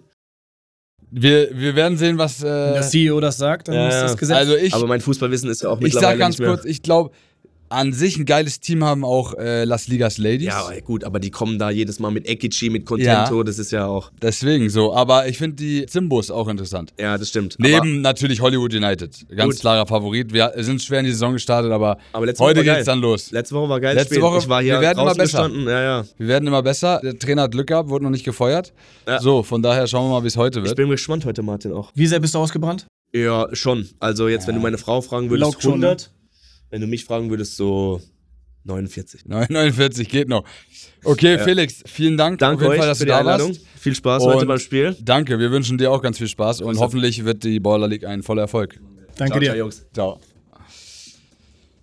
Wir, 1.16 1.50
wir 1.54 1.76
werden 1.76 1.98
sehen, 1.98 2.18
was. 2.18 2.42
Wenn 2.42 2.50
Äh, 2.72 2.74
der 2.74 2.82
CEO 2.82 3.20
das 3.20 3.38
sagt, 3.38 3.68
dann 3.68 3.76
Ja, 3.76 3.88
ist 3.90 4.02
das 4.02 4.18
Gesetz. 4.18 4.36
also 4.36 4.56
ich, 4.56 4.74
Aber 4.74 4.88
mein 4.88 5.00
Fußballwissen 5.00 5.50
ist 5.50 5.62
ja 5.62 5.70
auch 5.70 5.78
ich 5.78 5.84
mittlerweile 5.84 6.12
sag 6.14 6.18
ganz 6.20 6.40
nicht 6.40 6.48
mehr. 6.48 6.56
kurz, 6.56 6.66
ich 6.66 6.82
glaube, 6.82 7.12
an 7.74 7.92
sich 7.94 8.18
ein 8.18 8.26
geiles 8.26 8.60
Team 8.60 8.84
haben 8.84 9.04
auch 9.04 9.34
äh, 9.38 9.66
Las 9.66 9.88
Ligas 9.88 10.18
Ladies. 10.18 10.48
Ja, 10.48 10.66
aber 10.68 10.80
gut, 10.82 11.04
aber 11.04 11.20
die 11.20 11.32
kommen 11.32 11.60
da 11.60 11.70
jedes 11.70 12.00
Mal 12.00 12.12
mit 12.12 12.28
Ekichi, 12.30 12.70
mit 12.70 12.86
Contento, 12.86 13.44
das 13.44 13.60
ist 13.60 13.72
ja 13.72 13.86
auch. 13.88 14.12
Deswegen 14.22 14.70
so. 14.70 14.94
Aber 14.96 15.28
ich 15.28 15.38
finde 15.38 15.56
die 15.58 15.86
Zimbos 15.86 16.32
auch 16.32 16.48
interessant. 16.48 16.94
Ja, 17.00 17.18
das 17.18 17.30
stimmt. 17.30 17.56
Neben 17.60 18.02
natürlich 18.02 18.42
Hollywood 18.42 18.74
United. 18.74 19.26
Ganz 19.36 19.56
Gut. 19.56 19.62
klarer 19.62 19.86
Favorit. 19.88 20.32
Wir 20.34 20.52
sind 20.58 20.82
schwer 20.82 21.00
in 21.00 21.06
die 21.06 21.12
Saison 21.12 21.34
gestartet, 21.34 21.72
aber, 21.72 21.98
Aber 22.14 22.26
letzte 22.26 22.44
heute 22.44 22.60
Woche 22.62 22.68
war 22.68 22.76
geht's 22.76 22.86
geil. 22.86 22.94
dann 22.96 23.02
los. 23.02 23.28
Aber 23.30 23.38
letzte 23.40 23.56
Woche 23.56 23.70
war 23.70 23.80
geil. 23.80 23.96
Letzte. 23.96 24.22
Woche- 24.22 24.38
ich 24.40 24.50
war 24.50 24.62
hier 24.62 24.74
wir 24.76 24.82
werden 24.82 25.00
immer 25.00 25.16
besser. 25.16 25.50
Ja, 25.50 25.82
ja. 25.82 26.06
Wir 26.18 26.28
werden 26.28 26.48
immer 26.48 26.62
besser. 26.64 27.00
Der 27.04 27.18
Trainer 27.20 27.42
hat 27.44 27.52
Glück 27.52 27.68
gehabt, 27.68 27.90
wurde 27.90 28.04
noch 28.06 28.12
nicht 28.12 28.24
gefeuert. 28.24 28.72
Ja. 29.08 29.20
So, 29.20 29.44
von 29.44 29.62
daher 29.62 29.88
schauen 29.88 30.06
wir 30.10 30.16
mal, 30.20 30.24
wie 30.24 30.28
es 30.28 30.38
heute 30.38 30.60
Ich 30.60 30.66
wird. 30.66 30.76
bin 30.76 30.90
gespannt 30.90 31.26
heute, 31.26 31.42
Martin, 31.44 31.72
auch. 31.74 31.92
Wie 31.96 32.08
sehr 32.08 32.20
bist 32.20 32.36
du 32.36 32.40
ausgebrannt? 32.40 32.86
Ja, 33.16 33.48
schon. 33.54 33.88
Also 34.00 34.28
jetzt, 34.28 34.48
wenn 34.48 34.56
du 34.56 34.62
meine 34.62 34.78
Frau 34.78 35.02
fragen 35.02 35.30
würdest, 35.30 35.52
Laugt 35.52 35.62
schon, 35.64 35.80
ne? 35.80 35.98
100. 36.74 36.82
Wenn 36.82 36.82
du 36.82 36.88
mich 36.88 37.06
fragen 37.06 37.30
würdest, 37.30 37.56
so 37.58 38.02
49. 38.66 39.26
49 39.26 40.10
geht 40.10 40.28
noch. 40.30 40.44
Okay, 41.04 41.38
Felix, 41.40 41.84
vielen 41.86 42.18
Dank 42.18 42.40
Danke 42.40 42.66
auf 42.66 42.72
jeden 42.72 42.80
Fall, 42.82 42.88
dass 42.90 42.98
für 43.00 43.06
du 43.06 43.10
die 43.10 43.12
da 43.12 43.20
Einladung. 43.20 43.50
warst. 43.50 43.62
Viel 43.78 43.96
Spaß 43.96 44.24
Und- 44.24 44.34
heute 44.34 44.46
beim 44.46 44.60
Spiel. 44.60 44.96
Danke, 45.02 45.38
wir 45.40 45.52
wünschen 45.52 45.78
dir 45.78 45.92
auch 45.92 46.02
ganz 46.02 46.18
viel 46.18 46.28
Spaß 46.30 46.62
und 46.62 46.78
hoffentlich 46.80 47.26
wird 47.26 47.44
die 47.44 47.60
Baller 47.60 47.88
League 47.88 48.06
ein 48.06 48.24
voller 48.24 48.44
Erfolg. 48.44 48.80
Danke 49.18 49.34
Ciao, 49.34 49.40
dir. 49.40 49.46
ciao, 49.48 49.58
Jungs. 49.58 49.86
Ciao. 49.94 50.20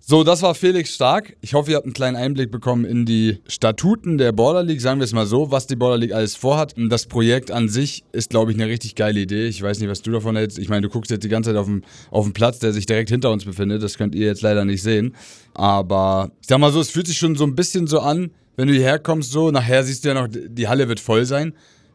So, 0.03 0.23
das 0.23 0.41
war 0.41 0.55
Felix 0.55 0.95
Stark. 0.95 1.37
Ich 1.41 1.53
hoffe, 1.53 1.69
ihr 1.69 1.77
habt 1.77 1.85
einen 1.85 1.93
kleinen 1.93 2.15
Einblick 2.15 2.49
bekommen 2.49 2.85
in 2.85 3.05
die 3.05 3.37
Statuten 3.47 4.17
der 4.17 4.31
Border 4.31 4.63
League, 4.63 4.81
sagen 4.81 4.99
wir 4.99 5.05
es 5.05 5.13
mal 5.13 5.27
so, 5.27 5.51
was 5.51 5.67
die 5.67 5.75
Border 5.75 5.99
League 5.99 6.11
alles 6.11 6.35
vorhat. 6.35 6.73
Das 6.75 7.05
Projekt 7.05 7.51
an 7.51 7.69
sich 7.69 8.03
ist, 8.11 8.31
glaube 8.31 8.51
ich, 8.51 8.57
eine 8.57 8.67
richtig 8.67 8.95
geile 8.95 9.19
Idee. 9.19 9.45
Ich 9.45 9.61
weiß 9.61 9.79
nicht, 9.79 9.89
was 9.89 10.01
du 10.01 10.11
davon 10.11 10.35
hältst. 10.35 10.57
Ich 10.57 10.69
meine, 10.69 10.81
du 10.81 10.89
guckst 10.89 11.11
jetzt 11.11 11.23
die 11.23 11.29
ganze 11.29 11.51
Zeit 11.51 11.57
auf 11.57 11.67
den, 11.67 11.83
auf 12.09 12.25
den 12.25 12.33
Platz, 12.33 12.57
der 12.57 12.73
sich 12.73 12.87
direkt 12.87 13.11
hinter 13.11 13.29
uns 13.29 13.45
befindet. 13.45 13.83
Das 13.83 13.95
könnt 13.95 14.15
ihr 14.15 14.25
jetzt 14.25 14.41
leider 14.41 14.65
nicht 14.65 14.81
sehen. 14.81 15.13
Aber 15.53 16.31
ich 16.41 16.47
sag 16.47 16.57
mal 16.57 16.71
so, 16.71 16.81
es 16.81 16.89
fühlt 16.89 17.05
sich 17.05 17.19
schon 17.19 17.35
so 17.35 17.43
ein 17.43 17.53
bisschen 17.53 17.85
so 17.85 17.99
an, 17.99 18.31
wenn 18.55 18.67
du 18.67 18.73
hierher 18.73 18.97
kommst, 18.97 19.31
so, 19.31 19.51
nachher 19.51 19.83
siehst 19.83 20.03
du 20.03 20.09
ja 20.09 20.15
noch, 20.15 20.27
die 20.31 20.67
Halle 20.67 20.87
wird 20.87 20.99
voll 20.99 21.25
sein. 21.25 21.53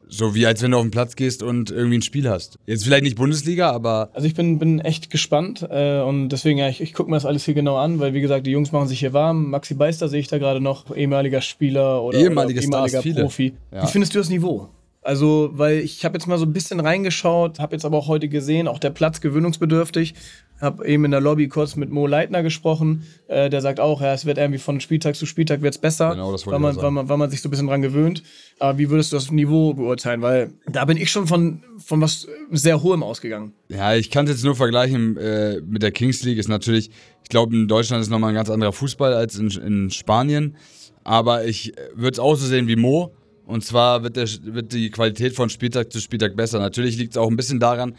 So 0.09 0.35
wie 0.35 0.47
als 0.47 0.63
wenn 0.63 0.71
du 0.71 0.77
auf 0.77 0.85
den 0.85 0.91
Platz 0.91 1.17
gehst 1.17 1.43
und 1.43 1.71
irgendwie 1.71 1.99
ein 1.99 2.03
Spiel 2.03 2.29
hast. 2.29 2.59
Jetzt 2.67 2.85
vielleicht 2.85 3.03
nicht 3.03 3.17
Bundesliga, 3.17 3.71
aber 3.71 4.11
Also 4.13 4.27
ich 4.27 4.35
bin, 4.35 4.59
bin 4.59 4.81
echt 4.81 5.11
gespannt 5.11 5.67
äh, 5.69 6.01
und 6.01 6.29
deswegen, 6.29 6.59
ja, 6.59 6.69
ich, 6.69 6.81
ich 6.81 6.95
gucke 6.95 7.11
mir 7.11 7.17
das 7.17 7.27
alles 7.27 7.45
hier 7.45 7.55
genau 7.55 7.77
an, 7.77 7.99
weil 7.99 8.15
wie 8.15 8.21
gesagt, 8.21 8.47
die 8.47 8.53
Jungs 8.53 8.73
machen 8.73 8.89
sich 8.89 9.01
hier 9.01 9.13
warm. 9.13 9.51
Maxi 9.51 9.75
Beister 9.75 10.09
sehe 10.09 10.21
ich 10.21 10.29
da 10.29 10.39
gerade 10.39 10.61
noch, 10.61 10.95
ehemaliger 10.95 11.41
Spieler 11.41 12.03
oder, 12.03 12.19
Ehemalige 12.19 12.61
oder 12.61 12.67
Stars, 12.67 12.93
ehemaliger 12.93 13.03
viele. 13.03 13.21
Profi. 13.23 13.55
Wie 13.73 13.87
findest 13.87 14.15
du 14.15 14.19
das 14.19 14.29
Niveau? 14.29 14.69
Also, 15.07 15.51
weil 15.53 15.79
ich 15.79 16.05
habe 16.05 16.19
jetzt 16.19 16.27
mal 16.27 16.37
so 16.37 16.45
ein 16.45 16.53
bisschen 16.53 16.81
reingeschaut, 16.81 17.61
habe 17.61 17.77
jetzt 17.77 17.85
aber 17.85 17.97
auch 17.97 18.09
heute 18.09 18.29
gesehen, 18.29 18.67
auch 18.67 18.81
der 18.81 18.91
Platz 18.91 19.21
gewöhnungsbedürftig. 19.21 20.15
Habe 20.61 20.85
eben 20.85 21.05
in 21.05 21.13
der 21.13 21.21
Lobby 21.21 21.47
kurz 21.47 21.77
mit 21.77 21.91
Mo 21.91 22.09
Leitner 22.09 22.43
gesprochen. 22.43 23.05
Äh, 23.29 23.49
der 23.49 23.61
sagt 23.61 23.79
auch, 23.79 24.01
ja, 24.01 24.15
es 24.15 24.27
wird 24.27 24.37
irgendwie 24.37 24.59
von 24.59 24.81
Spieltag 24.81 25.15
zu 25.15 25.25
Spieltag 25.25 25.63
wird's 25.63 25.79
besser, 25.79 26.11
Genau, 26.11 26.33
das 26.33 26.45
weil, 26.45 26.59
man, 26.59 26.75
sagen. 26.75 26.85
weil, 26.85 26.91
man, 26.91 27.09
weil 27.09 27.19
man 27.19 27.31
sich 27.31 27.41
so 27.41 27.47
ein 27.47 27.51
bisschen 27.51 27.69
dran 27.69 27.83
gewöhnt. 27.83 28.25
Aber 28.59 28.79
wie 28.79 28.91
würdest 28.91 29.13
du 29.13 29.17
das 29.17 29.31
Niveau 29.31 29.75
beurteilen? 29.75 30.23
Weil 30.23 30.51
da 30.67 30.85
bin 30.87 30.97
ich 30.97 31.13
schon 31.13 31.29
von, 31.29 31.63
von 31.79 32.01
was 32.01 32.27
sehr 32.51 32.83
Hohem 32.83 33.05
ausgegangen. 33.05 33.53
Ja, 33.69 33.95
ich 33.95 34.11
kann 34.11 34.25
es 34.25 34.33
jetzt 34.33 34.45
nur 34.45 34.57
vergleichen 34.57 35.17
äh, 35.19 35.61
mit 35.65 35.85
der 35.85 35.93
Kings 35.93 36.25
League. 36.25 36.39
Ist 36.39 36.49
natürlich, 36.49 36.91
ich 37.23 37.29
glaube, 37.29 37.55
in 37.55 37.69
Deutschland 37.69 38.03
ist 38.03 38.11
nochmal 38.11 38.31
ein 38.31 38.35
ganz 38.35 38.51
anderer 38.51 38.73
Fußball 38.73 39.15
als 39.15 39.39
in, 39.39 39.51
in 39.53 39.91
Spanien. 39.91 40.57
Aber 41.05 41.45
ich 41.45 41.75
würde 41.95 42.15
es 42.15 42.19
auch 42.19 42.35
so 42.35 42.45
sehen 42.45 42.67
wie 42.67 42.75
Mo. 42.75 43.13
Und 43.47 43.65
zwar 43.65 44.03
wird, 44.03 44.17
der, 44.17 44.29
wird 44.43 44.73
die 44.73 44.91
Qualität 44.91 45.35
von 45.35 45.49
Spieltag 45.49 45.93
zu 45.93 46.01
Spieltag 46.01 46.37
besser. 46.37 46.59
Natürlich 46.59 46.99
liegt 46.99 47.13
es 47.13 47.17
auch 47.17 47.31
ein 47.31 47.37
bisschen 47.37 47.61
daran, 47.61 47.97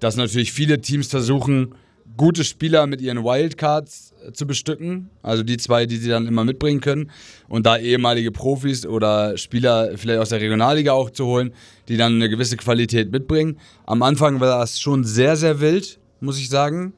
dass 0.00 0.16
natürlich 0.16 0.52
viele 0.52 0.80
Teams 0.80 1.08
versuchen, 1.08 1.74
gute 2.16 2.44
Spieler 2.44 2.86
mit 2.86 3.00
ihren 3.00 3.22
Wildcards 3.22 4.14
äh, 4.26 4.32
zu 4.32 4.46
bestücken. 4.46 5.10
Also 5.22 5.42
die 5.42 5.58
zwei, 5.58 5.86
die 5.86 5.96
sie 5.98 6.08
dann 6.08 6.26
immer 6.26 6.44
mitbringen 6.44 6.80
können. 6.80 7.10
Und 7.48 7.66
da 7.66 7.76
ehemalige 7.76 8.32
Profis 8.32 8.86
oder 8.86 9.36
Spieler 9.36 9.92
vielleicht 9.96 10.20
aus 10.20 10.30
der 10.30 10.40
Regionalliga 10.40 10.92
auch 10.92 11.10
zu 11.10 11.26
holen, 11.26 11.52
die 11.88 11.98
dann 11.98 12.14
eine 12.14 12.28
gewisse 12.28 12.56
Qualität 12.56 13.12
mitbringen. 13.12 13.58
Am 13.84 14.02
Anfang 14.02 14.40
war 14.40 14.60
das 14.60 14.80
schon 14.80 15.04
sehr, 15.04 15.36
sehr 15.36 15.60
wild, 15.60 15.98
muss 16.20 16.38
ich 16.38 16.48
sagen. 16.48 16.94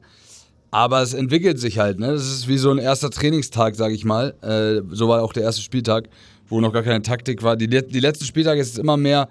Aber 0.71 1.01
es 1.01 1.13
entwickelt 1.13 1.59
sich 1.59 1.79
halt, 1.79 1.99
ne? 1.99 2.11
Das 2.11 2.29
ist 2.29 2.47
wie 2.47 2.59
so 2.59 2.69
ein 2.69 2.77
erster 2.77 3.09
Trainingstag, 3.09 3.75
sag 3.75 3.91
ich 3.91 4.05
mal. 4.05 4.35
Äh, 4.41 4.83
so 4.93 5.07
war 5.09 5.23
auch 5.23 5.33
der 5.33 5.41
erste 5.41 5.63
Spieltag, 5.63 6.09
wo 6.49 6.59
noch 6.59 6.73
gar 6.73 6.83
keine 6.83 7.01
Taktik 7.01 7.43
war. 7.43 7.55
Die, 7.55 7.67
die 7.67 7.99
letzten 7.99 8.25
Spieltage 8.25 8.59
ist 8.59 8.73
es 8.73 8.77
immer 8.77 8.97
mehr, 8.97 9.29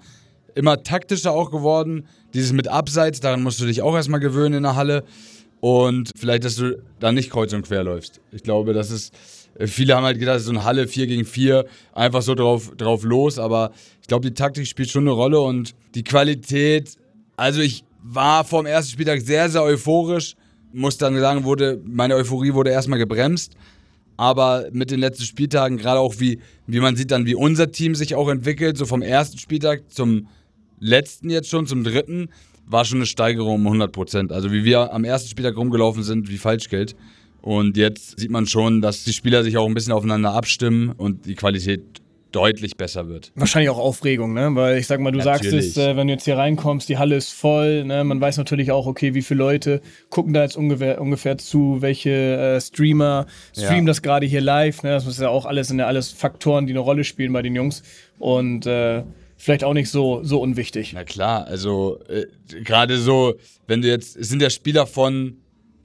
immer 0.55 0.81
taktischer 0.83 1.31
auch 1.31 1.51
geworden. 1.51 2.07
Dieses 2.33 2.53
mit 2.53 2.67
Abseits, 2.67 3.19
daran 3.19 3.43
musst 3.43 3.59
du 3.61 3.65
dich 3.65 3.81
auch 3.81 3.95
erstmal 3.95 4.19
gewöhnen 4.19 4.55
in 4.55 4.63
der 4.63 4.75
Halle. 4.75 5.03
Und 5.61 6.11
vielleicht, 6.15 6.45
dass 6.45 6.55
du 6.55 6.81
da 6.99 7.11
nicht 7.11 7.29
kreuz 7.29 7.53
und 7.53 7.63
quer 7.63 7.83
läufst. 7.83 8.21
Ich 8.31 8.43
glaube, 8.43 8.73
das 8.73 8.91
ist. 8.91 9.13
äh, 9.55 9.67
Viele 9.67 9.95
haben 9.95 10.05
halt 10.05 10.19
gedacht, 10.19 10.39
so 10.39 10.51
eine 10.51 10.63
Halle 10.63 10.87
4 10.87 11.07
gegen 11.07 11.25
4, 11.25 11.65
einfach 11.93 12.21
so 12.21 12.33
drauf, 12.33 12.71
drauf 12.77 13.03
los. 13.03 13.37
Aber 13.39 13.71
ich 14.01 14.07
glaube, 14.07 14.25
die 14.27 14.33
Taktik 14.33 14.65
spielt 14.67 14.89
schon 14.89 15.03
eine 15.03 15.11
Rolle 15.11 15.41
und 15.41 15.75
die 15.95 16.03
Qualität. 16.03 16.95
Also, 17.35 17.59
ich 17.59 17.83
war 18.01 18.45
vor 18.45 18.63
dem 18.63 18.67
ersten 18.67 18.91
Spieltag 18.93 19.21
sehr, 19.21 19.49
sehr 19.49 19.63
euphorisch. 19.63 20.35
Muss 20.71 20.97
dann 20.97 21.19
sagen, 21.19 21.43
wurde, 21.43 21.81
meine 21.83 22.15
Euphorie 22.15 22.53
wurde 22.53 22.69
erstmal 22.69 22.99
gebremst. 22.99 23.53
Aber 24.19 24.67
mit 24.73 24.91
den 24.91 24.99
letzten 24.99 25.23
Spieltagen, 25.23 25.77
gerade 25.77 26.01
auch 26.01 26.15
wie, 26.19 26.41
wie 26.67 26.81
man 26.81 26.97
sieht 26.97 27.09
dann, 27.09 27.25
wie 27.25 27.35
unser 27.35 27.71
Team 27.71 27.95
sich 27.95 28.15
auch 28.15 28.27
entwickelt, 28.27 28.77
so 28.77 28.85
vom 28.85 29.01
ersten 29.01 29.37
Spieltag 29.37 29.83
zum 29.93 30.27
letzten 30.77 31.29
jetzt 31.29 31.47
schon, 31.47 31.67
zum 31.67 31.85
dritten, 31.85 32.27
war 32.65 32.83
schon 32.83 32.97
eine 32.97 33.05
Steigerung 33.05 33.55
um 33.55 33.65
100 33.67 33.93
Prozent. 33.93 34.33
Also 34.33 34.51
wie 34.51 34.65
wir 34.65 34.91
am 34.91 35.05
ersten 35.05 35.29
Spieltag 35.29 35.55
rumgelaufen 35.55 36.03
sind, 36.03 36.29
wie 36.29 36.37
Falschgeld. 36.37 36.97
Und 37.41 37.77
jetzt 37.77 38.19
sieht 38.19 38.29
man 38.29 38.45
schon, 38.45 38.81
dass 38.81 39.05
die 39.05 39.13
Spieler 39.13 39.41
sich 39.41 39.55
auch 39.55 39.65
ein 39.65 39.73
bisschen 39.73 39.93
aufeinander 39.93 40.33
abstimmen 40.33 40.91
und 40.91 41.25
die 41.25 41.35
Qualität 41.35 42.01
deutlich 42.31 42.77
besser 42.77 43.07
wird. 43.07 43.31
Wahrscheinlich 43.35 43.69
auch 43.69 43.77
Aufregung, 43.79 44.33
ne? 44.33 44.49
Weil 44.53 44.77
ich 44.77 44.87
sag 44.87 44.99
mal, 44.99 45.11
du 45.11 45.17
Natürlich. 45.17 45.73
sagst 45.73 45.77
es, 45.77 45.77
äh, 45.77 45.95
wenn 45.95 46.07
du 46.07 46.13
jetzt 46.13 46.25
hier 46.25 46.37
reinkommst, 46.37 46.87
die 46.87 46.97
Halle 46.97 47.15
ist 47.15 47.31
voll, 47.31 47.83
ne? 47.85 48.03
Man 48.03 48.21
weiß 48.21 48.37
natürlich 48.37 48.71
auch, 48.71 48.85
okay, 48.85 49.13
wie 49.13 49.21
viele 49.21 49.39
Leute 49.39 49.81
gucken 50.09 50.33
da 50.33 50.43
jetzt 50.43 50.55
ungefähr, 50.55 51.01
ungefähr 51.01 51.37
zu, 51.37 51.81
welche 51.81 52.09
äh, 52.11 52.61
Streamer 52.61 53.25
streamen 53.53 53.85
Ja. 53.87 53.91
das 53.91 54.01
gerade 54.01 54.25
hier 54.25 54.41
live, 54.41 54.83
ne? 54.83 54.91
Das 54.91 55.07
ist 55.07 55.19
ja 55.19 55.29
auch 55.29 55.45
alles, 55.45 55.69
sind 55.69 55.79
ja 55.79 55.87
alles 55.87 56.11
Faktoren, 56.11 56.67
die 56.67 56.73
eine 56.73 56.79
Rolle 56.81 57.03
spielen 57.03 57.33
bei 57.33 57.41
den 57.41 57.55
Jungs. 57.55 57.81
Und 58.19 58.65
äh, 58.67 59.03
vielleicht 59.37 59.63
auch 59.63 59.73
nicht 59.73 59.89
so, 59.89 60.23
so 60.23 60.41
unwichtig. 60.41 60.91
Na 60.93 61.03
klar, 61.05 61.47
also 61.47 61.99
äh, 62.09 62.25
gerade 62.63 62.97
so, 62.97 63.35
wenn 63.67 63.81
du 63.81 63.87
jetzt, 63.87 64.17
es 64.17 64.29
sind 64.29 64.41
ja 64.41 64.49
Spieler 64.49 64.85
von 64.85 65.37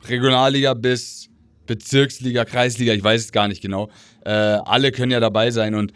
Regionalliga 0.08 0.74
bis 0.74 1.30
Bezirksliga, 1.66 2.44
Kreisliga, 2.44 2.92
ich 2.92 3.02
weiß 3.02 3.22
es 3.22 3.32
gar 3.32 3.48
nicht 3.48 3.62
genau. 3.62 3.88
Äh, 4.24 4.30
alle 4.30 4.92
können 4.92 5.12
ja 5.12 5.20
dabei 5.20 5.50
sein 5.50 5.74
und 5.74 5.92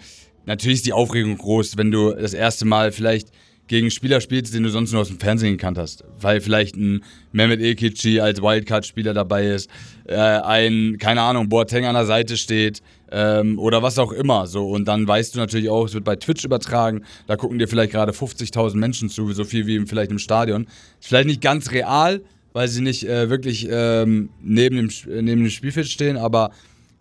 natürlich 0.49 0.79
ist 0.79 0.87
die 0.87 0.93
Aufregung 0.93 1.39
groß, 1.39 1.77
wenn 1.77 1.93
du 1.93 2.13
das 2.13 2.35
erste 2.35 2.65
Mal 2.65 2.91
vielleicht 2.91 3.29
gegen 3.69 3.91
Spieler 3.91 4.21
spielst, 4.21 4.55
den 4.55 4.63
du 4.63 4.71
sonst 4.71 4.93
nur 4.93 5.03
aus 5.03 5.09
dem 5.09 5.21
Fernsehen 5.21 5.53
gekannt 5.53 5.77
hast. 5.77 6.03
Weil 6.21 6.41
vielleicht 6.41 6.75
ein 6.75 7.05
Mehmet 7.33 7.61
Ekici 7.61 8.19
als 8.19 8.41
Wildcard-Spieler 8.41 9.13
dabei 9.13 9.47
ist, 9.47 9.71
äh, 10.07 10.17
ein, 10.17 10.97
keine 10.99 11.21
Ahnung, 11.21 11.51
Boateng 11.51 11.85
an 11.85 11.95
der 11.95 12.07
Seite 12.07 12.39
steht 12.39 12.83
ähm, 13.13 13.59
oder 13.59 13.83
was 13.83 13.99
auch 13.99 14.11
immer. 14.11 14.47
So. 14.47 14.69
Und 14.71 14.89
dann 14.89 15.07
weißt 15.07 15.35
du 15.35 15.39
natürlich 15.39 15.69
auch, 15.69 15.85
es 15.85 15.93
wird 15.93 16.05
bei 16.05 16.17
Twitch 16.17 16.45
übertragen, 16.45 17.05
da 17.27 17.37
gucken 17.37 17.59
dir 17.59 17.69
vielleicht 17.69 17.93
gerade 17.93 18.13
50.000 18.13 18.77
Menschen 18.77 19.11
zu, 19.11 19.31
so 19.33 19.45
viel 19.45 19.67
wie 19.67 19.87
vielleicht 19.87 20.11
im 20.11 20.19
Stadion. 20.19 20.67
Ist 20.99 21.09
vielleicht 21.09 21.29
nicht 21.29 21.43
ganz 21.43 21.71
real, 21.71 22.23
weil 22.55 22.69
sie 22.69 22.81
nicht 22.81 23.07
äh, 23.07 23.29
wirklich 23.29 23.69
ähm, 23.71 24.31
neben, 24.43 24.77
dem, 24.77 24.89
neben 25.07 25.43
dem 25.43 25.51
Spielfeld 25.51 25.89
stehen, 25.89 26.17
aber 26.17 26.53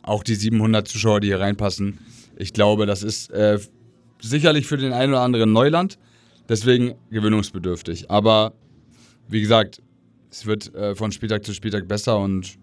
auch 0.01 0.23
die 0.23 0.35
700 0.35 0.85
Zuschauer, 0.85 1.21
die 1.21 1.27
hier 1.27 1.39
reinpassen, 1.39 1.97
ich 2.37 2.53
glaube, 2.53 2.85
das 2.85 3.03
ist 3.03 3.29
äh, 3.31 3.59
sicherlich 4.21 4.65
für 4.67 4.77
den 4.77 4.93
einen 4.93 5.13
oder 5.13 5.21
anderen 5.21 5.51
Neuland, 5.51 5.97
deswegen 6.49 6.95
gewöhnungsbedürftig. 7.11 8.09
Aber 8.09 8.53
wie 9.27 9.41
gesagt, 9.41 9.81
es 10.31 10.45
wird 10.45 10.73
äh, 10.75 10.95
von 10.95 11.11
Spieltag 11.11 11.45
zu 11.45 11.53
Spieltag 11.53 11.87
besser 11.87 12.19
und 12.19 12.57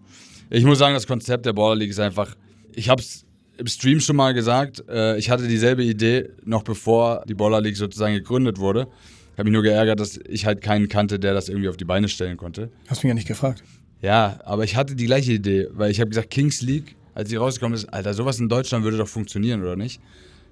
ich 0.49 0.63
muss 0.63 0.77
sagen, 0.77 0.93
das 0.93 1.07
Konzept 1.07 1.45
der 1.45 1.53
Border 1.53 1.77
League 1.79 1.89
ist 1.89 1.99
einfach, 1.99 2.35
ich 2.73 2.89
habe 2.89 3.01
es 3.01 3.25
im 3.57 3.67
Stream 3.67 3.99
schon 3.99 4.15
mal 4.15 4.33
gesagt, 4.33 4.83
äh, 4.89 5.17
ich 5.17 5.29
hatte 5.29 5.47
dieselbe 5.47 5.83
Idee 5.83 6.29
noch 6.43 6.63
bevor 6.63 7.23
die 7.27 7.33
Baller 7.33 7.61
League 7.61 7.77
sozusagen 7.77 8.13
gegründet 8.13 8.59
wurde. 8.59 8.87
Ich 9.33 9.39
habe 9.39 9.49
mich 9.49 9.53
nur 9.53 9.63
geärgert, 9.63 9.99
dass 9.99 10.19
ich 10.27 10.45
halt 10.45 10.61
keinen 10.61 10.87
kannte, 10.87 11.19
der 11.19 11.33
das 11.33 11.49
irgendwie 11.49 11.69
auf 11.69 11.77
die 11.77 11.85
Beine 11.85 12.07
stellen 12.07 12.37
konnte. 12.37 12.69
Hast 12.87 13.03
mich 13.03 13.09
ja 13.09 13.13
nicht 13.13 13.27
gefragt. 13.27 13.63
Ja, 14.01 14.39
aber 14.45 14.63
ich 14.63 14.75
hatte 14.75 14.95
die 14.95 15.05
gleiche 15.05 15.33
Idee, 15.33 15.67
weil 15.71 15.91
ich 15.91 15.99
habe 15.99 16.09
gesagt, 16.09 16.29
Kings 16.29 16.61
League, 16.61 16.95
als 17.15 17.29
sie 17.29 17.37
rausgekommen 17.37 17.75
ist, 17.75 17.85
Alter, 17.85 18.13
sowas 18.13 18.39
in 18.39 18.49
Deutschland 18.49 18.83
würde 18.83 18.97
doch 18.97 19.07
funktionieren, 19.07 19.61
oder 19.63 19.75
nicht? 19.75 19.99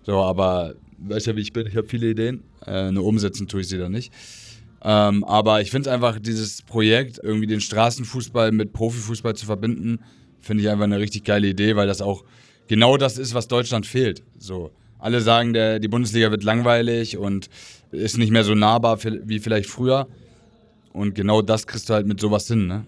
So, 0.03 0.19
aber 0.21 0.75
weißt 0.97 1.27
ja, 1.27 1.35
wie 1.35 1.41
ich 1.41 1.53
bin, 1.53 1.67
ich 1.67 1.75
habe 1.75 1.87
viele 1.87 2.09
Ideen, 2.09 2.43
äh, 2.65 2.91
nur 2.91 3.05
umsetzen 3.05 3.47
tue 3.47 3.61
ich 3.61 3.67
sie 3.67 3.77
dann 3.77 3.91
nicht. 3.91 4.11
Ähm, 4.81 5.23
aber 5.25 5.61
ich 5.61 5.71
finde 5.71 5.89
es 5.89 5.93
einfach, 5.93 6.19
dieses 6.19 6.61
Projekt, 6.61 7.19
irgendwie 7.21 7.47
den 7.47 7.61
Straßenfußball 7.61 8.51
mit 8.51 8.73
Profifußball 8.73 9.35
zu 9.35 9.45
verbinden, 9.45 9.99
finde 10.39 10.63
ich 10.63 10.69
einfach 10.69 10.85
eine 10.85 10.99
richtig 10.99 11.23
geile 11.23 11.47
Idee, 11.47 11.75
weil 11.75 11.87
das 11.87 12.01
auch 12.01 12.23
genau 12.67 12.97
das 12.97 13.17
ist, 13.17 13.33
was 13.33 13.47
Deutschland 13.47 13.85
fehlt. 13.85 14.23
So. 14.37 14.71
Alle 14.99 15.19
sagen, 15.19 15.53
der, 15.53 15.79
die 15.79 15.89
Bundesliga 15.89 16.31
wird 16.31 16.43
langweilig 16.43 17.17
und 17.17 17.49
ist 17.91 18.17
nicht 18.17 18.31
mehr 18.31 18.45
so 18.45 18.55
nahbar 18.55 18.99
wie 19.03 19.39
vielleicht 19.39 19.69
früher. 19.69 20.07
Und 20.93 21.13
genau 21.15 21.41
das 21.41 21.67
kriegst 21.67 21.89
du 21.89 21.93
halt 21.93 22.07
mit 22.07 22.19
sowas 22.19 22.47
hin, 22.47 22.67
ne? 22.67 22.85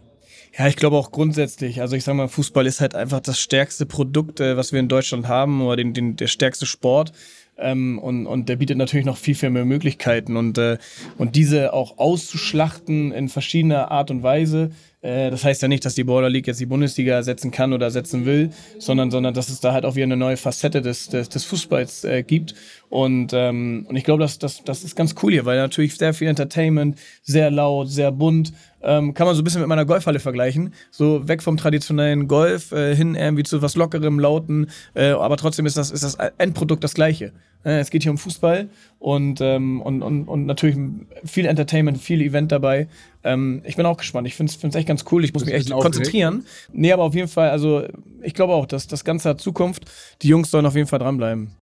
Ja, 0.58 0.68
ich 0.68 0.78
glaube 0.78 0.96
auch 0.96 1.12
grundsätzlich. 1.12 1.82
Also 1.82 1.98
ich 1.98 2.06
sage 2.06 2.18
mal, 2.18 2.30
Fußball 2.30 2.66
ist 2.66 2.80
halt 2.80 2.96
einfach 2.96 3.20
das 3.20 3.40
stärkste 3.40 3.86
Produkt, 3.86 4.40
äh, 4.40 4.56
was 4.56 4.72
wir 4.72 4.80
in 4.80 4.88
Deutschland 4.88 5.28
haben, 5.28 5.62
oder 5.62 5.76
den, 5.76 5.94
den, 5.94 6.16
der 6.16 6.28
stärkste 6.28 6.66
Sport. 6.66 7.12
Ähm, 7.58 8.00
und, 8.00 8.26
und 8.26 8.48
der 8.48 8.56
bietet 8.58 8.78
natürlich 8.78 9.06
noch 9.06 9.18
viel, 9.18 9.36
viel 9.36 9.50
mehr 9.50 9.66
Möglichkeiten. 9.66 10.38
Und, 10.38 10.58
äh, 10.58 10.78
und 11.18 11.36
diese 11.36 11.74
auch 11.74 11.98
auszuschlachten 11.98 13.12
in 13.12 13.28
verschiedener 13.28 13.92
Art 13.92 14.12
und 14.12 14.24
Weise, 14.24 14.72
äh, 15.06 15.30
das 15.30 15.44
heißt 15.44 15.62
ja 15.62 15.68
nicht, 15.68 15.86
dass 15.86 15.96
die 15.96 16.04
Border 16.04 16.30
League 16.30 16.48
jetzt 16.48 16.60
die 16.60 16.66
Bundesliga 16.66 17.14
ersetzen 17.14 17.52
kann 17.52 17.74
oder 17.74 17.86
ersetzen 17.86 18.26
will, 18.26 18.50
sondern, 18.80 19.12
sondern 19.12 19.34
dass 19.34 19.50
es 19.50 19.60
da 19.60 19.72
halt 19.72 19.86
auch 19.86 19.96
wieder 19.96 20.06
eine 20.06 20.18
neue 20.18 20.38
Facette 20.38 20.82
des, 20.82 21.10
des, 21.10 21.30
des 21.30 21.46
Fußballs 21.46 22.04
äh, 22.06 22.24
gibt. 22.24 22.56
Und, 22.90 23.32
ähm, 23.34 23.86
und 23.88 23.96
ich 23.96 24.04
glaube, 24.04 24.24
das, 24.24 24.40
das, 24.40 24.64
das 24.64 24.84
ist 24.84 24.96
ganz 24.96 25.16
cool 25.22 25.32
hier, 25.32 25.46
weil 25.46 25.58
natürlich 25.58 25.96
sehr 25.96 26.14
viel 26.14 26.28
Entertainment, 26.28 26.98
sehr 27.24 27.52
laut, 27.52 27.90
sehr 27.90 28.12
bunt. 28.12 28.52
Ähm, 28.86 29.14
kann 29.14 29.26
man 29.26 29.36
so 29.36 29.42
ein 29.42 29.44
bisschen 29.44 29.62
mit 29.62 29.68
meiner 29.68 29.86
Golfhalle 29.86 30.20
vergleichen. 30.20 30.74
So 30.92 31.28
weg 31.28 31.42
vom 31.42 31.58
traditionellen 31.58 32.28
Golf 32.28 32.72
äh, 32.72 32.96
hin 32.96 33.16
irgendwie 33.16 33.44
zu 33.44 33.62
was 33.62 33.76
Lockerem, 33.76 34.20
Lauten. 34.20 34.68
Äh, 34.94 35.10
aber 35.10 35.38
trotzdem 35.38 35.66
ist 35.66 35.76
das, 35.76 35.92
ist 35.92 36.04
das 36.04 36.16
Endprodukt 36.38 36.84
das 36.84 36.94
gleiche. 36.94 37.34
Äh, 37.64 37.80
es 37.80 37.90
geht 37.90 38.04
hier 38.04 38.12
um 38.12 38.18
Fußball 38.18 38.70
und, 39.00 39.42
ähm, 39.42 39.82
und, 39.82 40.04
und, 40.04 40.28
und 40.28 40.46
natürlich 40.46 40.78
viel 41.26 41.48
Entertainment, 41.48 41.98
viel 41.98 42.22
Event 42.22 42.52
dabei. 42.52 42.88
Ähm, 43.24 43.62
ich 43.66 43.76
bin 43.76 43.86
auch 43.88 43.98
gespannt. 43.98 44.28
Ich 44.28 44.36
finde 44.36 44.54
es 44.54 44.76
echt 44.76 44.88
ganz 44.88 45.04
cool. 45.12 45.26
Ich 45.26 45.34
muss 45.34 45.46
mich 45.46 45.56
echt 45.56 45.72
konzentrieren. 45.72 46.46
Nee, 46.72 46.92
aber 46.94 47.04
auf 47.04 47.16
jeden 47.16 47.28
Fall, 47.28 47.50
also 47.50 47.84
ich 48.22 48.36
glaube 48.36 48.54
auch, 48.54 48.68
dass 48.68 48.88
das 48.88 49.04
Ganze 49.04 49.30
hat 49.30 49.42
Zukunft. 49.42 49.86
Die 50.22 50.28
Jungs 50.28 50.52
sollen 50.52 50.66
auf 50.66 50.76
jeden 50.76 50.88
Fall 50.88 51.00
dranbleiben. 51.00 51.56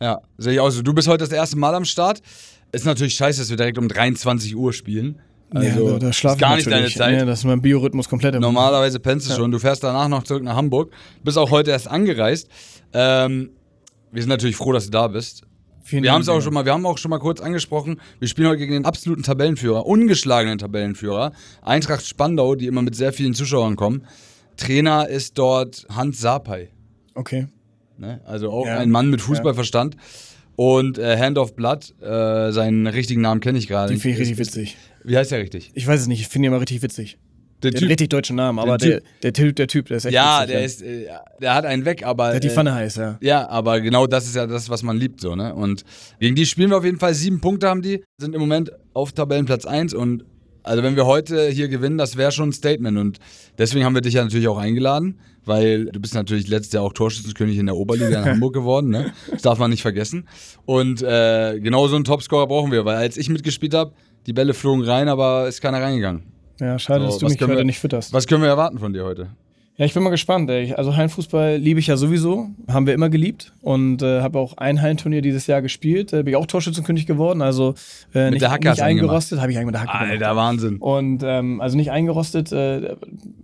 Ja, 0.00 0.20
sehe 0.38 0.54
ich 0.54 0.60
auch 0.60 0.70
so. 0.70 0.82
Du 0.82 0.94
bist 0.94 1.08
heute 1.08 1.24
das 1.24 1.32
erste 1.32 1.56
Mal 1.58 1.74
am 1.74 1.84
Start. 1.84 2.22
Ist 2.72 2.84
natürlich 2.84 3.14
scheiße, 3.14 3.40
dass 3.40 3.50
wir 3.50 3.56
direkt 3.56 3.78
um 3.78 3.88
23 3.88 4.56
Uhr 4.56 4.72
spielen. 4.72 5.20
Also, 5.50 5.86
ja, 5.86 5.92
da, 5.92 5.98
da 5.98 6.12
schlafe 6.12 6.38
gar 6.38 6.56
nicht 6.56 6.70
deine 6.70 6.88
Zeit. 6.88 7.18
Ja, 7.18 7.24
das 7.24 7.40
ist 7.40 7.44
mein 7.44 7.62
Biorhythmus 7.62 8.08
komplett 8.08 8.34
im 8.34 8.40
Normalerweise 8.40 8.98
pennst 8.98 9.26
du 9.26 9.30
ja. 9.30 9.36
schon. 9.36 9.50
Du 9.50 9.58
fährst 9.58 9.84
danach 9.84 10.08
noch 10.08 10.24
zurück 10.24 10.42
nach 10.42 10.56
Hamburg. 10.56 10.92
Bist 11.22 11.38
auch 11.38 11.50
heute 11.50 11.70
erst 11.70 11.88
angereist. 11.88 12.48
Ähm, 12.92 13.50
wir 14.10 14.22
sind 14.22 14.28
natürlich 14.28 14.56
froh, 14.56 14.72
dass 14.72 14.86
du 14.86 14.90
da 14.90 15.08
bist. 15.08 15.42
Vielen 15.82 16.02
wir 16.02 16.12
haben 16.12 16.22
es 16.22 16.28
auch 16.28 16.40
schon 16.40 16.52
mal, 16.52 16.64
wir 16.64 16.72
haben 16.72 16.84
auch 16.84 16.98
schon 16.98 17.10
mal 17.10 17.20
kurz 17.20 17.40
angesprochen. 17.40 18.00
Wir 18.18 18.26
spielen 18.26 18.48
heute 18.48 18.58
gegen 18.58 18.72
den 18.72 18.84
absoluten 18.84 19.22
Tabellenführer, 19.22 19.86
ungeschlagenen 19.86 20.58
Tabellenführer, 20.58 21.30
Eintracht 21.62 22.04
Spandau, 22.04 22.56
die 22.56 22.66
immer 22.66 22.82
mit 22.82 22.96
sehr 22.96 23.12
vielen 23.12 23.34
Zuschauern 23.34 23.76
kommen. 23.76 24.02
Trainer 24.56 25.08
ist 25.08 25.38
dort 25.38 25.86
Hans 25.94 26.20
Sapai. 26.20 26.70
Okay. 27.14 27.46
Ne? 27.98 28.20
Also 28.24 28.50
auch 28.50 28.66
ja. 28.66 28.78
ein 28.78 28.90
Mann 28.90 29.10
mit 29.10 29.20
Fußballverstand. 29.20 29.94
Ja. 29.94 30.00
Und 30.56 30.98
äh, 30.98 31.18
Hand 31.18 31.38
of 31.38 31.54
Blood, 31.54 31.94
äh, 32.00 32.50
seinen 32.50 32.86
richtigen 32.86 33.20
Namen 33.20 33.40
kenne 33.40 33.58
ich 33.58 33.68
gerade. 33.68 33.92
Den 33.92 34.00
finde 34.00 34.14
ich 34.14 34.20
richtig 34.22 34.38
witzig. 34.38 34.76
Wie 35.06 35.16
heißt 35.16 35.30
der 35.30 35.38
richtig? 35.38 35.70
Ich 35.74 35.86
weiß 35.86 36.00
es 36.00 36.06
nicht, 36.08 36.20
ich 36.20 36.28
finde 36.28 36.46
ihn 36.46 36.52
immer 36.52 36.60
richtig 36.60 36.82
witzig. 36.82 37.18
Der, 37.62 37.70
der 37.70 37.80
typ, 37.80 37.88
richtig 37.88 38.08
deutschen 38.10 38.36
Namen, 38.36 38.58
aber 38.58 38.76
der, 38.76 39.00
der, 39.22 39.32
typ, 39.32 39.56
der 39.56 39.66
Typ, 39.66 39.86
der 39.86 39.96
ist 39.96 40.04
echt 40.04 40.14
Ja, 40.14 40.42
witzig, 40.42 40.52
der 40.52 40.64
ist, 40.64 40.82
äh, 40.82 41.06
der 41.40 41.54
hat 41.54 41.64
einen 41.64 41.86
weg, 41.86 42.04
aber. 42.04 42.26
Der 42.26 42.36
hat 42.36 42.44
die 42.44 42.50
Pfanne 42.50 42.70
äh, 42.70 42.74
heiß, 42.74 42.96
ja. 42.96 43.18
Ja, 43.22 43.48
aber 43.48 43.80
genau 43.80 44.06
das 44.06 44.26
ist 44.26 44.36
ja 44.36 44.46
das, 44.46 44.68
was 44.68 44.82
man 44.82 44.98
liebt, 44.98 45.20
so, 45.20 45.34
ne? 45.34 45.54
Und 45.54 45.84
gegen 46.20 46.34
die 46.34 46.44
spielen 46.44 46.68
wir 46.70 46.76
auf 46.76 46.84
jeden 46.84 46.98
Fall 46.98 47.14
sieben 47.14 47.40
Punkte 47.40 47.68
haben 47.68 47.80
die, 47.80 48.04
sind 48.18 48.34
im 48.34 48.40
Moment 48.40 48.72
auf 48.92 49.12
Tabellenplatz 49.12 49.64
1 49.64 49.94
und 49.94 50.24
also 50.66 50.82
wenn 50.82 50.96
wir 50.96 51.06
heute 51.06 51.48
hier 51.48 51.68
gewinnen, 51.68 51.96
das 51.96 52.16
wäre 52.16 52.32
schon 52.32 52.48
ein 52.48 52.52
Statement 52.52 52.98
und 52.98 53.20
deswegen 53.56 53.84
haben 53.84 53.94
wir 53.94 54.02
dich 54.02 54.14
ja 54.14 54.24
natürlich 54.24 54.48
auch 54.48 54.58
eingeladen, 54.58 55.20
weil 55.44 55.86
du 55.86 56.00
bist 56.00 56.14
natürlich 56.14 56.48
letztes 56.48 56.72
Jahr 56.72 56.82
auch 56.82 56.92
Torschützenkönig 56.92 57.56
in 57.56 57.66
der 57.66 57.76
Oberliga 57.76 58.18
in 58.18 58.24
Hamburg 58.32 58.52
geworden, 58.52 58.90
ne? 58.90 59.12
Das 59.30 59.42
darf 59.42 59.60
man 59.60 59.70
nicht 59.70 59.82
vergessen. 59.82 60.28
Und 60.64 61.02
äh, 61.02 61.60
genau 61.60 61.86
so 61.86 61.94
einen 61.94 62.04
Topscorer 62.04 62.48
brauchen 62.48 62.72
wir, 62.72 62.84
weil 62.84 62.96
als 62.96 63.16
ich 63.16 63.28
mitgespielt 63.28 63.74
habe, 63.74 63.92
die 64.26 64.32
Bälle 64.32 64.54
flogen 64.54 64.84
rein, 64.84 65.08
aber 65.08 65.48
ist 65.48 65.60
keiner 65.60 65.80
reingegangen. 65.80 66.22
Ja, 66.60 66.78
schade, 66.78 67.00
so, 67.00 67.06
dass 67.06 67.18
du 67.18 67.26
mich 67.26 67.40
heute 67.40 67.56
wir, 67.56 67.64
nicht 67.64 67.78
fütterst. 67.78 68.12
Was 68.12 68.26
können 68.26 68.42
wir 68.42 68.48
erwarten 68.48 68.78
von 68.78 68.92
dir 68.92 69.04
heute? 69.04 69.28
Ja, 69.78 69.84
ich 69.84 69.92
bin 69.92 70.02
mal 70.02 70.08
gespannt. 70.10 70.48
Ey. 70.48 70.72
Also 70.72 70.96
Hallenfußball 70.96 71.58
liebe 71.58 71.78
ich 71.78 71.88
ja 71.88 71.98
sowieso, 71.98 72.48
haben 72.66 72.86
wir 72.86 72.94
immer 72.94 73.10
geliebt 73.10 73.52
und 73.60 74.02
äh, 74.02 74.22
habe 74.22 74.38
auch 74.38 74.56
ein 74.56 74.80
Hallenturnier 74.80 75.20
dieses 75.20 75.46
Jahr 75.46 75.60
gespielt. 75.60 76.14
Äh, 76.14 76.22
bin 76.22 76.28
ich 76.28 76.36
auch 76.36 76.46
Torschützenkönig 76.46 77.04
geworden, 77.04 77.42
also 77.42 77.74
äh, 78.14 78.30
nicht, 78.30 78.40
nicht 78.40 78.82
eingerostet, 78.82 79.38
habe 79.38 79.52
ich 79.52 79.58
eigentlich 79.58 79.66
mit 79.66 79.74
der 79.74 79.82
Hacke 79.82 79.92
Alter, 79.92 80.16
gemacht. 80.16 80.36
Wahnsinn. 80.36 80.76
Und 80.78 81.22
ähm, 81.22 81.60
also 81.60 81.76
nicht 81.76 81.90
eingerostet. 81.90 82.52
Äh, 82.52 82.96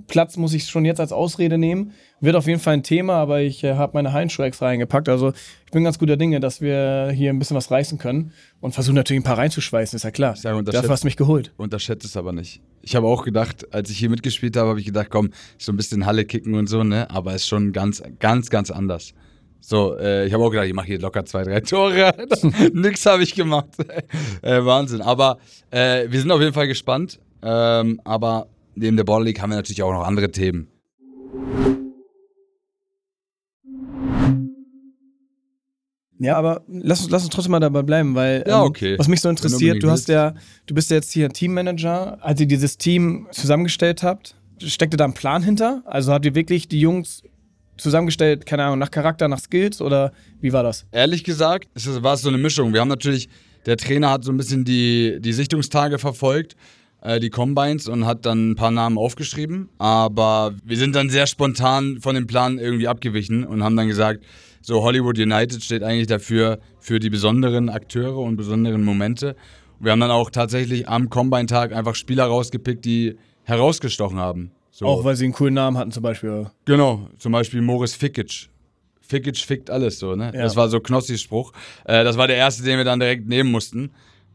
Platz 0.08 0.38
muss 0.38 0.54
ich 0.54 0.64
schon 0.64 0.86
jetzt 0.86 1.00
als 1.00 1.12
Ausrede 1.12 1.58
nehmen. 1.58 1.92
Wird 2.22 2.36
auf 2.36 2.46
jeden 2.46 2.60
Fall 2.60 2.74
ein 2.74 2.84
Thema, 2.84 3.14
aber 3.14 3.40
ich 3.40 3.64
äh, 3.64 3.74
habe 3.74 3.94
meine 3.94 4.12
Hallenschuhe 4.12 4.46
extra 4.46 4.68
eingepackt. 4.68 5.08
Also 5.08 5.32
ich 5.66 5.72
bin 5.72 5.82
ganz 5.82 5.98
guter 5.98 6.16
Dinge, 6.16 6.38
dass 6.38 6.60
wir 6.60 7.10
hier 7.12 7.30
ein 7.30 7.38
bisschen 7.40 7.56
was 7.56 7.72
reißen 7.72 7.98
können 7.98 8.30
und 8.60 8.74
versuchen 8.74 8.94
natürlich 8.94 9.22
ein 9.22 9.24
paar 9.24 9.38
reinzuschweißen, 9.38 9.96
ist 9.96 10.04
ja 10.04 10.12
klar. 10.12 10.34
Ich 10.34 10.42
sage, 10.42 10.62
Dafür 10.62 10.90
hast 10.90 11.02
du 11.02 11.08
mich 11.08 11.16
geholt. 11.16 11.52
Unterschätzt 11.56 12.04
es 12.04 12.16
aber 12.16 12.32
nicht. 12.32 12.60
Ich 12.80 12.94
habe 12.94 13.08
auch 13.08 13.24
gedacht, 13.24 13.74
als 13.74 13.90
ich 13.90 13.98
hier 13.98 14.08
mitgespielt 14.08 14.56
habe, 14.56 14.68
habe 14.68 14.78
ich 14.78 14.86
gedacht, 14.86 15.08
komm, 15.10 15.30
so 15.58 15.72
ein 15.72 15.76
bisschen 15.76 16.06
Halle 16.06 16.24
kicken 16.24 16.54
und 16.54 16.68
so, 16.68 16.84
ne? 16.84 17.10
Aber 17.10 17.34
es 17.34 17.42
ist 17.42 17.48
schon 17.48 17.72
ganz, 17.72 18.00
ganz, 18.20 18.50
ganz 18.50 18.70
anders. 18.70 19.14
So, 19.58 19.96
äh, 19.98 20.24
ich 20.24 20.32
habe 20.32 20.44
auch 20.44 20.50
gedacht, 20.50 20.68
ich 20.68 20.74
mache 20.74 20.86
hier 20.86 21.00
locker 21.00 21.24
zwei, 21.24 21.42
drei 21.42 21.58
Tore. 21.60 22.14
Nix 22.72 23.04
habe 23.04 23.24
ich 23.24 23.34
gemacht. 23.34 23.66
äh, 24.42 24.64
Wahnsinn. 24.64 25.02
Aber 25.02 25.38
äh, 25.72 26.06
wir 26.08 26.20
sind 26.20 26.30
auf 26.30 26.40
jeden 26.40 26.54
Fall 26.54 26.68
gespannt. 26.68 27.18
Ähm, 27.42 28.00
aber 28.04 28.46
neben 28.76 28.96
der 28.96 29.04
Ball 29.04 29.24
League 29.24 29.42
haben 29.42 29.50
wir 29.50 29.56
natürlich 29.56 29.82
auch 29.82 29.92
noch 29.92 30.06
andere 30.06 30.30
Themen. 30.30 30.68
Ja, 36.22 36.36
aber 36.36 36.62
lass 36.68 37.00
uns, 37.00 37.10
lass 37.10 37.24
uns 37.24 37.34
trotzdem 37.34 37.50
mal 37.50 37.58
dabei 37.58 37.82
bleiben, 37.82 38.14
weil 38.14 38.44
ja, 38.46 38.60
ähm, 38.60 38.68
okay. 38.68 38.96
was 38.96 39.08
mich 39.08 39.20
so 39.20 39.28
interessiert, 39.28 39.82
du 39.82 39.90
hast 39.90 40.08
ja, 40.08 40.34
du 40.66 40.74
bist 40.74 40.88
ja 40.90 40.96
jetzt 40.96 41.10
hier 41.10 41.28
Teammanager. 41.28 42.18
Als 42.24 42.40
ihr 42.40 42.46
dieses 42.46 42.78
Team 42.78 43.26
zusammengestellt 43.32 44.04
habt, 44.04 44.36
steckte 44.60 44.96
da 44.96 45.04
ein 45.04 45.14
Plan 45.14 45.42
hinter? 45.42 45.82
Also 45.84 46.12
habt 46.12 46.24
ihr 46.24 46.36
wirklich 46.36 46.68
die 46.68 46.78
Jungs 46.78 47.24
zusammengestellt, 47.76 48.46
keine 48.46 48.62
Ahnung, 48.62 48.78
nach 48.78 48.92
Charakter, 48.92 49.26
nach 49.26 49.40
Skills 49.40 49.80
oder 49.80 50.12
wie 50.40 50.52
war 50.52 50.62
das? 50.62 50.86
Ehrlich 50.92 51.24
gesagt, 51.24 51.68
es 51.74 52.02
war 52.02 52.16
so 52.16 52.28
eine 52.28 52.38
Mischung. 52.38 52.72
Wir 52.72 52.80
haben 52.80 52.88
natürlich, 52.88 53.28
der 53.66 53.76
Trainer 53.76 54.10
hat 54.10 54.22
so 54.22 54.30
ein 54.30 54.36
bisschen 54.36 54.64
die, 54.64 55.18
die 55.20 55.32
Sichtungstage 55.32 55.98
verfolgt 55.98 56.54
äh, 57.02 57.20
die 57.20 57.30
Combines 57.30 57.88
und 57.88 58.06
hat 58.06 58.24
dann 58.26 58.52
ein 58.52 58.56
paar 58.56 58.70
Namen 58.70 58.98
aufgeschrieben. 58.98 59.68
Aber 59.78 60.54
wir 60.64 60.76
sind 60.76 60.94
dann 60.94 61.10
sehr 61.10 61.26
spontan 61.26 61.98
von 62.00 62.14
dem 62.14 62.26
Plan 62.26 62.58
irgendwie 62.58 62.88
abgewichen 62.88 63.44
und 63.44 63.62
haben 63.62 63.76
dann 63.76 63.88
gesagt, 63.88 64.24
so 64.60 64.82
Hollywood 64.82 65.18
United 65.18 65.62
steht 65.62 65.82
eigentlich 65.82 66.06
dafür 66.06 66.60
für 66.78 67.00
die 67.00 67.10
besonderen 67.10 67.68
Akteure 67.68 68.18
und 68.18 68.36
besonderen 68.36 68.84
Momente. 68.84 69.36
Wir 69.80 69.90
haben 69.90 70.00
dann 70.00 70.12
auch 70.12 70.30
tatsächlich 70.30 70.88
am 70.88 71.10
Combine-Tag 71.10 71.72
einfach 71.72 71.96
Spieler 71.96 72.26
rausgepickt, 72.26 72.84
die 72.84 73.16
herausgestochen 73.42 74.18
haben. 74.18 74.52
So. 74.70 74.86
Auch 74.86 75.04
weil 75.04 75.16
sie 75.16 75.24
einen 75.24 75.34
coolen 75.34 75.54
Namen 75.54 75.76
hatten 75.76 75.90
zum 75.90 76.04
Beispiel. 76.04 76.46
Genau, 76.64 77.08
zum 77.18 77.32
Beispiel 77.32 77.60
Morris 77.60 77.94
Fikic. 77.94 78.48
Fikic 79.00 79.36
fickt 79.36 79.68
alles 79.68 79.98
so, 79.98 80.14
ne? 80.14 80.32
Ja. 80.32 80.42
Das 80.42 80.56
war 80.56 80.68
so 80.68 80.80
Knossis 80.80 81.20
Spruch. 81.20 81.52
Äh, 81.84 82.04
das 82.04 82.16
war 82.16 82.28
der 82.28 82.36
erste, 82.36 82.62
den 82.62 82.78
wir 82.78 82.84
dann 82.84 83.00
direkt 83.00 83.28
nehmen 83.28 83.50
mussten. 83.50 83.90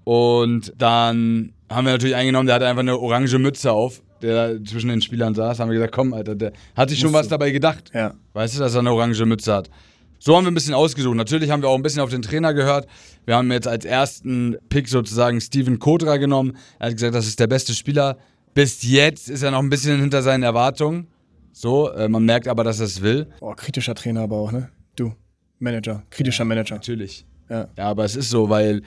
Und 0.08 0.72
dann 0.78 1.52
haben 1.70 1.86
wir 1.86 1.92
natürlich 1.92 2.16
eingenommen, 2.16 2.48
der 2.48 2.56
hatte 2.56 2.66
einfach 2.66 2.80
eine 2.80 2.98
orange 2.98 3.38
Mütze 3.40 3.74
auf 3.74 4.02
der 4.22 4.64
zwischen 4.64 4.88
den 4.88 5.02
Spielern 5.02 5.36
saß, 5.36 5.60
haben 5.60 5.70
wir 5.70 5.76
gesagt, 5.76 5.94
komm, 5.94 6.14
Alter, 6.14 6.34
der 6.34 6.54
hat 6.78 6.90
sich 6.90 6.98
schon 6.98 7.12
was 7.12 7.28
dabei 7.28 7.52
gedacht. 7.52 7.92
Ja. 7.94 8.14
Weißt 8.32 8.56
du, 8.56 8.60
dass 8.60 8.74
er 8.74 8.80
eine 8.80 8.94
orange 8.94 9.26
Mütze 9.26 9.54
hat. 9.54 9.70
So 10.18 10.38
haben 10.38 10.46
wir 10.46 10.52
ein 10.52 10.54
bisschen 10.54 10.74
ausgesucht. 10.74 11.18
Natürlich 11.18 11.52
haben 11.52 11.62
wir 11.62 11.68
auch 11.68 11.76
ein 11.76 11.84
bisschen 11.84 12.02
auf 12.02 12.10
den 12.10 12.22
Trainer 12.22 12.54
gehört. 12.54 12.88
Wir 13.26 13.36
haben 13.36 13.52
jetzt 13.52 13.68
als 13.68 13.84
ersten 13.84 14.56
Pick 14.70 14.88
sozusagen 14.88 15.42
Steven 15.42 15.78
Kodra 15.78 16.16
genommen. 16.16 16.56
Er 16.80 16.88
hat 16.88 16.94
gesagt, 16.94 17.14
das 17.14 17.28
ist 17.28 17.42
der 17.42 17.48
beste 17.48 17.74
Spieler. 17.74 18.18
Bis 18.54 18.84
jetzt 18.84 19.30
ist 19.30 19.44
er 19.44 19.52
noch 19.52 19.60
ein 19.60 19.70
bisschen 19.70 20.00
hinter 20.00 20.22
seinen 20.22 20.44
Erwartungen. 20.44 21.08
So, 21.52 21.92
äh, 21.92 22.08
man 22.08 22.24
merkt 22.24 22.48
aber, 22.48 22.64
dass 22.64 22.80
er 22.80 22.86
es 22.86 23.02
will. 23.02 23.28
Boah, 23.42 23.58
kritischer 23.58 23.94
Trainer 23.94 24.22
aber 24.22 24.38
auch, 24.38 24.54
ne? 24.54 24.70
Du, 24.96 25.12
Manager, 25.60 26.04
kritischer 26.10 26.46
Manager. 26.46 26.76
Natürlich. 26.76 27.26
Ja. 27.50 27.68
Ja, 27.78 27.90
aber 27.90 28.06
es 28.06 28.16
ist 28.16 28.30
so, 28.30 28.50
weil 28.50 28.82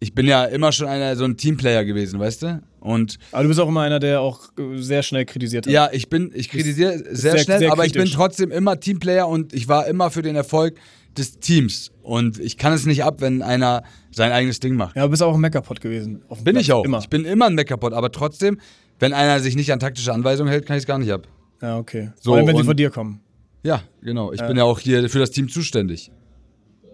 ich 0.00 0.14
bin 0.14 0.26
ja 0.26 0.44
immer 0.44 0.72
schon 0.72 0.86
einer 0.88 1.16
so 1.16 1.24
ein 1.24 1.36
Teamplayer 1.36 1.84
gewesen, 1.84 2.18
weißt 2.20 2.42
du? 2.42 2.62
Und 2.80 3.18
Aber 3.32 3.42
du 3.44 3.48
bist 3.48 3.60
auch 3.60 3.68
immer 3.68 3.80
einer, 3.82 3.98
der 3.98 4.20
auch 4.20 4.40
äh, 4.58 4.76
sehr 4.78 5.02
schnell 5.02 5.24
kritisiert 5.24 5.66
hat. 5.66 5.72
ja, 5.72 5.88
ich 5.92 6.08
bin, 6.08 6.30
ich 6.34 6.48
kritisiere 6.50 6.98
sehr, 6.98 7.14
sehr- 7.32 7.38
schnell, 7.38 7.58
sehr 7.60 7.72
aber 7.72 7.84
ich 7.86 7.92
bin 7.92 8.06
trotzdem 8.06 8.50
immer 8.50 8.78
Teamplayer 8.78 9.26
und 9.28 9.52
ich 9.54 9.68
war 9.68 9.86
immer 9.86 10.10
für 10.10 10.22
den 10.22 10.36
Erfolg 10.36 10.76
des 11.16 11.38
Teams. 11.40 11.92
Und 12.02 12.38
ich 12.38 12.58
kann 12.58 12.72
es 12.74 12.84
nicht 12.86 13.02
ab, 13.02 13.20
wenn 13.22 13.42
einer 13.42 13.82
sein 14.12 14.32
eigenes 14.32 14.60
Ding 14.60 14.74
macht. 14.76 14.96
Ja, 14.96 15.04
du 15.04 15.08
bist 15.10 15.22
auch 15.22 15.34
ein 15.34 15.40
Meckerpot 15.40 15.80
gewesen. 15.80 16.22
Bin 16.44 16.54
Platz. 16.54 16.62
ich 16.64 16.72
auch. 16.72 16.84
Immer. 16.84 16.98
Ich 16.98 17.08
bin 17.08 17.24
immer 17.24 17.46
ein 17.46 17.54
Meckerpot, 17.54 17.92
aber 17.94 18.12
trotzdem, 18.12 18.60
wenn 18.98 19.12
einer 19.14 19.40
sich 19.40 19.56
nicht 19.56 19.72
an 19.72 19.80
taktische 19.80 20.12
Anweisungen 20.12 20.50
hält, 20.50 20.66
kann 20.66 20.76
ich 20.76 20.82
es 20.82 20.86
gar 20.86 20.98
nicht 20.98 21.10
ab. 21.10 21.26
Ja, 21.62 21.78
okay. 21.78 22.10
So, 22.20 22.30
Vor 22.32 22.36
allem, 22.36 22.46
wenn 22.46 22.56
sie 22.58 22.64
von 22.64 22.76
dir 22.76 22.90
kommen. 22.90 23.20
Ja, 23.62 23.82
genau. 24.02 24.32
Ich 24.32 24.42
bin 24.42 24.56
ja 24.58 24.64
auch 24.64 24.78
hier 24.78 25.08
für 25.08 25.18
das 25.18 25.30
Team 25.30 25.48
zuständig. 25.48 26.12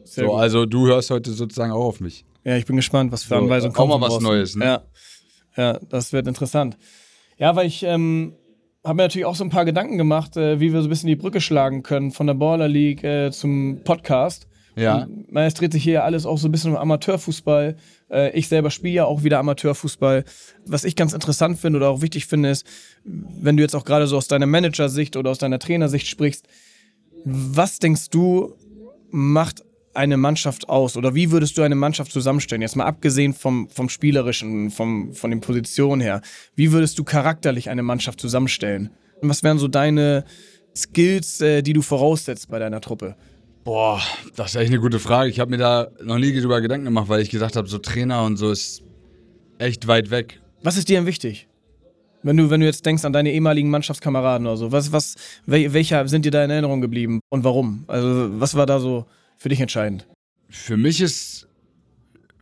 Sehr 0.04 0.24
So, 0.24 0.30
gut. 0.30 0.40
also 0.40 0.66
du 0.66 0.86
hörst 0.86 1.10
heute 1.10 1.32
sozusagen 1.32 1.72
auch 1.72 1.84
auf 1.84 2.00
mich. 2.00 2.24
Ja, 2.44 2.57
ich 2.57 2.66
bin 2.66 2.76
gespannt, 2.76 3.12
was 3.12 3.22
für 3.22 3.31
So, 3.31 3.35
Anweisungen 3.37 3.72
auch 3.74 3.76
kommen. 3.76 3.90
mal 3.90 3.94
von 3.94 4.02
was 4.02 4.09
draußen. 4.11 4.26
Neues, 4.26 4.57
ne? 4.57 4.64
Ja. 4.64 4.83
ja, 5.57 5.78
das 5.88 6.12
wird 6.12 6.26
interessant. 6.26 6.76
Ja, 7.38 7.55
weil 7.57 7.66
ich 7.66 7.83
ähm, 7.83 8.35
habe 8.85 8.96
mir 8.96 9.02
natürlich 9.05 9.26
auch 9.26 9.37
so 9.37 9.44
ein 9.44 9.50
paar 9.50 9.64
Gedanken 9.64 9.98
gemacht, 9.98 10.37
äh, 10.37 10.61
wie 10.61 10.72
wir 10.72 10.81
so 10.83 10.88
ein 10.88 10.90
bisschen 10.90 11.09
die 11.09 11.16
Brücke 11.16 11.40
schlagen 11.40 11.83
können 11.83 12.11
von 12.11 12.26
der 12.26 12.35
Baller 12.35 12.68
League 12.68 13.05
äh, 13.05 13.31
zum 13.31 13.81
Podcast. 13.85 14.48
Ja. 14.74 15.02
Und, 15.05 15.37
es 15.37 15.55
dreht 15.55 15.72
sich 15.72 15.83
hier 15.83 16.05
alles 16.05 16.24
auch 16.26 16.38
so 16.38 16.48
ein 16.48 16.52
bisschen 16.52 16.72
um 16.72 16.76
Amateurfußball. 16.78 17.76
Äh, 18.11 18.31
ich 18.38 18.48
selber 18.48 18.70
spiele 18.70 18.94
ja 18.94 19.05
auch 19.05 19.22
wieder 19.22 19.38
Amateurfußball. 19.38 20.24
Was 20.66 20.85
ich 20.85 20.96
ganz 20.96 21.12
interessant 21.12 21.59
finde 21.59 21.76
oder 21.78 21.90
auch 21.90 22.00
wichtig 22.00 22.26
finde, 22.26 22.50
ist, 22.50 22.66
wenn 23.05 23.57
du 23.57 23.62
jetzt 23.62 23.76
auch 23.76 23.85
gerade 23.85 24.07
so 24.07 24.16
aus 24.16 24.28
deiner 24.28 24.46
Managersicht 24.46 25.16
oder 25.16 25.31
aus 25.31 25.38
deiner 25.38 25.59
Trainersicht 25.59 26.07
sprichst, 26.07 26.48
was 27.24 27.78
denkst 27.78 28.09
du, 28.11 28.55
macht 29.11 29.62
eine 29.94 30.16
Mannschaft 30.16 30.68
aus? 30.68 30.96
Oder 30.96 31.14
wie 31.14 31.31
würdest 31.31 31.57
du 31.59 31.62
eine 31.62 31.74
Mannschaft 31.74 32.12
zusammenstellen? 32.12 32.62
Jetzt 32.62 32.76
mal 32.76 32.87
abgesehen 32.87 33.35
vom, 33.35 33.68
vom 33.68 33.88
Spielerischen, 33.88 34.70
vom, 34.70 35.12
von 35.12 35.31
den 35.31 35.40
Positionen 35.40 36.00
her. 36.00 36.22
Wie 36.55 36.72
würdest 36.72 36.98
du 36.98 37.05
charakterlich 37.05 37.70
eine 37.70 37.83
Mannschaft 37.83 38.20
zusammenstellen? 38.20 38.90
Und 39.20 39.28
was 39.28 39.42
wären 39.42 39.59
so 39.59 39.68
deine 39.68 40.24
Skills, 40.74 41.40
äh, 41.40 41.62
die 41.62 41.72
du 41.72 41.83
voraussetzt 41.83 42.48
bei 42.48 42.59
deiner 42.59 42.81
Truppe? 42.81 43.16
Boah, 43.64 44.00
das 44.35 44.50
ist 44.50 44.57
echt 44.57 44.70
eine 44.70 44.81
gute 44.81 44.98
Frage. 44.98 45.31
Ich 45.31 45.38
habe 45.38 45.50
mir 45.50 45.59
da 45.59 45.88
noch 46.02 46.18
nie 46.18 46.38
drüber 46.38 46.61
Gedanken 46.61 46.87
gemacht, 46.87 47.09
weil 47.09 47.20
ich 47.20 47.31
gesagt 47.31 47.55
habe, 47.57 47.68
so 47.68 47.78
Trainer 47.78 48.24
und 48.24 48.37
so 48.37 48.50
ist 48.50 48.83
echt 49.59 49.87
weit 49.87 50.11
weg. 50.11 50.40
Was 50.62 50.76
ist 50.76 50.88
dir 50.88 50.98
denn 50.98 51.07
wichtig? 51.07 51.48
Wenn 52.24 52.37
du, 52.37 52.50
wenn 52.50 52.61
du 52.61 52.66
jetzt 52.66 52.87
denkst 52.87 53.05
an 53.05 53.12
deine 53.12 53.33
ehemaligen 53.33 53.70
Mannschaftskameraden 53.70 54.46
oder 54.46 54.57
so, 54.57 54.72
was, 54.72 54.92
was, 54.92 55.16
wel, 55.46 55.72
welcher 55.72 56.07
sind 56.09 56.24
dir 56.24 56.31
da 56.31 56.44
in 56.44 56.50
Erinnerung 56.50 56.81
geblieben 56.81 57.20
und 57.31 57.44
warum? 57.44 57.85
Also, 57.88 58.28
was 58.40 58.55
war 58.55 58.66
da 58.66 58.78
so 58.78 59.07
für 59.42 59.48
dich 59.48 59.61
entscheidend? 59.61 60.07
Für 60.48 60.76
mich 60.76 61.00
ist, 61.00 61.48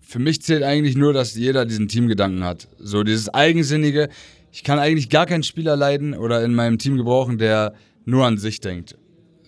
für 0.02 0.18
mich 0.18 0.42
zählt 0.42 0.62
eigentlich 0.62 0.96
nur, 0.96 1.14
dass 1.14 1.34
jeder 1.34 1.64
diesen 1.64 1.88
Teamgedanken 1.88 2.44
hat. 2.44 2.68
So 2.78 3.04
dieses 3.04 3.30
Eigensinnige. 3.30 4.10
Ich 4.52 4.64
kann 4.64 4.78
eigentlich 4.78 5.08
gar 5.08 5.24
keinen 5.24 5.42
Spieler 5.42 5.76
leiden 5.76 6.12
oder 6.12 6.44
in 6.44 6.54
meinem 6.54 6.76
Team 6.76 6.98
gebrauchen, 6.98 7.38
der 7.38 7.72
nur 8.04 8.26
an 8.26 8.36
sich 8.36 8.60
denkt. 8.60 8.98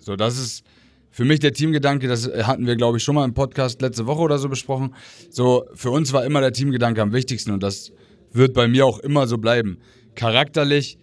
So, 0.00 0.16
das 0.16 0.38
ist 0.38 0.64
für 1.10 1.26
mich 1.26 1.40
der 1.40 1.52
Teamgedanke, 1.52 2.08
das 2.08 2.26
hatten 2.26 2.66
wir, 2.66 2.76
glaube 2.76 2.96
ich, 2.96 3.04
schon 3.04 3.16
mal 3.16 3.26
im 3.26 3.34
Podcast 3.34 3.82
letzte 3.82 4.06
Woche 4.06 4.22
oder 4.22 4.38
so 4.38 4.48
besprochen. 4.48 4.94
So, 5.28 5.66
für 5.74 5.90
uns 5.90 6.14
war 6.14 6.24
immer 6.24 6.40
der 6.40 6.54
Teamgedanke 6.54 7.02
am 7.02 7.12
wichtigsten 7.12 7.50
und 7.50 7.62
das 7.62 7.92
wird 8.32 8.54
bei 8.54 8.66
mir 8.66 8.86
auch 8.86 8.98
immer 8.98 9.26
so 9.26 9.36
bleiben. 9.36 9.76
Charakterlich, 10.14 10.96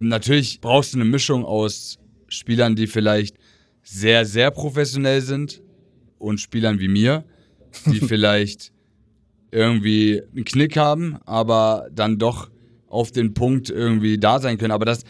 natürlich 0.00 0.60
brauchst 0.60 0.94
du 0.94 0.98
eine 0.98 1.08
Mischung 1.08 1.44
aus 1.44 1.98
Spielern, 2.26 2.74
die 2.74 2.88
vielleicht 2.88 3.36
sehr, 3.84 4.24
sehr 4.24 4.50
professionell 4.50 5.20
sind 5.20 5.62
und 6.18 6.40
Spielern 6.40 6.78
wie 6.78 6.88
mir, 6.88 7.24
die 7.86 8.00
vielleicht 8.06 8.72
irgendwie 9.50 10.22
einen 10.34 10.44
Knick 10.44 10.76
haben, 10.76 11.18
aber 11.26 11.88
dann 11.92 12.18
doch 12.18 12.50
auf 12.88 13.12
den 13.12 13.34
Punkt 13.34 13.70
irgendwie 13.70 14.18
da 14.18 14.38
sein 14.40 14.58
können. 14.58 14.72
Aber 14.72 14.84
das, 14.84 15.04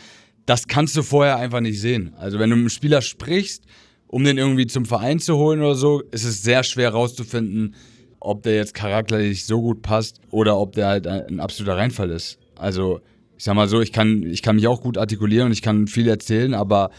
das 0.47 0.67
kannst 0.67 0.97
du 0.97 1.03
vorher 1.03 1.37
einfach 1.37 1.61
nicht 1.61 1.81
sehen. 1.81 2.15
Also 2.17 2.39
wenn 2.39 2.51
du 2.51 2.57
mit 2.57 2.63
einem 2.63 2.71
Spieler 2.71 3.03
sprichst, 3.03 3.65
um 4.07 4.25
den 4.25 4.39
irgendwie 4.39 4.67
zum 4.67 4.85
Verein 4.85 5.19
zu 5.19 5.37
holen 5.37 5.61
oder 5.61 5.75
so, 5.75 6.03
ist 6.11 6.25
es 6.25 6.43
sehr 6.43 6.63
schwer 6.63 6.91
rauszufinden, 6.91 7.75
ob 8.21 8.43
der 8.43 8.55
jetzt 8.57 8.75
charakterlich 8.75 9.45
so 9.45 9.61
gut 9.61 9.83
passt 9.83 10.21
oder 10.31 10.59
ob 10.59 10.73
der 10.73 10.87
halt 10.87 11.07
ein, 11.07 11.41
absoluter 11.41 11.77
Reinfall 11.77 12.11
ist. 12.11 12.39
Also 12.57 13.01
ich 13.37 13.45
sag 13.45 13.55
mal 13.55 13.69
so, 13.69 13.81
ich 13.81 13.93
kann, 13.93 14.23
ich 14.23 14.43
kann 14.43 14.57
mich 14.57 14.67
auch 14.67 14.81
gut 14.81 14.99
artikulieren 14.99 15.47
und 15.47 15.53
ich 15.53 15.63
kann 15.63 15.87
viel 15.87 16.09
erzählen, 16.09 16.55
aber 16.55 16.91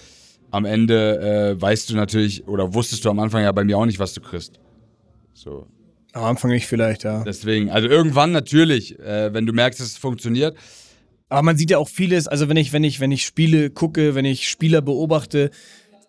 am 0.55 0.65
Ende 0.65 1.55
äh, 1.57 1.61
weißt 1.61 1.89
du 1.89 1.95
natürlich 1.95 2.47
oder 2.47 2.73
wusstest 2.73 3.03
du 3.03 3.09
am 3.09 3.19
Anfang 3.19 3.43
ja 3.43 3.51
bei 3.51 3.63
mir 3.63 3.77
auch 3.77 3.85
nicht, 3.85 3.99
was 3.99 4.13
du 4.13 4.21
kriegst. 4.21 4.59
So. 5.33 5.67
Am 6.13 6.23
Anfang 6.23 6.51
nicht 6.51 6.65
vielleicht, 6.65 7.03
ja. 7.03 7.23
Deswegen, 7.23 7.69
also 7.69 7.89
irgendwann 7.89 8.31
natürlich, 8.31 8.97
äh, 8.99 9.33
wenn 9.33 9.45
du 9.45 9.51
merkst, 9.51 9.81
dass 9.81 9.87
es 9.87 9.97
funktioniert. 9.97 10.55
Aber 11.27 11.41
man 11.41 11.57
sieht 11.57 11.71
ja 11.71 11.77
auch 11.77 11.89
vieles, 11.89 12.27
also 12.29 12.47
wenn 12.47 12.55
ich, 12.55 12.71
wenn 12.71 12.85
ich, 12.85 13.01
wenn 13.01 13.11
ich 13.11 13.25
Spiele 13.25 13.69
gucke, 13.69 14.15
wenn 14.15 14.23
ich 14.23 14.47
Spieler 14.49 14.81
beobachte, 14.81 15.51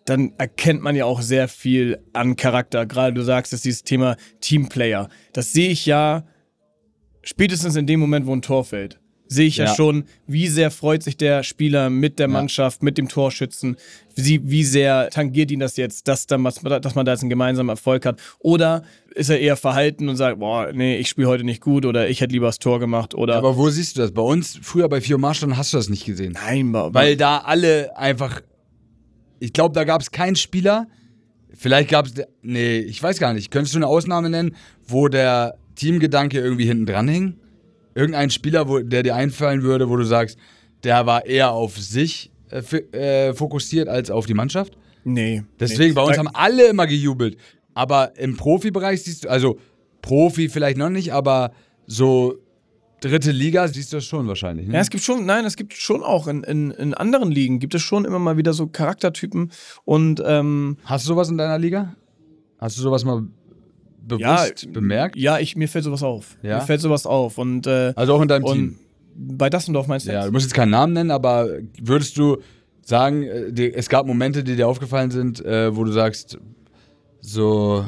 dann 0.04 0.32
erkennt 0.38 0.80
man 0.80 0.94
ja 0.94 1.06
auch 1.06 1.20
sehr 1.20 1.48
viel 1.48 1.98
an 2.12 2.36
Charakter. 2.36 2.86
Gerade 2.86 3.14
du 3.14 3.22
sagst, 3.22 3.52
dass 3.52 3.62
dieses 3.62 3.82
Thema 3.82 4.16
Teamplayer. 4.40 5.08
Das 5.32 5.52
sehe 5.52 5.70
ich 5.70 5.86
ja 5.86 6.24
spätestens 7.22 7.74
in 7.74 7.88
dem 7.88 7.98
Moment, 7.98 8.26
wo 8.26 8.32
ein 8.32 8.42
Tor 8.42 8.64
fällt. 8.64 9.00
Sehe 9.28 9.46
ich 9.48 9.56
ja. 9.56 9.64
Ja. 9.66 9.74
schon, 9.74 10.04
wie 10.28 10.46
sehr 10.46 10.70
freut 10.70 11.02
sich 11.02 11.16
der 11.16 11.42
Spieler 11.42 11.90
mit 11.90 12.18
der 12.20 12.28
Ja. 12.28 12.32
Mannschaft, 12.32 12.82
mit 12.82 12.96
dem 12.96 13.08
Torschützen, 13.08 13.76
wie, 14.14 14.40
wie 14.48 14.62
sehr 14.62 15.10
tangiert 15.10 15.50
ihn 15.50 15.58
das 15.60 15.76
jetzt, 15.76 16.06
dass, 16.06 16.26
dann, 16.26 16.44
dass 16.44 16.62
man 16.94 17.04
da 17.04 17.12
jetzt 17.12 17.22
einen 17.22 17.30
gemeinsamen 17.30 17.68
Erfolg 17.70 18.06
hat. 18.06 18.20
Oder 18.38 18.84
ist 19.14 19.28
er 19.30 19.40
eher 19.40 19.56
verhalten 19.56 20.08
und 20.08 20.16
sagt, 20.16 20.38
boah, 20.38 20.70
nee, 20.72 20.96
ich 20.98 21.08
spiele 21.08 21.26
heute 21.28 21.42
nicht 21.44 21.60
gut 21.60 21.84
oder 21.86 22.08
ich 22.08 22.20
hätte 22.20 22.32
lieber 22.32 22.46
das 22.46 22.58
Tor 22.60 22.78
gemacht 22.78 23.14
oder. 23.14 23.34
Aber 23.36 23.56
wo 23.56 23.68
siehst 23.68 23.96
du 23.96 24.02
das? 24.02 24.12
Bei 24.12 24.22
uns, 24.22 24.58
früher 24.62 24.88
bei 24.88 25.00
Vier 25.00 25.18
Marschland, 25.18 25.56
hast 25.56 25.72
du 25.72 25.76
das 25.76 25.88
nicht 25.88 26.04
gesehen. 26.04 26.32
Nein, 26.34 26.70
ba- 26.72 26.94
Weil 26.94 27.16
da 27.16 27.38
alle 27.38 27.96
einfach. 27.96 28.40
Ich 29.40 29.52
glaube, 29.52 29.74
da 29.74 29.84
gab 29.84 30.00
es 30.00 30.10
keinen 30.12 30.36
Spieler. 30.36 30.86
Vielleicht 31.52 31.90
gab 31.90 32.06
es. 32.06 32.14
Nee, 32.42 32.78
ich 32.78 33.02
weiß 33.02 33.18
gar 33.18 33.32
nicht. 33.34 33.50
Könntest 33.50 33.74
du 33.74 33.78
eine 33.78 33.86
Ausnahme 33.86 34.30
nennen, 34.30 34.54
wo 34.86 35.08
der 35.08 35.56
Teamgedanke 35.74 36.38
irgendwie 36.38 36.66
hinten 36.66 36.86
dran 36.86 37.08
hing? 37.08 37.34
Irgendein 37.96 38.30
Spieler, 38.30 38.68
wo, 38.68 38.80
der 38.80 39.02
dir 39.02 39.16
einfallen 39.16 39.62
würde, 39.62 39.88
wo 39.88 39.96
du 39.96 40.04
sagst, 40.04 40.38
der 40.84 41.06
war 41.06 41.24
eher 41.24 41.52
auf 41.52 41.78
sich 41.78 42.30
äh, 42.50 42.58
äh, 42.92 43.34
fokussiert 43.34 43.88
als 43.88 44.10
auf 44.10 44.26
die 44.26 44.34
Mannschaft? 44.34 44.76
nee. 45.04 45.42
Deswegen, 45.58 45.90
nee. 45.90 45.94
bei 45.94 46.02
uns 46.02 46.18
haben 46.18 46.28
alle 46.28 46.68
immer 46.68 46.86
gejubelt. 46.86 47.38
Aber 47.74 48.18
im 48.18 48.36
Profibereich 48.36 49.02
siehst 49.02 49.24
du, 49.24 49.30
also 49.30 49.58
Profi 50.02 50.48
vielleicht 50.48 50.76
noch 50.76 50.90
nicht, 50.90 51.12
aber 51.12 51.52
so 51.86 52.36
dritte 53.00 53.30
Liga 53.30 53.68
siehst 53.68 53.92
du 53.92 53.98
das 53.98 54.04
schon 54.04 54.26
wahrscheinlich. 54.28 54.66
Ne? 54.66 54.74
Ja, 54.74 54.80
es 54.80 54.90
gibt 54.90 55.04
schon, 55.04 55.26
nein, 55.26 55.44
es 55.44 55.56
gibt 55.56 55.74
schon 55.74 56.02
auch 56.02 56.26
in, 56.26 56.42
in, 56.42 56.70
in 56.72 56.94
anderen 56.94 57.30
Ligen 57.30 57.58
gibt 57.58 57.74
es 57.74 57.82
schon 57.82 58.04
immer 58.04 58.18
mal 58.18 58.36
wieder 58.36 58.52
so 58.52 58.66
Charaktertypen 58.66 59.52
und 59.84 60.22
ähm, 60.24 60.76
Hast 60.84 61.04
du 61.04 61.08
sowas 61.08 61.28
in 61.28 61.38
deiner 61.38 61.58
Liga? 61.58 61.94
Hast 62.58 62.78
du 62.78 62.82
sowas 62.82 63.04
mal 63.04 63.24
bewusst 64.06 64.62
ja, 64.64 64.70
bemerkt? 64.72 65.16
Ja, 65.16 65.38
ich, 65.38 65.56
mir 65.56 65.68
fällt 65.68 65.84
sowas 65.84 66.02
auf. 66.02 66.36
Ja? 66.42 66.58
Mir 66.58 66.62
fällt 66.64 66.80
sowas 66.80 67.06
auf 67.06 67.38
und, 67.38 67.66
äh, 67.66 67.92
Also 67.96 68.14
auch 68.14 68.22
in 68.22 68.28
deinem 68.28 68.44
Team? 68.44 68.78
bei 69.18 69.48
Dassendorf 69.50 69.86
meinst 69.86 70.06
du 70.06 70.10
Ja, 70.12 70.18
jetzt? 70.20 70.28
du 70.28 70.32
musst 70.32 70.44
jetzt 70.46 70.54
keinen 70.54 70.70
Namen 70.70 70.92
nennen, 70.92 71.10
aber 71.10 71.48
würdest 71.80 72.16
du 72.18 72.38
sagen, 72.82 73.22
äh, 73.22 73.72
es 73.74 73.88
gab 73.88 74.06
Momente, 74.06 74.44
die 74.44 74.56
dir 74.56 74.68
aufgefallen 74.68 75.10
sind, 75.10 75.44
äh, 75.44 75.74
wo 75.74 75.84
du 75.84 75.92
sagst, 75.92 76.38
so, 77.20 77.84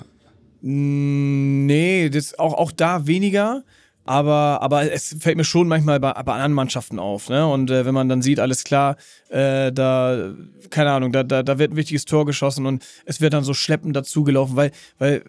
Mm, 0.61 1.66
Nee, 1.66 2.09
das 2.11 2.38
auch, 2.38 2.54
auch 2.54 2.72
da 2.72 3.07
weniger. 3.07 3.62
Aber, 4.09 4.62
aber 4.62 4.90
es 4.90 5.14
fällt 5.21 5.37
mir 5.37 5.44
schon 5.44 5.68
manchmal 5.68 6.01
bei, 6.01 6.14
bei 6.14 6.33
anderen 6.33 6.55
Mannschaften 6.55 6.99
auf. 6.99 7.29
Ne? 7.29 7.47
Und 7.47 7.71
äh, 7.71 7.85
wenn 7.85 7.92
man 7.92 8.09
dann 8.09 8.23
sieht, 8.23 8.40
alles 8.40 8.64
klar, 8.64 8.97
äh, 9.29 9.71
da, 9.71 10.33
keine 10.71 10.92
Ahnung, 10.92 11.12
da, 11.12 11.23
da, 11.25 11.42
da 11.42 11.59
wird 11.59 11.73
ein 11.73 11.77
wichtiges 11.77 12.07
Tor 12.07 12.25
geschossen 12.25 12.64
und 12.64 12.83
es 13.05 13.21
wird 13.21 13.35
dann 13.35 13.44
so 13.44 13.53
schleppend 13.53 13.94
dazugelaufen, 13.94 14.57
weil, 14.57 14.71
weil, 14.99 15.25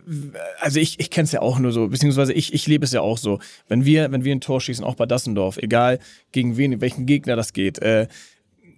also 0.61 0.79
ich, 0.79 0.97
ich 0.97 1.09
kenne 1.09 1.25
es 1.25 1.33
ja 1.33 1.41
auch 1.41 1.59
nur 1.59 1.73
so, 1.73 1.89
beziehungsweise 1.89 2.31
ich, 2.31 2.53
ich 2.53 2.67
lebe 2.67 2.85
es 2.85 2.93
ja 2.93 3.01
auch 3.01 3.17
so. 3.17 3.39
Wenn 3.67 3.83
wir, 3.83 4.13
wenn 4.13 4.23
wir 4.23 4.33
ein 4.33 4.39
Tor 4.39 4.61
schießen, 4.61 4.85
auch 4.85 4.95
bei 4.95 5.05
Dassendorf, 5.05 5.57
egal 5.57 5.99
gegen 6.31 6.55
wen, 6.55 6.79
welchen 6.79 7.05
Gegner 7.05 7.35
das 7.35 7.51
geht, 7.51 7.79
äh, 7.79 8.07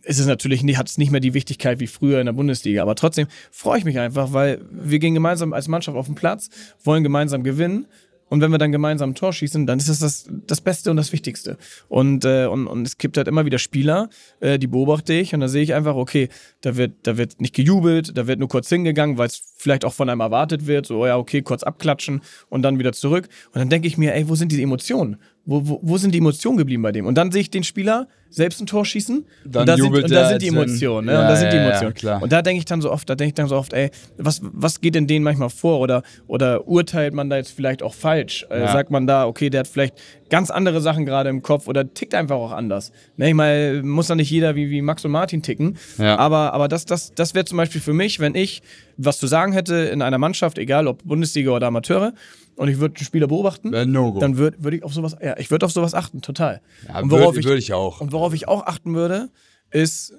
ist 0.02 0.18
es 0.18 0.26
natürlich 0.26 0.64
nicht, 0.64 0.80
hat 0.80 0.90
es 0.90 0.98
nicht 0.98 1.12
mehr 1.12 1.22
die 1.22 1.36
Wichtigkeit 1.36 1.80
wie 1.80 1.86
früher 1.86 2.20
in 2.20 2.26
der 2.26 2.34
Bundesliga. 2.34 2.82
Aber 2.82 2.96
trotzdem 2.96 3.28
freue 3.52 3.78
ich 3.78 3.86
mich 3.86 4.00
einfach, 4.00 4.34
weil 4.34 4.62
wir 4.72 4.98
gehen 4.98 5.14
gemeinsam 5.14 5.54
als 5.54 5.68
Mannschaft 5.68 5.96
auf 5.96 6.08
den 6.08 6.16
Platz, 6.16 6.50
wollen 6.84 7.04
gemeinsam 7.04 7.44
gewinnen 7.44 7.86
Und 8.32 8.40
wenn 8.40 8.50
wir 8.50 8.60
dann 8.60 8.72
gemeinsam 8.72 9.10
ein 9.10 9.16
Tor 9.16 9.34
schießen, 9.34 9.68
dann 9.68 9.78
ist 9.78 9.90
das 9.90 10.00
das, 10.00 10.26
das 10.48 10.62
Beste 10.62 10.90
und 10.90 10.96
das 10.96 11.12
Wichtigste. 11.12 11.58
Und, 11.90 12.24
äh, 12.24 12.46
und, 12.46 12.66
und 12.66 12.88
es 12.88 12.98
gibt 12.98 13.18
halt 13.18 13.28
immer 13.28 13.46
wieder 13.46 13.60
Spieler, 13.60 14.10
äh, 14.40 14.58
die 14.58 14.68
beobachte 14.68 15.12
ich 15.12 15.34
und 15.34 15.42
da 15.42 15.50
sehe 15.50 15.64
ich 15.64 15.74
einfach, 15.74 15.96
okay, 15.96 16.30
da 16.62 16.78
wird, 16.78 16.94
da 17.04 17.18
wird 17.18 17.42
nicht 17.42 17.54
gejubelt, 17.54 18.18
da 18.18 18.28
wird 18.28 18.40
nur 18.40 18.48
kurz 18.48 18.70
hingegangen, 18.70 19.18
weil 19.18 19.28
es 19.28 19.44
vielleicht 19.58 19.84
auch 19.84 19.92
von 19.92 20.08
einem 20.08 20.22
erwartet 20.22 20.66
wird, 20.66 20.86
so, 20.86 21.06
ja, 21.06 21.18
okay, 21.18 21.42
kurz 21.42 21.64
abklatschen 21.64 22.22
und 22.48 22.62
dann 22.62 22.80
wieder 22.80 22.94
zurück. 22.94 23.28
Und 23.48 23.60
dann 23.60 23.70
denke 23.70 23.90
ich 23.90 23.98
mir, 23.98 24.16
ey, 24.16 24.30
wo 24.30 24.36
sind 24.36 24.50
diese 24.54 24.62
Emotionen? 24.62 25.18
Wo, 25.44 25.68
wo, 25.68 25.80
wo 25.82 25.98
sind 25.98 26.14
die 26.14 26.20
Emotionen 26.20 26.58
geblieben 26.58 26.84
bei 26.84 26.92
dem? 26.92 27.06
Und 27.08 27.16
dann 27.16 27.32
sehe 27.32 27.42
ich 27.42 27.50
den 27.50 27.64
Spieler 27.64 28.08
selbst 28.30 28.62
ein 28.62 28.66
Tor 28.66 28.86
schießen 28.86 29.26
Dann 29.44 29.62
und 29.62 29.68
da 29.68 29.76
sind, 29.76 29.86
jubelt 29.86 30.06
und 30.06 30.12
da 30.12 30.30
sind 30.30 30.42
die 30.42 30.48
Emotionen. 30.48 31.08
Ne? 31.08 31.14
Ja, 31.14 31.22
und 31.22 31.28
da 31.28 31.36
sind 31.36 31.52
die 31.52 31.58
ja, 31.58 31.64
ja, 31.64 31.68
Emotionen. 31.70 31.94
klar. 31.96 32.22
Und 32.22 32.32
da 32.32 32.42
denke 32.42 32.60
ich 32.60 32.66
dann 32.66 32.80
so 32.80 32.90
oft, 32.92 33.10
da 33.10 33.16
denke 33.16 33.30
ich 33.30 33.34
dann 33.34 33.48
so 33.48 33.58
oft, 33.58 33.74
ey, 33.74 33.90
was, 34.18 34.40
was 34.44 34.80
geht 34.80 34.96
in 34.96 35.08
denen 35.08 35.24
manchmal 35.26 35.50
vor? 35.50 35.80
Oder, 35.80 36.04
oder 36.28 36.66
urteilt 36.68 37.14
man 37.14 37.30
da 37.30 37.38
jetzt 37.38 37.52
vielleicht 37.52 37.84
auch 37.84 37.94
falsch? 37.94 38.46
Äh, 38.50 38.62
Ja. 38.62 38.72
Sagt 38.72 38.92
man 38.92 39.06
da, 39.08 39.26
okay, 39.26 39.50
der 39.50 39.62
hat 39.62 39.68
vielleicht 39.68 39.96
ganz 40.30 40.50
andere 40.50 40.80
Sachen 40.80 41.06
gerade 41.06 41.30
im 41.30 41.42
Kopf 41.42 41.68
oder 41.68 41.94
tickt 41.94 42.14
einfach 42.16 42.38
auch 42.38 42.52
anders. 42.52 42.92
Ne? 43.18 43.28
Ich 43.30 43.34
meine, 43.36 43.82
muss 43.84 44.08
da 44.08 44.16
nicht 44.16 44.30
jeder 44.30 44.56
wie, 44.56 44.70
wie 44.70 44.82
Max 44.82 45.04
und 45.04 45.12
Martin 45.12 45.42
ticken. 45.42 45.76
Ja. 45.98 46.18
Aber, 46.18 46.54
aber 46.54 46.68
das, 46.70 46.86
das, 46.86 47.14
das 47.14 47.34
wäre 47.34 47.44
zum 47.46 47.58
Beispiel 47.58 47.82
für 47.82 47.94
mich, 47.94 48.20
wenn 48.22 48.36
ich 48.36 48.62
was 48.96 49.18
zu 49.20 49.28
sagen 49.28 49.52
hätte 49.52 49.76
in 49.76 50.02
einer 50.02 50.20
Mannschaft, 50.20 50.58
egal 50.58 50.88
ob 50.88 51.04
Bundesliga 51.04 51.52
oder 51.52 51.68
Amateure, 51.68 52.14
und 52.62 52.68
ich 52.70 52.80
würde 52.80 52.96
einen 52.96 53.06
Spieler 53.06 53.28
beobachten, 53.28 53.72
No-Go. 53.92 54.20
dann 54.20 54.38
würde 54.38 54.64
würd 54.64 54.76
ich 54.76 54.84
auf 54.84 54.94
sowas, 54.94 55.16
ja, 55.22 55.36
ich 55.38 55.50
würde 55.50 55.66
auf 55.66 55.72
sowas 55.72 55.94
achten, 55.94 56.22
total. 56.22 56.62
Ja, 56.88 57.00
und 57.00 57.12
würd- 57.12 57.20
worauf 57.20 57.38
ich, 57.38 57.46
würd 57.46 57.58
ich 57.60 57.74
auch. 57.74 58.02
Und 58.02 58.12
worauf 58.12 58.34
ich 58.34 58.48
auch 58.48 58.66
achten 58.68 58.94
würde, 58.94 59.30
ist 59.72 60.14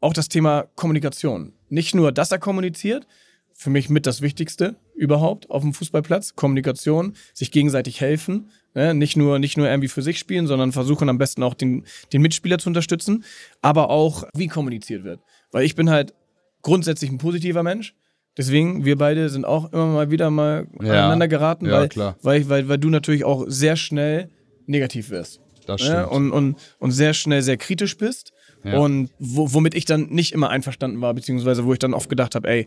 auch 0.00 0.12
das 0.12 0.28
Thema 0.28 0.66
Kommunikation. 0.76 1.52
Nicht 1.68 1.94
nur, 1.94 2.12
dass 2.12 2.30
er 2.30 2.38
kommuniziert, 2.38 3.06
für 3.54 3.70
mich 3.70 3.88
mit 3.90 4.06
das 4.06 4.22
Wichtigste 4.22 4.76
überhaupt 4.94 5.50
auf 5.50 5.62
dem 5.62 5.74
Fußballplatz. 5.74 6.34
Kommunikation, 6.36 7.14
sich 7.34 7.50
gegenseitig 7.50 8.00
helfen. 8.00 8.50
Ne? 8.74 8.94
Nicht, 8.94 9.16
nur, 9.16 9.38
nicht 9.38 9.56
nur 9.56 9.68
irgendwie 9.68 9.88
für 9.88 10.02
sich 10.02 10.18
spielen, 10.18 10.46
sondern 10.46 10.72
versuchen 10.72 11.08
am 11.08 11.18
besten 11.18 11.42
auch 11.42 11.54
den, 11.54 11.84
den 12.12 12.22
Mitspieler 12.22 12.58
zu 12.58 12.70
unterstützen. 12.70 13.24
Aber 13.60 13.90
auch, 13.90 14.24
wie 14.34 14.48
kommuniziert 14.48 15.04
wird. 15.04 15.20
Weil 15.52 15.64
ich 15.64 15.74
bin 15.76 15.90
halt 15.90 16.14
grundsätzlich 16.62 17.10
ein 17.10 17.18
positiver 17.18 17.62
Mensch. 17.62 17.94
Deswegen, 18.36 18.84
wir 18.84 18.96
beide 18.96 19.28
sind 19.28 19.44
auch 19.44 19.72
immer 19.72 19.86
mal 19.86 20.10
wieder 20.10 20.30
mal 20.30 20.66
Ja. 20.80 20.92
aneinander 20.92 21.28
geraten, 21.28 21.66
Ja, 21.66 21.72
weil, 21.72 21.88
klar. 21.88 22.16
Weil, 22.22 22.48
weil, 22.48 22.68
weil 22.68 22.78
du 22.78 22.88
natürlich 22.88 23.24
auch 23.24 23.44
sehr 23.46 23.76
schnell 23.76 24.30
negativ 24.66 25.10
wirst. 25.10 25.40
Das 25.66 25.80
Ne? 25.80 25.86
stimmt. 25.86 26.10
Und, 26.10 26.30
und, 26.32 26.56
und 26.78 26.90
sehr 26.92 27.12
schnell 27.14 27.42
sehr 27.42 27.56
kritisch 27.56 27.96
bist. 27.96 28.32
Ja. 28.64 28.78
Und 28.78 29.10
wo, 29.18 29.52
womit 29.52 29.74
ich 29.74 29.84
dann 29.84 30.06
nicht 30.10 30.32
immer 30.32 30.48
einverstanden 30.50 31.00
war, 31.00 31.12
beziehungsweise 31.14 31.64
wo 31.64 31.72
ich 31.72 31.78
dann 31.78 31.94
oft 31.94 32.08
gedacht 32.08 32.34
habe, 32.34 32.48
ey, 32.48 32.66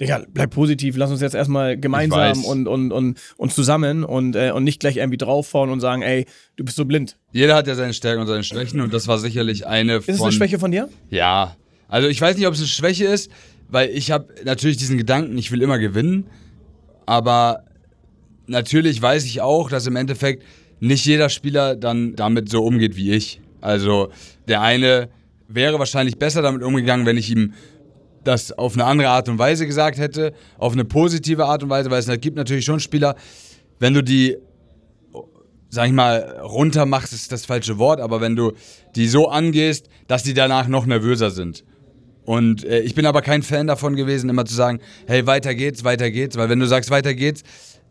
Digga, 0.00 0.24
bleib 0.28 0.50
positiv, 0.50 0.96
lass 0.98 1.10
uns 1.10 1.22
jetzt 1.22 1.34
erstmal 1.34 1.78
gemeinsam 1.78 2.44
und, 2.44 2.66
und, 2.68 2.92
und, 2.92 3.18
und 3.38 3.52
zusammen 3.52 4.04
und, 4.04 4.36
äh, 4.36 4.50
und 4.50 4.64
nicht 4.64 4.80
gleich 4.80 4.98
irgendwie 4.98 5.16
draufhauen 5.16 5.70
und 5.70 5.80
sagen, 5.80 6.02
ey, 6.02 6.26
du 6.56 6.64
bist 6.64 6.76
so 6.76 6.84
blind. 6.84 7.16
Jeder 7.32 7.54
hat 7.54 7.66
ja 7.66 7.74
seine 7.74 7.94
Stärken 7.94 8.20
und 8.20 8.26
seine 8.26 8.44
Schwächen 8.44 8.82
und 8.82 8.92
das 8.92 9.08
war 9.08 9.18
sicherlich 9.18 9.66
eine 9.66 9.96
Ist 9.96 10.08
es 10.10 10.16
von... 10.18 10.26
eine 10.26 10.32
Schwäche 10.32 10.58
von 10.58 10.70
dir? 10.70 10.90
Ja, 11.08 11.56
also 11.88 12.08
ich 12.08 12.20
weiß 12.20 12.36
nicht, 12.36 12.46
ob 12.46 12.52
es 12.52 12.58
eine 12.60 12.68
Schwäche 12.68 13.06
ist, 13.06 13.30
weil 13.68 13.90
ich 13.90 14.10
habe 14.10 14.28
natürlich 14.44 14.76
diesen 14.76 14.98
Gedanken, 14.98 15.36
ich 15.38 15.50
will 15.52 15.62
immer 15.62 15.78
gewinnen, 15.78 16.26
aber 17.06 17.64
natürlich 18.46 19.00
weiß 19.00 19.24
ich 19.24 19.40
auch, 19.40 19.70
dass 19.70 19.86
im 19.86 19.96
Endeffekt 19.96 20.44
nicht 20.80 21.04
jeder 21.06 21.28
Spieler 21.28 21.74
dann 21.74 22.14
damit 22.16 22.48
so 22.48 22.64
umgeht 22.64 22.96
wie 22.96 23.12
ich. 23.12 23.40
Also 23.60 24.10
der 24.48 24.60
eine 24.60 25.08
wäre 25.48 25.78
wahrscheinlich 25.78 26.18
besser 26.18 26.42
damit 26.42 26.62
umgegangen, 26.62 27.06
wenn 27.06 27.16
ich 27.16 27.30
ihm 27.30 27.54
das 28.24 28.52
auf 28.52 28.74
eine 28.74 28.84
andere 28.84 29.08
Art 29.08 29.28
und 29.28 29.38
Weise 29.38 29.66
gesagt 29.66 29.98
hätte, 29.98 30.32
auf 30.58 30.72
eine 30.72 30.84
positive 30.84 31.46
Art 31.46 31.62
und 31.62 31.70
Weise, 31.70 31.90
weil 31.90 32.00
es 32.00 32.20
gibt 32.20 32.36
natürlich 32.36 32.64
schon 32.64 32.80
Spieler, 32.80 33.14
wenn 33.78 33.94
du 33.94 34.02
die 34.02 34.36
sag 35.68 35.86
ich 35.86 35.92
mal, 35.92 36.40
runter 36.42 36.86
machst, 36.86 37.12
ist 37.12 37.32
das 37.32 37.44
falsche 37.44 37.78
Wort, 37.78 38.00
aber 38.00 38.20
wenn 38.20 38.36
du 38.36 38.52
die 38.94 39.08
so 39.08 39.28
angehst, 39.28 39.88
dass 40.06 40.22
die 40.22 40.34
danach 40.34 40.68
noch 40.68 40.86
nervöser 40.86 41.30
sind. 41.30 41.64
Und 42.26 42.64
äh, 42.64 42.80
ich 42.80 42.94
bin 42.94 43.06
aber 43.06 43.22
kein 43.22 43.42
Fan 43.42 43.66
davon 43.66 43.96
gewesen, 43.96 44.28
immer 44.28 44.44
zu 44.44 44.54
sagen, 44.54 44.80
hey, 45.06 45.26
weiter 45.26 45.54
geht's, 45.54 45.84
weiter 45.84 46.10
geht's, 46.10 46.36
weil 46.36 46.48
wenn 46.50 46.58
du 46.60 46.66
sagst, 46.66 46.90
weiter 46.90 47.14
geht's, 47.14 47.42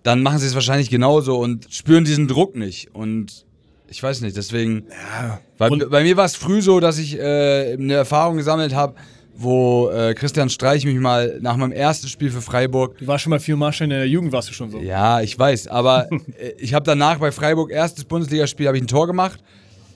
dann 0.04 0.22
machen 0.22 0.38
sie 0.38 0.46
es 0.46 0.54
wahrscheinlich 0.54 0.90
genauso 0.92 1.38
und 1.40 1.66
spüren 1.72 2.04
diesen 2.06 2.28
Druck 2.28 2.56
nicht. 2.56 2.94
Und 2.94 3.46
ich 3.88 4.04
weiß 4.04 4.22
nicht, 4.22 4.36
deswegen. 4.38 4.84
weil, 5.58 5.72
und- 5.72 5.90
bei 5.90 6.04
mir 6.04 6.16
war 6.18 6.26
es 6.26 6.36
früh 6.36 6.62
so, 6.62 6.80
dass 6.80 6.98
ich 7.00 7.18
äh, 7.18 7.74
eine 7.74 7.94
Erfahrung 7.94 8.38
gesammelt 8.38 8.76
habe, 8.76 8.96
wo 9.38 9.90
äh, 9.90 10.14
Christian 10.14 10.50
Streich 10.50 10.86
mich 10.86 10.96
mal 10.96 11.40
nach 11.42 11.58
meinem 11.58 11.72
ersten 11.74 12.08
Spiel 12.08 12.30
für 12.32 12.42
Freiburg 12.42 12.98
Du 13.00 13.08
warst 13.08 13.24
schon 13.24 13.32
mal 13.32 13.40
vier 13.40 13.58
Marschall 13.58 13.86
in 13.86 13.90
der 13.90 14.08
Jugend, 14.08 14.32
warst 14.32 14.48
du 14.50 14.54
schon 14.54 14.72
so. 14.72 14.80
ja, 14.80 15.20
ich 15.22 15.38
weiß, 15.38 15.68
aber 15.68 16.08
äh, 16.40 16.52
ich 16.58 16.74
habe 16.74 16.86
danach 16.86 17.18
bei 17.20 17.32
Freiburg 17.34 17.70
erstes 17.72 18.06
Bundesligaspiel 18.06 18.68
habe 18.68 18.78
ich 18.78 18.84
ein 18.84 18.88
Tor 18.88 19.08
gemacht. 19.08 19.40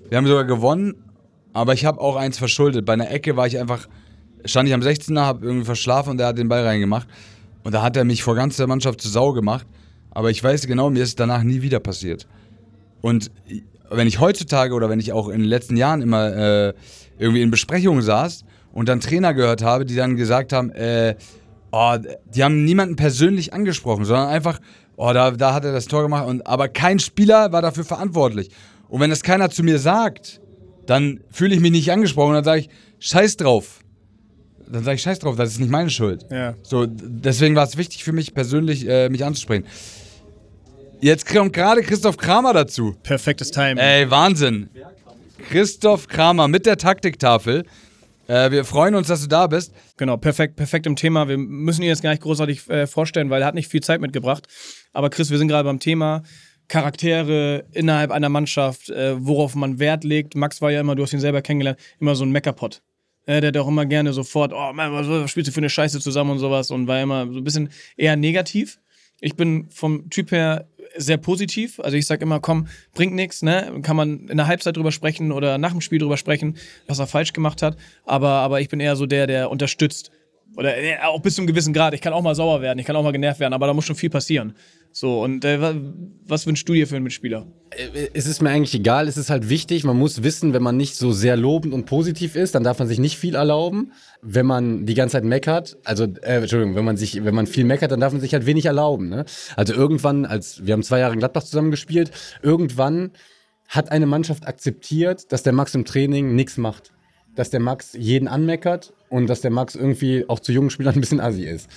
Wir 0.09 0.17
haben 0.17 0.27
sogar 0.27 0.43
gewonnen, 0.45 0.95
aber 1.53 1.73
ich 1.73 1.85
habe 1.85 2.01
auch 2.01 2.15
eins 2.15 2.37
verschuldet. 2.37 2.85
Bei 2.85 2.93
einer 2.93 3.11
Ecke 3.11 3.37
war 3.37 3.47
ich 3.47 3.57
einfach 3.59 3.87
stand 4.45 4.67
ich 4.67 4.73
am 4.73 4.81
16er, 4.81 5.21
habe 5.21 5.45
irgendwie 5.45 5.65
verschlafen 5.65 6.11
und 6.11 6.17
der 6.17 6.27
hat 6.27 6.37
den 6.37 6.49
Ball 6.49 6.65
reingemacht 6.65 7.07
und 7.63 7.73
da 7.73 7.81
hat 7.81 7.97
er 7.97 8.03
mich 8.03 8.23
vor 8.23 8.35
ganzer 8.35 8.67
Mannschaft 8.67 9.01
zu 9.01 9.09
Sau 9.09 9.33
gemacht, 9.33 9.65
aber 10.11 10.29
ich 10.29 10.43
weiß 10.43 10.67
genau, 10.67 10.89
mir 10.89 11.03
ist 11.03 11.09
es 11.09 11.15
danach 11.15 11.43
nie 11.43 11.61
wieder 11.61 11.79
passiert. 11.79 12.27
Und 13.01 13.31
wenn 13.89 14.07
ich 14.07 14.19
heutzutage 14.19 14.73
oder 14.73 14.89
wenn 14.89 14.99
ich 14.99 15.13
auch 15.13 15.29
in 15.29 15.39
den 15.39 15.49
letzten 15.49 15.77
Jahren 15.77 16.01
immer 16.01 16.35
äh, 16.35 16.73
irgendwie 17.17 17.41
in 17.41 17.51
Besprechungen 17.51 18.01
saß 18.01 18.45
und 18.71 18.89
dann 18.89 18.99
Trainer 18.99 19.33
gehört 19.33 19.63
habe, 19.63 19.85
die 19.85 19.95
dann 19.95 20.15
gesagt 20.15 20.53
haben, 20.53 20.71
äh, 20.71 21.15
oh, 21.71 21.95
die 22.33 22.43
haben 22.43 22.65
niemanden 22.65 22.95
persönlich 22.95 23.53
angesprochen, 23.53 24.05
sondern 24.05 24.29
einfach, 24.29 24.59
oh, 24.95 25.11
da, 25.13 25.31
da 25.31 25.53
hat 25.53 25.65
er 25.65 25.71
das 25.71 25.87
Tor 25.87 26.03
gemacht, 26.03 26.27
und, 26.27 26.45
aber 26.45 26.67
kein 26.67 26.99
Spieler 26.99 27.51
war 27.51 27.61
dafür 27.61 27.83
verantwortlich. 27.83 28.49
Und 28.87 29.01
wenn 29.01 29.09
das 29.09 29.21
keiner 29.21 29.49
zu 29.49 29.63
mir 29.63 29.79
sagt, 29.79 30.41
dann 30.85 31.19
fühle 31.29 31.53
ich 31.53 31.61
mich 31.61 31.71
nicht 31.71 31.91
angesprochen 31.91 32.29
und 32.29 32.35
dann 32.35 32.43
sage 32.43 32.61
ich, 32.61 32.69
scheiß 32.99 33.37
drauf. 33.37 33.81
Dann 34.71 34.83
sage 34.83 34.95
ich, 34.95 35.01
scheiß 35.01 35.19
drauf, 35.19 35.35
das 35.35 35.51
ist 35.51 35.59
nicht 35.59 35.71
meine 35.71 35.89
Schuld. 35.89 36.25
Ja. 36.29 36.55
So, 36.61 36.85
deswegen 36.85 37.55
war 37.55 37.65
es 37.65 37.75
wichtig 37.77 38.03
für 38.03 38.11
mich 38.11 38.33
persönlich, 38.33 38.87
äh, 38.87 39.09
mich 39.09 39.25
anzusprechen. 39.25 39.65
Jetzt 41.01 41.25
kommt 41.25 41.53
gerade 41.53 41.81
Christoph 41.81 42.17
Kramer 42.17 42.53
dazu. 42.53 42.95
Perfektes 43.03 43.51
Timing. 43.51 43.77
Ey, 43.77 44.09
Wahnsinn. 44.11 44.69
Christoph 45.49 46.07
Kramer 46.07 46.47
mit 46.47 46.65
der 46.65 46.77
Taktiktafel. 46.77 47.63
Äh, 48.27 48.51
wir 48.51 48.63
freuen 48.63 48.93
uns, 48.93 49.07
dass 49.07 49.21
du 49.21 49.27
da 49.27 49.47
bist. 49.47 49.73
Genau, 49.97 50.17
perfekt, 50.17 50.55
perfekt 50.55 50.85
im 50.85 50.95
Thema. 50.95 51.27
Wir 51.27 51.37
müssen 51.37 51.81
ihn 51.81 51.87
jetzt 51.87 52.03
gar 52.03 52.11
nicht 52.11 52.21
großartig 52.21 52.69
äh, 52.69 52.85
vorstellen, 52.85 53.29
weil 53.29 53.41
er 53.41 53.47
hat 53.47 53.55
nicht 53.55 53.69
viel 53.69 53.81
Zeit 53.81 54.01
mitgebracht. 54.01 54.47
Aber 54.93 55.09
Chris, 55.09 55.31
wir 55.31 55.37
sind 55.39 55.47
gerade 55.47 55.63
beim 55.63 55.79
Thema 55.79 56.21
Charaktere 56.67 57.65
innerhalb 57.71 58.11
einer 58.11 58.29
Mannschaft, 58.29 58.91
äh, 58.91 59.15
worauf 59.17 59.55
man 59.55 59.79
Wert 59.79 60.03
legt. 60.03 60.35
Max 60.35 60.61
war 60.61 60.69
ja 60.69 60.81
immer, 60.81 60.95
du 60.95 61.01
hast 61.01 61.13
ihn 61.13 61.19
selber 61.19 61.41
kennengelernt, 61.41 61.79
immer 61.99 62.13
so 62.13 62.23
ein 62.23 62.31
Meckerpot. 62.31 62.83
Äh, 63.29 63.41
der 63.41 63.49
hat 63.49 63.57
auch 63.57 63.67
immer 63.67 63.85
gerne 63.85 64.11
sofort, 64.11 64.53
oh 64.53 64.73
Mann, 64.73 64.91
was, 64.91 65.29
spielst 65.29 65.49
du 65.49 65.51
für 65.51 65.59
eine 65.59 65.69
Scheiße 65.69 65.99
zusammen 65.99 66.31
und 66.31 66.39
sowas 66.39 66.71
und 66.71 66.87
war 66.87 66.99
immer 66.99 67.31
so 67.31 67.37
ein 67.37 67.43
bisschen 67.43 67.69
eher 67.95 68.15
negativ. 68.15 68.79
Ich 69.21 69.35
bin 69.35 69.69
vom 69.69 70.09
Typ 70.09 70.31
her 70.31 70.67
sehr 70.97 71.17
positiv. 71.17 71.79
Also 71.79 71.95
ich 71.95 72.07
sage 72.07 72.23
immer, 72.23 72.39
komm, 72.39 72.67
bringt 72.95 73.13
nichts, 73.13 73.43
ne? 73.43 73.81
Kann 73.83 73.95
man 73.95 74.27
in 74.29 74.37
der 74.37 74.47
Halbzeit 74.47 74.77
drüber 74.77 74.91
sprechen 74.91 75.31
oder 75.31 75.59
nach 75.59 75.73
dem 75.73 75.81
Spiel 75.81 75.99
drüber 75.99 76.17
sprechen, 76.17 76.57
was 76.87 76.97
er 76.97 77.05
falsch 77.05 77.33
gemacht 77.33 77.61
hat. 77.61 77.77
Aber, 78.03 78.29
aber 78.29 78.61
ich 78.61 78.69
bin 78.69 78.79
eher 78.79 78.95
so 78.95 79.05
der, 79.05 79.27
der 79.27 79.51
unterstützt. 79.51 80.09
Oder 80.59 80.77
äh, 80.77 80.97
auch 81.03 81.21
bis 81.21 81.35
zu 81.35 81.41
einem 81.41 81.47
gewissen 81.47 81.71
Grad. 81.71 81.93
Ich 81.93 82.01
kann 82.01 82.11
auch 82.11 82.21
mal 82.21 82.35
sauer 82.35 82.61
werden, 82.61 82.79
ich 82.79 82.85
kann 82.85 82.93
auch 82.97 83.03
mal 83.03 83.13
genervt 83.13 83.39
werden, 83.39 83.53
aber 83.53 83.65
da 83.65 83.73
muss 83.73 83.85
schon 83.85 83.95
viel 83.95 84.09
passieren. 84.09 84.55
So, 84.91 85.23
und 85.23 85.45
äh, 85.45 85.61
wa- 85.61 85.73
was 86.27 86.45
wünschst 86.45 86.67
du 86.67 86.73
dir 86.73 86.85
für 86.85 86.97
einen 86.97 87.03
Mitspieler? 87.03 87.47
Es 88.13 88.25
ist 88.25 88.41
mir 88.41 88.49
eigentlich 88.49 88.75
egal, 88.75 89.07
es 89.07 89.15
ist 89.15 89.29
halt 89.29 89.47
wichtig, 89.47 89.85
man 89.85 89.95
muss 89.97 90.21
wissen, 90.21 90.51
wenn 90.51 90.61
man 90.61 90.75
nicht 90.75 90.97
so 90.97 91.13
sehr 91.13 91.37
lobend 91.37 91.73
und 91.73 91.85
positiv 91.85 92.35
ist, 92.35 92.55
dann 92.55 92.65
darf 92.65 92.77
man 92.79 92.89
sich 92.89 92.99
nicht 92.99 93.17
viel 93.17 93.35
erlauben. 93.35 93.93
Wenn 94.21 94.45
man 94.45 94.85
die 94.85 94.95
ganze 94.95 95.13
Zeit 95.13 95.23
meckert, 95.23 95.77
also, 95.85 96.03
äh, 96.03 96.41
Entschuldigung, 96.41 96.75
wenn 96.75 96.83
man 96.83 96.97
sich, 96.97 97.23
wenn 97.23 97.35
man 97.35 97.47
viel 97.47 97.63
meckert, 97.63 97.91
dann 97.91 98.01
darf 98.01 98.11
man 98.11 98.19
sich 98.19 98.33
halt 98.33 98.45
wenig 98.45 98.65
erlauben. 98.65 99.07
Ne? 99.07 99.23
Also 99.55 99.73
irgendwann, 99.73 100.25
als 100.25 100.65
wir 100.65 100.73
haben 100.73 100.83
zwei 100.83 100.99
Jahre 100.99 101.13
in 101.13 101.19
Gladbach 101.19 101.43
zusammen 101.43 101.71
gespielt, 101.71 102.11
irgendwann 102.41 103.11
hat 103.69 103.93
eine 103.93 104.07
Mannschaft 104.07 104.45
akzeptiert, 104.45 105.31
dass 105.31 105.43
der 105.43 105.53
Max 105.53 105.73
im 105.73 105.85
Training 105.85 106.35
nichts 106.35 106.57
macht. 106.57 106.91
Dass 107.35 107.49
der 107.49 107.59
Max 107.59 107.93
jeden 107.93 108.27
anmeckert 108.27 108.93
und 109.09 109.27
dass 109.27 109.41
der 109.41 109.51
Max 109.51 109.75
irgendwie 109.75 110.25
auch 110.27 110.39
zu 110.39 110.51
jungen 110.51 110.69
Spielern 110.69 110.95
ein 110.95 111.01
bisschen 111.01 111.19
assi 111.19 111.43
ist. 111.43 111.69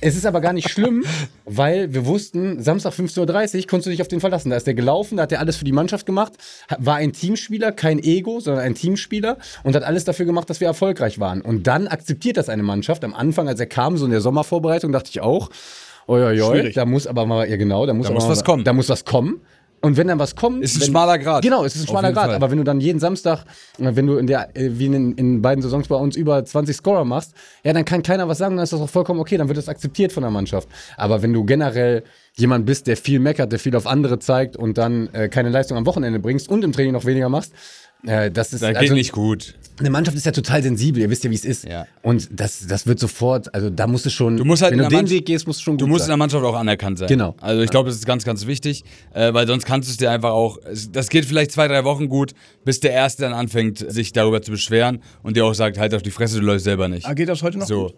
Es 0.00 0.16
ist 0.16 0.26
aber 0.26 0.40
gar 0.40 0.52
nicht 0.52 0.68
schlimm, 0.68 1.04
weil 1.44 1.94
wir 1.94 2.06
wussten, 2.06 2.62
Samstag 2.62 2.92
15.30 2.92 3.60
Uhr 3.60 3.66
konntest 3.66 3.86
du 3.86 3.90
dich 3.90 4.02
auf 4.02 4.08
den 4.08 4.20
verlassen. 4.20 4.50
Da 4.50 4.56
ist 4.56 4.66
der 4.66 4.74
gelaufen, 4.74 5.16
da 5.16 5.24
hat 5.24 5.32
er 5.32 5.40
alles 5.40 5.56
für 5.56 5.64
die 5.64 5.72
Mannschaft 5.72 6.06
gemacht, 6.06 6.34
war 6.78 6.96
ein 6.96 7.12
Teamspieler, 7.12 7.72
kein 7.72 7.98
Ego, 7.98 8.40
sondern 8.40 8.64
ein 8.64 8.74
Teamspieler 8.74 9.38
und 9.62 9.74
hat 9.74 9.84
alles 9.84 10.04
dafür 10.04 10.26
gemacht, 10.26 10.50
dass 10.50 10.60
wir 10.60 10.66
erfolgreich 10.66 11.18
waren. 11.18 11.40
Und 11.40 11.66
dann 11.66 11.88
akzeptiert 11.88 12.36
das 12.36 12.48
eine 12.48 12.62
Mannschaft. 12.62 13.04
Am 13.04 13.14
Anfang, 13.14 13.48
als 13.48 13.60
er 13.60 13.66
kam, 13.66 13.96
so 13.96 14.04
in 14.04 14.10
der 14.10 14.20
Sommervorbereitung, 14.20 14.92
dachte 14.92 15.10
ich 15.10 15.20
auch, 15.20 15.50
oi, 16.08 16.22
oi, 16.22 16.42
oi, 16.42 16.72
da 16.72 16.84
muss 16.84 17.06
aber 17.06 17.26
mal, 17.26 17.48
ja 17.48 17.56
genau, 17.56 17.86
da 17.86 17.94
muss, 17.94 18.06
Da 18.06 18.10
aber 18.10 18.16
muss 18.16 18.24
mal, 18.24 18.30
was 18.30 18.44
kommen. 18.44 18.64
Da 18.64 18.72
muss 18.72 18.88
was 18.88 19.04
kommen. 19.04 19.40
Und 19.80 19.96
wenn 19.96 20.08
dann 20.08 20.18
was 20.18 20.34
kommt. 20.34 20.62
Ist 20.62 20.76
ein 20.76 20.80
wenn, 20.80 20.88
schmaler 20.88 21.18
Grat. 21.18 21.42
Genau, 21.42 21.64
es 21.64 21.76
ist 21.76 21.82
ein 21.82 21.88
schmaler 21.88 22.12
Grad. 22.12 22.26
Fall. 22.26 22.34
Aber 22.34 22.50
wenn 22.50 22.58
du 22.58 22.64
dann 22.64 22.80
jeden 22.80 22.98
Samstag, 22.98 23.44
äh, 23.78 23.90
wenn 23.94 24.06
du 24.06 24.16
in 24.16 24.26
der, 24.26 24.56
äh, 24.56 24.70
wie 24.72 24.86
in, 24.86 25.12
in 25.14 25.42
beiden 25.42 25.62
Saisons 25.62 25.88
bei 25.88 25.96
uns 25.96 26.16
über 26.16 26.44
20 26.44 26.76
Scorer 26.76 27.04
machst, 27.04 27.34
ja, 27.62 27.72
dann 27.72 27.84
kann 27.84 28.02
keiner 28.02 28.26
was 28.28 28.38
sagen, 28.38 28.56
dann 28.56 28.64
ist 28.64 28.72
das 28.72 28.80
auch 28.80 28.88
vollkommen 28.88 29.20
okay, 29.20 29.36
dann 29.36 29.48
wird 29.48 29.58
das 29.58 29.68
akzeptiert 29.68 30.12
von 30.12 30.22
der 30.22 30.30
Mannschaft. 30.30 30.68
Aber 30.96 31.22
wenn 31.22 31.32
du 31.32 31.44
generell 31.44 32.02
jemand 32.34 32.66
bist, 32.66 32.86
der 32.86 32.96
viel 32.96 33.20
meckert, 33.20 33.52
der 33.52 33.58
viel 33.58 33.74
auf 33.76 33.86
andere 33.86 34.18
zeigt 34.18 34.56
und 34.56 34.78
dann 34.78 35.08
äh, 35.12 35.28
keine 35.28 35.50
Leistung 35.50 35.76
am 35.76 35.86
Wochenende 35.86 36.18
bringst 36.18 36.48
und 36.48 36.64
im 36.64 36.72
Training 36.72 36.92
noch 36.92 37.04
weniger 37.04 37.28
machst, 37.28 37.52
äh, 38.04 38.30
das 38.30 38.52
ist 38.52 38.62
Das 38.62 38.68
geht 38.70 38.76
also, 38.78 38.94
nicht 38.94 39.12
gut. 39.12 39.54
eine 39.78 39.90
Mannschaft 39.90 40.16
ist 40.16 40.26
ja 40.26 40.32
total 40.32 40.62
sensibel, 40.62 41.02
ihr 41.02 41.10
wisst 41.10 41.24
ja, 41.24 41.30
wie 41.30 41.34
es 41.34 41.44
ist. 41.44 41.64
Ja. 41.64 41.86
Und 42.02 42.28
das, 42.32 42.66
das 42.66 42.86
wird 42.86 42.98
sofort, 42.98 43.52
also 43.54 43.68
da 43.70 43.86
musst 43.86 44.06
du 44.06 44.10
schon, 44.10 44.36
Du 44.36 44.44
musst 44.44 44.62
halt 44.62 44.72
wenn 44.72 44.78
in 44.80 44.84
du 44.84 44.88
der 44.88 44.90
den 44.90 44.96
Mannschaft- 45.04 45.18
Weg 45.18 45.26
gehst, 45.26 45.46
musst 45.46 45.60
du 45.60 45.64
schon 45.64 45.74
gut 45.74 45.80
Du 45.82 45.86
musst 45.86 46.00
in 46.02 46.06
sein. 46.06 46.10
der 46.10 46.16
Mannschaft 46.18 46.44
auch 46.44 46.54
anerkannt 46.54 46.98
sein. 46.98 47.08
Genau. 47.08 47.34
Also 47.40 47.62
ich 47.62 47.70
glaube, 47.70 47.88
das 47.88 47.96
ist 47.98 48.06
ganz, 48.06 48.24
ganz 48.24 48.46
wichtig, 48.46 48.84
äh, 49.14 49.32
weil 49.34 49.46
sonst 49.46 49.64
kannst 49.66 49.88
du 49.88 49.90
es 49.92 49.96
dir 49.96 50.10
einfach 50.10 50.30
auch, 50.30 50.58
das 50.92 51.08
geht 51.08 51.24
vielleicht 51.24 51.52
zwei, 51.52 51.68
drei 51.68 51.84
Wochen 51.84 52.08
gut, 52.08 52.32
bis 52.64 52.80
der 52.80 52.92
Erste 52.92 53.22
dann 53.22 53.32
anfängt, 53.32 53.78
sich 53.90 54.12
darüber 54.12 54.40
zu 54.42 54.50
beschweren 54.50 55.00
und 55.22 55.36
dir 55.36 55.44
auch 55.44 55.54
sagt, 55.54 55.78
halt 55.78 55.94
auf 55.94 56.02
die 56.02 56.10
Fresse, 56.10 56.40
du 56.40 56.46
läufst 56.46 56.64
selber 56.64 56.88
nicht. 56.88 57.06
Ah, 57.06 57.14
geht 57.14 57.28
das 57.28 57.42
heute 57.42 57.58
noch? 57.58 57.66
So. 57.66 57.86
Gut? 57.88 57.94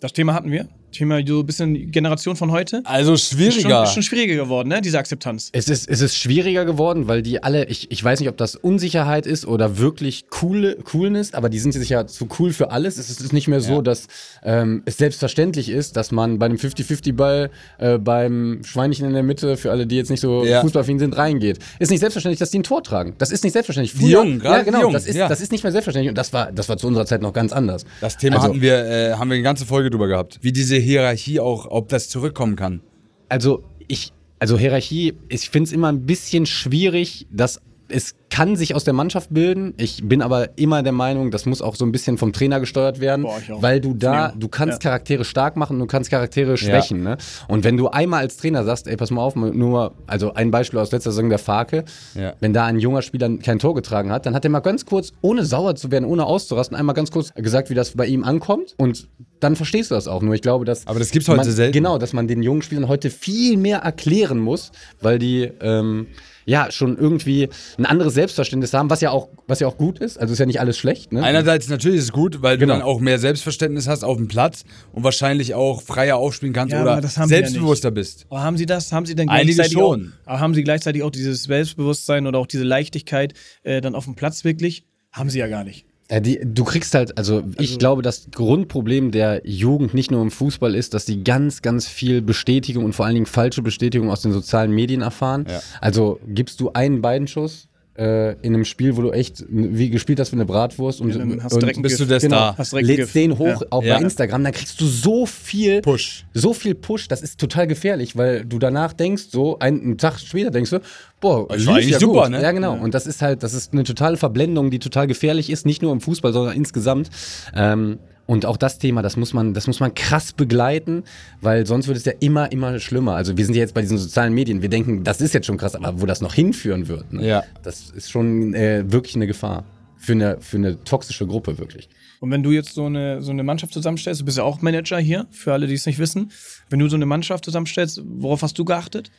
Das 0.00 0.12
Thema 0.12 0.34
hatten 0.34 0.50
wir. 0.50 0.68
Thema 0.92 1.20
so 1.26 1.40
ein 1.40 1.46
bisschen 1.46 1.90
Generation 1.90 2.36
von 2.36 2.50
heute. 2.52 2.82
Also 2.84 3.16
schon, 3.16 3.38
schwieriger. 3.38 3.82
ist 3.84 3.92
schon 3.94 4.02
schwieriger 4.02 4.36
geworden, 4.36 4.68
ne? 4.68 4.80
Diese 4.80 4.98
Akzeptanz. 4.98 5.48
Es 5.52 5.68
ist, 5.68 5.88
es 5.88 6.00
ist 6.00 6.16
schwieriger 6.16 6.64
geworden, 6.64 7.08
weil 7.08 7.22
die 7.22 7.42
alle, 7.42 7.66
ich, 7.66 7.90
ich 7.90 8.02
weiß 8.02 8.20
nicht, 8.20 8.28
ob 8.28 8.36
das 8.36 8.54
Unsicherheit 8.56 9.26
ist 9.26 9.46
oder 9.46 9.78
wirklich 9.78 10.28
coole, 10.30 10.76
Coolness, 10.76 11.34
aber 11.34 11.48
die 11.48 11.58
sind 11.58 11.72
sich 11.72 11.88
ja 11.88 12.06
zu 12.06 12.28
cool 12.38 12.52
für 12.52 12.70
alles. 12.70 12.98
Es 12.98 13.10
ist 13.10 13.32
nicht 13.32 13.48
mehr 13.48 13.60
so, 13.60 13.76
Ja. 13.76 13.82
dass 13.82 14.06
ähm, 14.44 14.82
es 14.84 14.96
selbstverständlich 14.98 15.68
ist, 15.68 15.96
dass 15.96 16.12
man 16.12 16.38
bei 16.38 16.46
einem 16.46 16.56
50-50-Ball 16.58 17.50
äh, 17.78 17.98
beim 17.98 18.60
Schweinchen 18.64 19.06
in 19.06 19.12
der 19.14 19.22
Mitte, 19.22 19.56
für 19.56 19.70
alle, 19.70 19.86
die 19.86 19.96
jetzt 19.96 20.10
nicht 20.10 20.20
so 20.20 20.44
Ja. 20.44 20.60
fußballaffin 20.60 20.98
sind, 20.98 21.16
reingeht. 21.16 21.58
Ist 21.78 21.90
nicht 21.90 22.00
selbstverständlich, 22.00 22.38
dass 22.38 22.50
die 22.50 22.58
ein 22.58 22.62
Tor 22.62 22.82
tragen. 22.82 23.14
Das 23.18 23.30
ist 23.30 23.44
nicht 23.44 23.52
selbstverständlich. 23.52 23.98
Die 23.98 24.10
Jungen, 24.10 24.38
gerade 24.38 24.58
ja, 24.58 24.62
genau, 24.62 24.78
die 24.78 24.82
Jungen, 24.82 24.94
das, 24.94 25.06
ist, 25.06 25.16
ja. 25.16 25.28
das 25.28 25.40
ist 25.40 25.52
nicht 25.52 25.62
mehr 25.64 25.72
selbstverständlich 25.72 26.10
und 26.10 26.18
das 26.18 26.32
war, 26.32 26.52
das 26.52 26.68
war 26.68 26.76
zu 26.76 26.86
unserer 26.86 27.06
Zeit 27.06 27.22
noch 27.22 27.32
ganz 27.32 27.52
anders. 27.52 27.84
Das 28.00 28.16
Thema 28.16 28.36
Also- 28.36 28.48
hatten 28.48 28.60
wir, 28.60 28.84
äh, 28.84 29.12
haben 29.14 29.28
wir 29.30 29.34
eine 29.34 29.42
ganze 29.42 29.64
Folge 29.66 29.90
drüber 29.90 30.08
gehabt. 30.08 30.38
Wie 30.42 30.52
diese 30.52 30.76
Hierarchie 30.82 31.40
auch, 31.40 31.66
ob 31.70 31.88
das 31.88 32.08
zurückkommen 32.08 32.56
kann. 32.56 32.82
also 33.28 33.64
ich, 33.88 34.12
also 34.38 34.58
Hierarchie, 34.58 35.14
ich 35.28 35.50
finde 35.50 35.68
es 35.68 35.72
immer 35.72 35.88
ein 35.88 36.04
bisschen 36.06 36.46
schwierig, 36.46 37.26
dass 37.30 37.60
es 37.92 38.14
kann 38.30 38.56
sich 38.56 38.74
aus 38.74 38.84
der 38.84 38.94
Mannschaft 38.94 39.28
bilden. 39.32 39.74
Ich 39.76 40.00
bin 40.08 40.22
aber 40.22 40.56
immer 40.56 40.82
der 40.82 40.92
Meinung, 40.92 41.30
das 41.30 41.44
muss 41.44 41.60
auch 41.60 41.74
so 41.76 41.84
ein 41.84 41.92
bisschen 41.92 42.16
vom 42.16 42.32
Trainer 42.32 42.60
gesteuert 42.60 42.98
werden, 42.98 43.22
Boah, 43.22 43.38
weil 43.60 43.80
du 43.80 43.92
da, 43.94 44.14
Ja. 44.14 44.32
du 44.36 44.48
kannst 44.48 44.82
Ja. 44.82 44.90
Charaktere 44.90 45.24
stark 45.24 45.56
machen, 45.56 45.78
du 45.78 45.86
kannst 45.86 46.10
Charaktere 46.10 46.56
schwächen. 46.56 47.02
Ne? 47.02 47.18
Und 47.48 47.64
wenn 47.64 47.76
du 47.76 47.88
einmal 47.88 48.20
als 48.20 48.38
Trainer 48.38 48.64
sagst, 48.64 48.86
ey, 48.88 48.96
pass 48.96 49.10
mal 49.10 49.20
auf, 49.22 49.36
nur, 49.36 49.94
also 50.06 50.32
ein 50.32 50.50
Beispiel 50.50 50.78
aus 50.78 50.90
letzter 50.92 51.12
Saison 51.12 51.28
der 51.28 51.38
Farke, 51.38 51.84
Ja. 52.14 52.32
wenn 52.40 52.54
da 52.54 52.64
ein 52.64 52.78
junger 52.78 53.02
Spieler 53.02 53.28
kein 53.38 53.58
Tor 53.58 53.74
getragen 53.74 54.10
hat, 54.10 54.24
dann 54.24 54.34
hat 54.34 54.44
er 54.44 54.50
mal 54.50 54.60
ganz 54.60 54.86
kurz, 54.86 55.12
ohne 55.20 55.44
sauer 55.44 55.74
zu 55.74 55.90
werden, 55.90 56.06
ohne 56.06 56.24
auszurasten, 56.24 56.76
einmal 56.76 56.94
ganz 56.94 57.10
kurz 57.10 57.34
gesagt, 57.34 57.68
wie 57.68 57.74
das 57.74 57.90
bei 57.90 58.06
ihm 58.06 58.24
ankommt 58.24 58.74
und 58.78 59.08
dann 59.40 59.56
verstehst 59.56 59.90
du 59.90 59.94
das 59.96 60.08
auch. 60.08 60.22
Nur 60.22 60.34
ich 60.34 60.40
glaube, 60.42 60.64
dass. 60.64 60.86
Aber 60.86 61.00
das 61.00 61.10
gibt's 61.10 61.28
heute 61.28 61.38
man, 61.38 61.50
selten. 61.50 61.72
Genau, 61.72 61.98
dass 61.98 62.12
man 62.12 62.28
den 62.28 62.42
jungen 62.42 62.62
Spielern 62.62 62.88
heute 62.88 63.10
viel 63.10 63.56
mehr 63.58 63.78
erklären 63.78 64.38
muss, 64.38 64.70
weil 65.00 65.18
die 65.18 65.50
ähm, 65.60 66.06
ja 66.44 66.70
schon 66.70 66.96
irgendwie 66.96 67.48
ein 67.78 67.86
anderes 67.86 68.14
Selbstverständnis 68.14 68.72
haben, 68.74 68.90
was 68.90 69.00
ja 69.00 69.10
auch, 69.10 69.28
was 69.46 69.60
ja 69.60 69.66
auch 69.68 69.76
gut 69.76 69.98
ist. 69.98 70.18
Also 70.18 70.32
ist 70.32 70.38
ja 70.38 70.46
nicht 70.46 70.60
alles 70.60 70.78
schlecht. 70.78 71.12
Ne? 71.12 71.22
Einerseits 71.22 71.68
natürlich 71.68 71.98
ist 71.98 72.04
es 72.04 72.12
gut, 72.12 72.42
weil 72.42 72.58
Genau. 72.58 72.74
du 72.74 72.80
dann 72.80 72.86
auch 72.88 73.00
mehr 73.00 73.18
Selbstverständnis 73.18 73.88
hast 73.88 74.04
auf 74.04 74.16
dem 74.16 74.28
Platz 74.28 74.64
und 74.92 75.04
wahrscheinlich 75.04 75.54
auch 75.54 75.82
freier 75.82 76.16
aufspielen 76.16 76.52
kannst 76.52 76.72
Ja, 76.72 76.82
oder 76.82 76.92
aber 76.92 77.00
das 77.00 77.16
haben 77.18 77.30
wir 77.30 77.38
ja 77.38 77.44
selbstbewusster 77.46 77.90
bist. 77.90 78.26
Aber 78.30 78.42
haben 78.42 78.56
Sie 78.56 78.66
das? 78.66 78.92
Haben 78.92 79.06
Sie 79.06 79.14
denn 79.14 79.28
Einige 79.28 79.54
gleichzeitig 79.54 79.72
schon. 79.78 80.12
Auch, 80.24 80.28
aber 80.30 80.40
haben 80.40 80.54
Sie 80.54 80.62
gleichzeitig 80.64 81.02
auch 81.02 81.10
dieses 81.10 81.44
Selbstbewusstsein 81.44 82.26
oder 82.26 82.38
auch 82.38 82.46
diese 82.46 82.64
Leichtigkeit 82.64 83.34
äh, 83.62 83.80
dann 83.80 83.94
auf 83.94 84.04
dem 84.04 84.14
Platz 84.14 84.44
wirklich? 84.44 84.84
Haben 85.10 85.30
Sie 85.30 85.38
ja 85.38 85.46
gar 85.48 85.64
nicht. 85.64 85.86
Die, 86.20 86.40
du 86.44 86.64
kriegst 86.64 86.94
halt, 86.94 87.16
also, 87.16 87.42
ich 87.58 87.78
glaube, 87.78 88.02
das 88.02 88.28
Grundproblem 88.30 89.12
der 89.12 89.40
Jugend 89.44 89.94
nicht 89.94 90.10
nur 90.10 90.20
im 90.20 90.30
Fußball 90.30 90.74
ist, 90.74 90.92
dass 90.94 91.06
die 91.06 91.24
ganz, 91.24 91.62
ganz 91.62 91.88
viel 91.88 92.20
Bestätigung 92.20 92.84
und 92.84 92.92
vor 92.92 93.06
allen 93.06 93.14
Dingen 93.14 93.26
falsche 93.26 93.62
Bestätigung 93.62 94.10
aus 94.10 94.20
den 94.22 94.32
sozialen 94.32 94.72
Medien 94.72 95.00
erfahren. 95.00 95.46
Ja. 95.48 95.60
Also 95.80 96.20
gibst 96.26 96.60
du 96.60 96.72
einen 96.72 97.00
Beidenschuss 97.00 97.68
äh, 97.98 98.32
in 98.40 98.54
einem 98.54 98.64
Spiel, 98.64 98.96
wo 98.96 99.02
du 99.02 99.10
echt 99.12 99.44
wie 99.48 99.90
gespielt 99.90 100.18
hast 100.18 100.32
wie 100.32 100.36
eine 100.36 100.46
Bratwurst 100.46 101.00
und, 101.00 101.14
Ja, 101.14 101.22
und 101.22 101.82
bist 101.82 102.00
du 102.00 102.04
der 102.06 102.20
genau, 102.20 102.36
Star. 102.36 102.58
Hast 102.58 102.72
lädst 102.72 103.14
den 103.14 103.38
hoch, 103.38 103.60
Ja. 103.60 103.66
auch 103.70 103.82
Ja. 103.82 103.96
bei 103.98 104.02
Instagram, 104.04 104.44
dann 104.44 104.52
kriegst 104.52 104.80
du 104.80 104.86
so 104.86 105.26
viel 105.26 105.82
Push. 105.82 106.24
so 106.32 106.54
viel 106.54 106.74
Push, 106.74 107.08
das 107.08 107.20
ist 107.20 107.38
total 107.38 107.66
gefährlich, 107.66 108.16
weil 108.16 108.44
du 108.46 108.58
danach 108.58 108.92
denkst, 108.94 109.24
so 109.30 109.58
einen, 109.58 109.80
einen 109.82 109.98
Tag 109.98 110.18
später 110.18 110.50
denkst 110.50 110.70
du, 110.70 110.80
boah, 111.20 111.46
lief 111.54 111.66
war 111.66 111.80
ja 111.80 111.98
super, 112.00 112.22
gut. 112.22 112.30
ne? 112.30 112.42
Ja, 112.42 112.52
genau. 112.52 112.74
Und 112.74 112.94
das 112.94 113.06
ist 113.06 113.20
halt, 113.20 113.42
das 113.42 113.52
ist 113.54 113.72
eine 113.72 113.84
totale 113.84 114.16
Verblendung, 114.16 114.70
die 114.70 114.78
total 114.78 115.06
gefährlich 115.06 115.50
ist, 115.50 115.66
nicht 115.66 115.82
nur 115.82 115.92
im 115.92 116.00
Fußball, 116.00 116.32
sondern 116.32 116.56
insgesamt. 116.56 117.10
Ähm, 117.54 117.98
und 118.26 118.46
auch 118.46 118.56
das 118.56 118.78
Thema, 118.78 119.02
das 119.02 119.16
muss 119.16 119.34
man, 119.34 119.54
das 119.54 119.66
muss 119.66 119.80
man 119.80 119.94
krass 119.94 120.32
begleiten, 120.32 121.04
weil 121.40 121.66
sonst 121.66 121.88
wird 121.88 121.96
es 121.96 122.04
ja 122.04 122.12
immer, 122.20 122.50
immer 122.52 122.78
schlimmer. 122.78 123.14
Also 123.14 123.36
wir 123.36 123.44
sind 123.44 123.54
ja 123.54 123.60
jetzt 123.60 123.74
bei 123.74 123.80
diesen 123.80 123.98
sozialen 123.98 124.32
Medien, 124.32 124.62
wir 124.62 124.68
denken, 124.68 125.04
das 125.04 125.20
ist 125.20 125.34
jetzt 125.34 125.46
schon 125.46 125.56
krass, 125.56 125.74
aber 125.74 126.00
wo 126.00 126.06
das 126.06 126.20
noch 126.20 126.34
hinführen 126.34 126.88
wird, 126.88 127.12
ne? 127.12 127.26
Ja. 127.26 127.44
das 127.62 127.90
ist 127.90 128.10
schon 128.10 128.54
äh, 128.54 128.84
wirklich 128.90 129.16
eine 129.16 129.26
Gefahr 129.26 129.64
für 130.02 130.12
eine, 130.12 130.40
für 130.40 130.56
eine 130.56 130.82
toxische 130.82 131.26
Gruppe, 131.26 131.58
wirklich. 131.58 131.88
Und 132.20 132.30
wenn 132.30 132.42
du 132.42 132.50
jetzt 132.50 132.74
so 132.74 132.86
eine, 132.86 133.22
so 133.22 133.30
eine 133.30 133.44
Mannschaft 133.44 133.72
zusammenstellst, 133.72 134.20
du 134.20 134.24
bist 134.24 134.36
ja 134.36 134.44
auch 134.44 134.60
Manager 134.60 134.98
hier, 134.98 135.26
für 135.30 135.52
alle, 135.52 135.68
die 135.68 135.74
es 135.74 135.86
nicht 135.86 136.00
wissen. 136.00 136.32
Wenn 136.70 136.80
du 136.80 136.88
so 136.88 136.96
eine 136.96 137.06
Mannschaft 137.06 137.44
zusammenstellst, 137.44 138.02
worauf 138.04 138.42
hast 138.42 138.58
du 138.58 138.64
geachtet? 138.64 139.12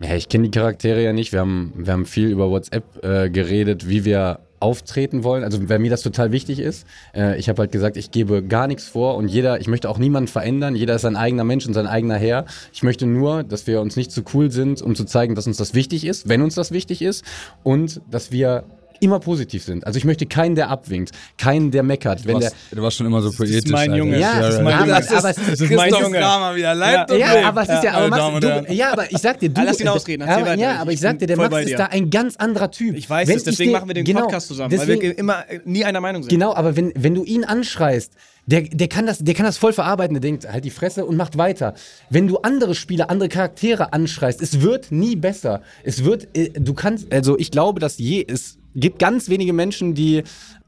Ja, 0.00 0.14
ich 0.14 0.28
kenne 0.28 0.48
die 0.48 0.56
Charaktere 0.56 1.02
ja 1.02 1.12
nicht. 1.12 1.32
Wir 1.32 1.40
haben, 1.40 1.72
wir 1.76 1.92
haben 1.92 2.06
viel 2.06 2.28
über 2.28 2.50
WhatsApp 2.50 3.04
äh, 3.04 3.30
geredet, 3.30 3.88
wie 3.88 4.04
wir 4.04 4.40
auftreten 4.62 5.24
wollen. 5.24 5.44
Also, 5.44 5.68
weil 5.68 5.78
mir 5.78 5.90
das 5.90 6.02
total 6.02 6.32
wichtig 6.32 6.58
ist. 6.58 6.86
Äh, 7.14 7.38
ich 7.38 7.48
habe 7.48 7.60
halt 7.60 7.72
gesagt, 7.72 7.96
ich 7.96 8.10
gebe 8.10 8.42
gar 8.42 8.66
nichts 8.66 8.84
vor 8.84 9.16
und 9.16 9.28
jeder, 9.28 9.60
ich 9.60 9.68
möchte 9.68 9.90
auch 9.90 9.98
niemanden 9.98 10.28
verändern. 10.28 10.74
Jeder 10.74 10.94
ist 10.94 11.02
sein 11.02 11.16
eigener 11.16 11.44
Mensch 11.44 11.66
und 11.66 11.74
sein 11.74 11.86
eigener 11.86 12.16
Herr. 12.16 12.46
Ich 12.72 12.82
möchte 12.82 13.06
nur, 13.06 13.42
dass 13.42 13.66
wir 13.66 13.80
uns 13.80 13.96
nicht 13.96 14.12
zu 14.12 14.22
cool 14.32 14.50
sind, 14.50 14.80
um 14.80 14.94
zu 14.94 15.04
zeigen, 15.04 15.34
dass 15.34 15.46
uns 15.46 15.56
das 15.56 15.74
wichtig 15.74 16.06
ist, 16.06 16.28
wenn 16.28 16.42
uns 16.42 16.54
das 16.54 16.70
wichtig 16.70 17.02
ist 17.02 17.24
und 17.62 18.00
dass 18.10 18.32
wir 18.32 18.64
immer 19.02 19.18
positiv 19.20 19.62
sind. 19.64 19.86
Also 19.86 19.98
ich 19.98 20.04
möchte 20.04 20.24
keinen, 20.26 20.54
der 20.54 20.70
abwinkt, 20.70 21.10
keinen, 21.36 21.70
der 21.70 21.82
meckert. 21.82 22.24
Wenn 22.24 22.34
Du 22.34 22.40
der, 22.40 22.50
warst, 22.50 22.56
du 22.72 22.82
warst 22.82 22.96
schon 22.96 23.06
immer 23.06 23.20
so 23.20 23.30
poetisch. 23.32 23.70
mein 23.70 23.90
Alter. 23.90 23.96
Junge. 23.96 24.18
Ja, 24.18 24.40
das 24.40 24.54
ist 24.54 24.62
mein 24.62 24.74
aber- 24.74 24.82
Junge. 24.86 24.96
aber 24.96 25.00
es- 25.30 25.36
das 25.36 25.36
ist 25.36 25.46
Christoph 25.68 25.76
mein 25.76 25.90
Junge. 25.92 26.18
Kramer 26.18 26.54
wieder 26.56 26.74
live 26.74 27.10
Ja. 27.10 27.16
ja, 27.16 27.48
aber 27.48 27.62
es 27.62 27.68
ist 27.68 27.84
ja, 27.84 27.92
aber 27.92 28.08
Max, 28.08 28.40
du, 28.68 28.72
ja, 28.72 28.92
aber 28.92 29.10
ich 29.12 29.18
sag 29.18 29.38
dir, 29.40 29.48
du, 29.50 29.60
Ah, 29.60 29.64
lass 29.64 29.80
ihn 29.80 29.88
ausreden, 29.88 30.22
erzähl 30.22 30.36
aber, 30.42 30.46
weiter. 30.52 30.62
ja, 30.62 30.76
aber 30.80 30.92
ich 30.92 31.00
sag 31.00 31.18
dir, 31.18 31.26
der 31.26 31.36
Max 31.36 31.56
ist 31.66 31.78
da 31.78 31.86
ein 31.86 32.08
ganz 32.10 32.36
anderer 32.36 32.70
Typ. 32.70 32.96
Ich 32.96 33.10
weiß 33.10 33.28
Wenn 33.28 33.36
es, 33.36 33.44
deswegen 33.44 33.70
dir- 33.70 33.76
machen 33.76 33.88
wir 33.88 33.94
den 33.94 34.04
genau, 34.04 34.20
Podcast 34.22 34.48
zusammen, 34.48 34.70
deswegen, 34.70 35.00
weil 35.02 35.08
wir 35.10 35.18
immer 35.18 35.44
äh, 35.50 35.60
nie 35.64 35.84
einer 35.84 36.00
Meinung 36.00 36.22
sind. 36.22 36.30
Genau, 36.30 36.54
aber 36.54 36.76
wenn, 36.76 36.92
wenn 36.96 37.14
du 37.14 37.24
ihn 37.24 37.44
anschreist, 37.44 38.12
der, 38.46 38.62
der, 38.62 38.88
kann 38.88 39.06
das, 39.06 39.18
der 39.18 39.34
kann 39.34 39.46
das 39.46 39.56
voll 39.56 39.72
verarbeiten. 39.72 40.14
Der 40.14 40.20
denkt, 40.20 40.50
halt 40.52 40.64
die 40.64 40.70
Fresse 40.70 41.04
und 41.06 41.16
macht 41.16 41.38
weiter. 41.38 41.74
Wenn 42.10 42.26
du 42.26 42.38
andere 42.38 42.74
Spieler, 42.74 43.08
andere 43.08 43.28
Charaktere 43.28 43.92
anschreist, 43.92 44.42
es 44.42 44.60
wird 44.62 44.90
nie 44.90 45.14
besser. 45.14 45.62
Es 45.84 46.02
wird, 46.04 46.26
äh, 46.36 46.50
du 46.50 46.74
kannst, 46.74 47.12
also 47.12 47.38
ich 47.38 47.52
glaube, 47.52 47.78
dass 47.78 47.98
je, 47.98 48.26
es 48.28 48.58
gibt 48.74 48.98
ganz 48.98 49.28
wenige 49.28 49.52
Menschen, 49.52 49.94
die, 49.94 50.22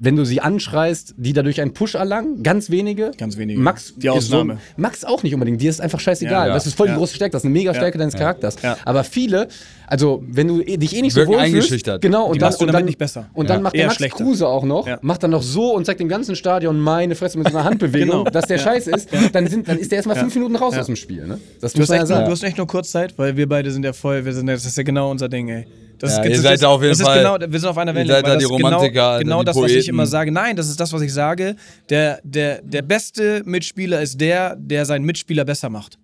wenn 0.04 0.16
du 0.16 0.24
sie 0.24 0.40
anschreist, 0.40 1.14
die 1.16 1.32
dadurch 1.32 1.60
einen 1.60 1.72
Push 1.72 1.94
erlangen. 1.94 2.42
Ganz 2.42 2.70
wenige. 2.70 3.12
Ganz 3.18 3.36
wenige. 3.38 3.58
Max, 3.60 3.94
Die 3.96 4.06
ist 4.06 4.12
so- 4.28 4.36
Ausnahme. 4.36 4.58
Max 4.76 5.04
auch 5.04 5.22
nicht 5.22 5.32
unbedingt. 5.34 5.60
Dir 5.60 5.70
ist 5.70 5.80
einfach 5.80 6.00
scheißegal. 6.00 6.48
Ja. 6.48 6.54
Das 6.54 6.66
ist 6.66 6.74
voll 6.76 6.86
die 6.88 6.92
Ja. 6.92 6.98
große 6.98 7.14
Stärke. 7.14 7.32
Das 7.32 7.42
ist 7.42 7.46
eine 7.46 7.54
mega 7.54 7.72
Stärke 7.74 7.98
deines 7.98 8.14
Charakters. 8.14 8.56
Ja. 8.62 8.76
Aber 8.84 9.02
viele, 9.04 9.48
also 9.86 10.22
wenn 10.28 10.48
du 10.48 10.60
eh- 10.60 10.76
dich 10.76 10.94
eh 10.96 11.02
nicht 11.02 11.12
so 11.14 11.20
Wirken 11.20 11.32
wohlfühlst, 11.32 11.54
eingeschüchtert. 11.54 12.02
genau, 12.02 12.26
und 12.26 12.34
Die 12.34 12.38
dann, 12.40 12.52
und 12.52 12.60
damit 12.60 12.74
dann 12.74 12.84
nicht 12.84 12.98
besser. 12.98 13.26
Und 13.34 13.48
Ja. 13.48 13.54
dann 13.54 13.62
macht 13.62 13.74
der 13.74 13.86
Max 13.86 13.96
schlechter. 13.96 14.24
Kruse 14.24 14.46
auch 14.46 14.64
noch, 14.64 14.86
Ja. 14.86 14.98
macht 15.02 15.22
dann 15.22 15.30
noch 15.30 15.42
so 15.42 15.74
und 15.74 15.86
zeigt 15.86 16.00
dem 16.00 16.08
ganzen 16.08 16.36
Stadion 16.36 16.78
meine 16.78 17.14
Fresse 17.14 17.38
mit 17.38 17.48
so 17.50 17.56
einer 17.56 17.64
Handbewegung, 17.70 18.18
Genau. 18.24 18.30
dass 18.30 18.46
der 18.46 18.58
scheiße 18.58 18.90
ist, 18.90 19.08
dann, 19.32 19.46
sind, 19.46 19.68
dann 19.68 19.78
ist 19.78 19.90
der 19.90 19.96
erstmal 19.96 20.16
fünf 20.16 20.34
Minuten 20.34 20.56
raus 20.56 20.74
Ja. 20.74 20.80
aus 20.80 20.86
dem 20.86 20.96
Spiel. 20.96 21.26
Ne? 21.26 21.38
Das 21.60 21.72
Du 21.72 21.80
muss 21.80 21.88
hast, 21.88 21.96
ja 21.96 22.02
echt 22.02 22.08
nur, 22.10 22.16
sagen. 22.16 22.26
du 22.26 22.32
hast 22.32 22.42
echt 22.42 22.58
nur 22.58 22.66
kurz 22.66 22.90
Zeit, 22.90 23.14
weil 23.18 23.36
wir 23.36 23.48
beide 23.48 23.70
sind 23.70 23.84
ja 23.84 23.92
voll, 23.92 24.24
wir 24.24 24.32
sind, 24.32 24.46
das 24.46 24.64
ist 24.64 24.76
ja 24.76 24.82
genau 24.82 25.10
unser 25.10 25.28
Ding, 25.28 25.48
ey. 25.48 25.66
Das 25.96 26.16
Ja, 26.16 26.22
ist, 26.22 26.24
ihr 26.24 26.30
das 26.32 26.42
seid 26.42 26.54
ist, 26.54 26.62
da 26.64 26.68
auf 26.68 26.82
jeden 26.82 26.90
das 26.98 27.00
Fall- 27.06 27.16
Ist 27.18 27.22
genau, 27.22 27.52
wir 27.52 27.60
sind 27.60 27.68
auf 27.68 27.78
einer 27.78 27.92
ihr 27.92 27.94
Welle. 27.94 28.08
seid 28.12 28.24
weil 28.24 28.30
da 28.30 28.34
das 28.34 28.48
die 28.48 28.56
genau, 28.56 28.68
Romantiker, 28.68 29.18
genau 29.20 29.38
die 29.40 29.44
das, 29.46 29.56
was 29.56 29.70
ich 29.70 29.76
Poeten. 29.86 29.93
Immer 29.94 30.06
sage. 30.06 30.30
Nein, 30.32 30.56
das 30.56 30.68
ist 30.68 30.78
das, 30.80 30.92
was 30.92 31.02
ich 31.02 31.12
sage. 31.12 31.56
Der, 31.90 32.20
der, 32.24 32.60
der 32.62 32.82
beste 32.82 33.42
Mitspieler 33.44 34.00
ist 34.02 34.20
der, 34.20 34.56
der 34.56 34.84
seinen 34.84 35.04
Mitspieler 35.04 35.44
besser 35.44 35.70
macht. 35.70 35.98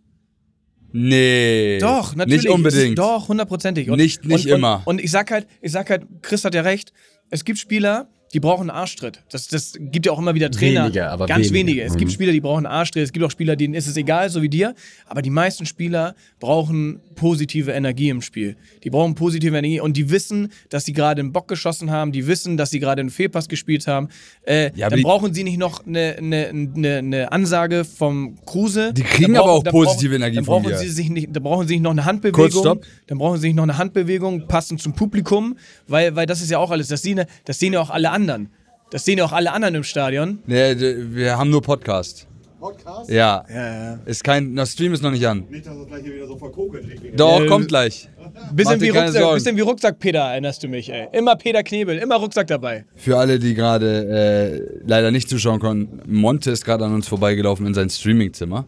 Nee. 0.93 1.79
Doch, 1.81 2.15
natürlich. 2.17 2.43
Nicht 2.45 2.51
unbedingt. 2.53 2.99
Doch, 2.99 3.29
hundertprozentig. 3.29 3.91
Und- 3.91 3.99
Nicht- 3.99 4.25
nicht 4.25 4.47
und, 4.47 4.53
immer. 4.53 4.83
Und, 4.85 4.97
und 4.99 5.01
ich 5.05 5.11
sag 5.11 5.31
halt, 5.31 5.47
ich 5.61 5.73
sag 5.73 5.89
halt, 5.91 6.03
Chris 6.23 6.45
hat 6.45 6.55
ja 6.55 6.63
recht. 6.63 6.93
Es 7.31 7.45
gibt 7.45 7.59
Spieler, 7.59 8.09
die 8.33 8.41
brauchen 8.41 8.71
einen 8.71 8.79
Arschtritt. 8.79 9.23
Das, 9.31 9.49
das 9.49 9.73
gibt 9.79 10.07
ja 10.07 10.13
auch 10.13 10.19
immer 10.19 10.35
wieder 10.35 10.51
Trainer. 10.51 10.85
Wenige, 10.85 11.09
aber 11.11 11.27
Ganz 11.27 11.51
wenige. 11.51 11.55
wenige. 11.81 11.83
Es 11.83 11.97
gibt 11.97 12.11
Mhm. 12.11 12.15
Spieler, 12.15 12.33
die 12.33 12.41
brauchen 12.41 12.65
einen 12.65 12.73
Arschtritt. 12.75 13.03
Es 13.03 13.13
gibt 13.13 13.25
auch 13.25 13.31
Spieler, 13.31 13.57
denen 13.57 13.75
ist 13.75 13.87
es 13.89 13.97
egal, 13.97 14.31
so 14.31 14.41
wie 14.41 14.49
dir. 14.49 14.75
Aber 15.07 15.21
die 15.21 15.31
meisten 15.31 15.67
Spieler 15.67 16.15
brauchen 16.39 17.01
positive 17.17 17.73
Energie 17.73 18.09
im 18.09 18.23
Spiel. 18.23 18.57
Die 18.85 18.91
brauchen 18.91 19.15
positive 19.15 19.57
Energie 19.57 19.81
und 19.81 19.97
die 19.97 20.11
wissen, 20.11 20.49
dass 20.69 20.85
sie 20.85 20.93
gerade 20.93 21.21
einen 21.21 21.33
Bock 21.33 21.49
geschossen 21.49 21.91
haben. 21.91 22.13
Die 22.13 22.27
wissen, 22.27 22.57
dass 22.57 22.71
sie 22.71 22.79
gerade 22.81 23.01
einen 23.01 23.11
Fehlpass 23.11 23.49
gespielt 23.49 23.87
haben. 23.87 24.09
Äh, 24.47 24.71
Ja, 24.77 24.89
dann 24.89 25.03
brauchen 25.03 25.35
sie 25.35 25.45
nicht 25.45 25.59
noch 25.59 25.87
eine, 25.87 26.17
eine, 26.19 26.49
eine, 26.49 26.97
eine 26.99 27.33
Ansage 27.33 27.85
vom 27.85 28.39
Kruse. 28.47 28.93
Die 28.95 29.03
kriegen 29.03 29.35
Dann 29.35 29.43
aber 29.43 29.53
auch 29.53 29.63
dann 29.65 29.73
positive 29.73 30.11
brauchen- 30.11 30.23
Energie 30.23 30.37
dann 30.37 30.45
von 30.45 30.63
brauchen 30.63 30.73
dir. 30.73 30.79
Sie 30.79 30.89
sich 30.89 31.11
nicht, 31.11 31.29
da 31.33 31.41
brauchen 31.41 31.67
sie 31.69 31.75
nicht 31.75 31.83
noch 31.83 31.91
eine 31.91 32.05
Handbewegung. 32.05 32.43
Kurz, 32.49 32.59
stopp. 32.59 32.85
Dann 33.09 33.19
brauchen 33.19 33.39
sie 33.41 33.49
nicht 33.49 33.57
noch 33.57 33.65
eine 33.65 33.77
Handbewegung 33.77 34.47
passend 34.47 34.81
zum 34.81 34.95
Publikum, 34.95 35.57
weil, 35.89 36.15
weil 36.17 36.27
das 36.27 36.41
ist 36.41 36.51
ja 36.51 36.59
auch 36.59 36.71
alles. 36.71 36.89
Das 36.89 37.03
sehen, 37.03 37.19
ja- 37.19 37.27
das 37.45 37.59
sehen 37.59 37.73
ja 37.73 37.81
auch 37.81 37.91
alle 37.91 38.11
anderen. 38.21 38.51
Das 38.91 39.05
sehen 39.05 39.19
ja 39.19 39.25
auch 39.25 39.33
alle 39.33 39.53
anderen 39.53 39.77
im 39.77 39.85
Stadion. 39.85 40.41
Nee, 40.47 40.75
wir 40.79 41.39
haben 41.39 41.51
nur 41.51 41.63
Podcast. 41.63 42.27
Podcast? 42.59 43.09
Ja. 43.09 43.45
Ja, 43.49 43.75
ja. 43.93 43.99
Ist 44.05 44.23
kein, 44.23 44.55
der 44.55 44.67
Stream 44.67 44.93
ist 44.93 45.03
noch 45.03 45.11
nicht 45.11 45.27
an. 45.27 45.45
Nicht, 45.49 45.67
dass 45.67 45.79
das 45.79 45.87
gleich 45.87 46.03
hier 46.03 46.15
wieder 46.15 46.27
so 46.27 46.37
verkokelt 46.37 46.87
liegt. 46.87 47.19
Doch, 47.19 47.41
Ja, 47.41 47.47
kommt 47.47 47.69
gleich. 47.69 48.09
Bisschen 48.53 48.81
wie, 48.81 48.91
Rucksack, 48.91 49.35
bisschen 49.35 49.57
wie 49.57 49.61
Rucksack-Peter 49.63 50.21
erinnerst 50.21 50.63
du 50.63 50.69
mich, 50.69 50.93
ey. 50.93 51.09
Immer 51.13 51.37
Peter 51.37 51.63
Knebel, 51.63 51.99
immer 51.99 52.17
Rucksack 52.17 52.47
dabei. 52.49 52.85
Für 52.95 53.17
alle, 53.17 53.39
die 53.39 53.55
gerade 53.55 54.69
äh, 54.83 54.83
leider 54.87 55.11
nicht 55.11 55.29
zuschauen 55.29 55.59
konnten, 55.59 56.01
Monte 56.07 56.51
ist 56.51 56.65
gerade 56.65 56.85
an 56.85 56.95
uns 56.95 57.09
vorbeigelaufen 57.09 57.67
in 57.67 57.75
sein 57.75 57.89
Streamingzimmer. 57.91 58.67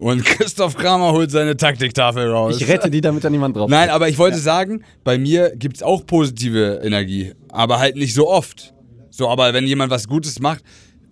Und 0.00 0.24
Christoph 0.24 0.76
Kramer 0.76 1.12
holt 1.12 1.30
seine 1.30 1.56
Taktiktafel 1.56 2.30
raus. 2.30 2.56
Ich 2.60 2.68
rette 2.68 2.90
die, 2.90 3.00
damit 3.00 3.24
da 3.24 3.30
niemand 3.30 3.56
drauf 3.56 3.68
Nein, 3.70 3.90
aber 3.90 4.08
ich 4.08 4.18
wollte 4.18 4.38
sagen, 4.38 4.84
bei 5.04 5.18
mir 5.18 5.54
gibt 5.56 5.76
es 5.76 5.82
auch 5.82 6.06
positive 6.06 6.80
Energie, 6.82 7.32
aber 7.48 7.78
halt 7.78 7.96
nicht 7.96 8.14
so 8.14 8.28
oft. 8.28 8.74
So, 9.10 9.28
aber 9.28 9.52
wenn 9.54 9.66
jemand 9.66 9.90
was 9.90 10.06
Gutes 10.08 10.38
macht, 10.40 10.62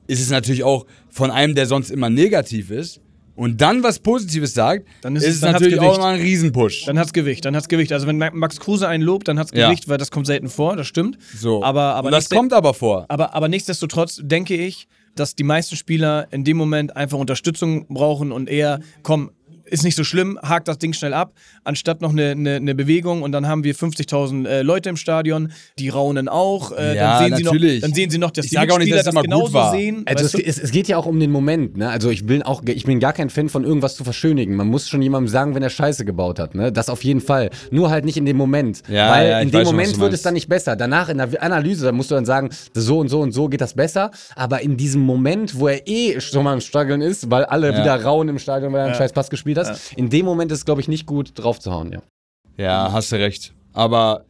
ist 0.06 0.20
es 0.20 0.30
natürlich 0.30 0.62
auch 0.64 0.86
von 1.10 1.30
einem, 1.30 1.54
der 1.54 1.66
sonst 1.66 1.90
immer 1.90 2.10
negativ 2.10 2.70
ist, 2.70 3.00
und 3.34 3.60
dann 3.60 3.82
was 3.82 3.98
Positives 3.98 4.54
sagt, 4.54 4.86
Dann 5.02 5.14
ist, 5.14 5.24
ist 5.24 5.28
es 5.28 5.34
es- 5.34 5.40
dann 5.42 5.50
hat's 5.52 5.60
natürlich 5.60 5.78
auch 5.80 5.84
Gewicht. 5.88 5.98
immer 5.98 6.06
ein 6.08 6.20
Riesenpush. 6.20 6.84
Dann 6.86 6.98
hat's 6.98 7.12
Gewicht, 7.12 7.44
dann 7.44 7.54
hat's 7.54 7.68
Gewicht. 7.68 7.92
Also 7.92 8.06
wenn 8.06 8.16
Ma- 8.16 8.30
Max 8.32 8.58
Kruse 8.58 8.88
einen 8.88 9.02
lobt, 9.04 9.28
dann 9.28 9.38
hat's 9.38 9.50
Ja. 9.54 9.66
Gewicht, 9.68 9.90
weil 9.90 9.98
das 9.98 10.10
kommt 10.10 10.26
selten 10.26 10.48
vor, 10.48 10.74
das 10.74 10.86
stimmt. 10.86 11.18
So. 11.38 11.62
Aber, 11.62 11.82
aber 11.96 12.06
und 12.06 12.12
das 12.12 12.30
kommt 12.30 12.54
aber 12.54 12.72
vor. 12.72 13.04
Aber, 13.08 13.34
aber 13.34 13.48
nichtsdestotrotz 13.48 14.20
denke 14.22 14.54
ich, 14.56 14.88
dass 15.16 15.34
die 15.34 15.44
meisten 15.44 15.76
Spieler 15.76 16.28
in 16.30 16.44
dem 16.44 16.56
Moment 16.56 16.96
einfach 16.96 17.18
Unterstützung 17.18 17.86
brauchen 17.88 18.32
und 18.32 18.48
eher, 18.48 18.80
komm, 19.02 19.30
ist 19.66 19.84
nicht 19.84 19.96
so 19.96 20.04
schlimm, 20.04 20.38
hakt 20.42 20.68
das 20.68 20.78
Ding 20.78 20.92
schnell 20.92 21.12
ab, 21.14 21.32
anstatt 21.64 22.00
noch 22.00 22.10
eine, 22.12 22.30
eine, 22.30 22.56
eine 22.56 22.74
Bewegung 22.74 23.22
und 23.22 23.32
dann 23.32 23.46
haben 23.48 23.64
wir 23.64 23.74
50.000 23.74 24.46
äh, 24.48 24.62
Leute 24.62 24.88
im 24.88 24.96
Stadion, 24.96 25.52
die 25.78 25.88
raunen 25.88 26.28
auch. 26.28 26.72
Äh, 26.72 26.96
Ja, 26.96 27.18
dann, 27.20 27.28
sehen 27.28 27.36
Sie 27.38 27.42
natürlich. 27.44 27.74
noch, 27.82 27.88
dann 27.88 27.94
sehen 27.94 28.10
sie 28.10 28.18
noch, 28.18 28.30
dass 28.30 28.44
Ich 28.44 28.50
die 28.52 28.58
auch 28.58 28.62
nicht, 28.64 28.76
Mitspieler 28.78 28.96
dass 28.98 29.06
es 29.06 29.12
immer 29.12 29.20
gut 29.22 29.30
genauso 29.30 29.52
war. 29.54 29.72
sehen. 29.72 30.02
Also 30.06 30.24
es, 30.24 30.34
es, 30.34 30.58
es 30.58 30.70
geht 30.70 30.88
ja 30.88 30.96
auch 30.96 31.06
um 31.06 31.18
den 31.20 31.30
Moment, 31.30 31.76
ne? 31.76 31.88
Also 31.90 32.10
ich 32.10 32.26
bin 32.26 32.42
auch, 32.42 32.62
ich 32.66 32.84
bin 32.84 33.00
gar 33.00 33.12
kein 33.12 33.30
Fan 33.30 33.48
von 33.48 33.64
irgendwas 33.64 33.96
zu 33.96 34.04
verschönigen. 34.04 34.54
Man 34.54 34.68
muss 34.68 34.88
schon 34.88 35.02
jemandem 35.02 35.28
sagen, 35.28 35.54
wenn 35.54 35.62
er 35.62 35.70
Scheiße 35.70 36.04
gebaut 36.04 36.38
hat, 36.38 36.54
ne? 36.54 36.70
Das 36.72 36.88
auf 36.88 37.02
jeden 37.04 37.20
Fall. 37.20 37.50
Nur 37.70 37.90
halt 37.90 38.04
nicht 38.04 38.16
in 38.16 38.24
dem 38.26 38.36
Moment. 38.36 38.82
Ja, 38.88 39.10
Weil 39.10 39.28
ja, 39.30 39.40
in 39.40 39.50
dem 39.50 39.64
schon, 39.64 39.74
Moment 39.76 39.96
du 39.96 40.00
wird 40.00 40.12
es 40.12 40.22
dann 40.22 40.34
nicht 40.34 40.48
besser. 40.48 40.76
Danach 40.76 41.08
in 41.08 41.18
der 41.18 41.42
Analyse, 41.42 41.86
da 41.86 41.92
musst 41.92 42.10
du 42.10 42.14
dann 42.14 42.24
sagen, 42.24 42.50
so 42.74 42.98
und 43.00 43.08
so 43.08 43.20
und 43.20 43.32
so 43.32 43.48
geht 43.48 43.60
das 43.60 43.74
besser. 43.74 44.10
Aber 44.34 44.60
in 44.62 44.76
diesem 44.76 45.02
Moment, 45.02 45.58
wo 45.58 45.68
er 45.68 45.86
eh 45.88 46.20
schon 46.20 46.44
mal 46.44 46.54
im 46.54 46.60
Struggeln 46.60 47.00
ist, 47.00 47.30
weil 47.30 47.44
alle 47.44 47.72
Ja. 47.72 47.78
wieder 47.80 48.02
rauen 48.04 48.28
im 48.28 48.38
Stadion, 48.38 48.72
weil 48.72 48.80
er 48.80 48.86
einen 48.86 48.94
scheiß 48.94 49.12
Pass 49.12 49.28
gespielt 49.30 49.55
hat, 49.56 49.80
in 49.96 50.10
dem 50.10 50.24
Moment 50.24 50.52
ist 50.52 50.58
es, 50.58 50.64
glaube 50.64 50.80
ich, 50.80 50.88
nicht 50.88 51.06
gut 51.06 51.32
drauf 51.34 51.58
zu 51.60 51.72
hauen, 51.72 51.92
ja. 51.92 52.02
Ja, 52.56 52.92
hast 52.92 53.12
du 53.12 53.16
recht. 53.16 53.54
Aber 53.72 54.24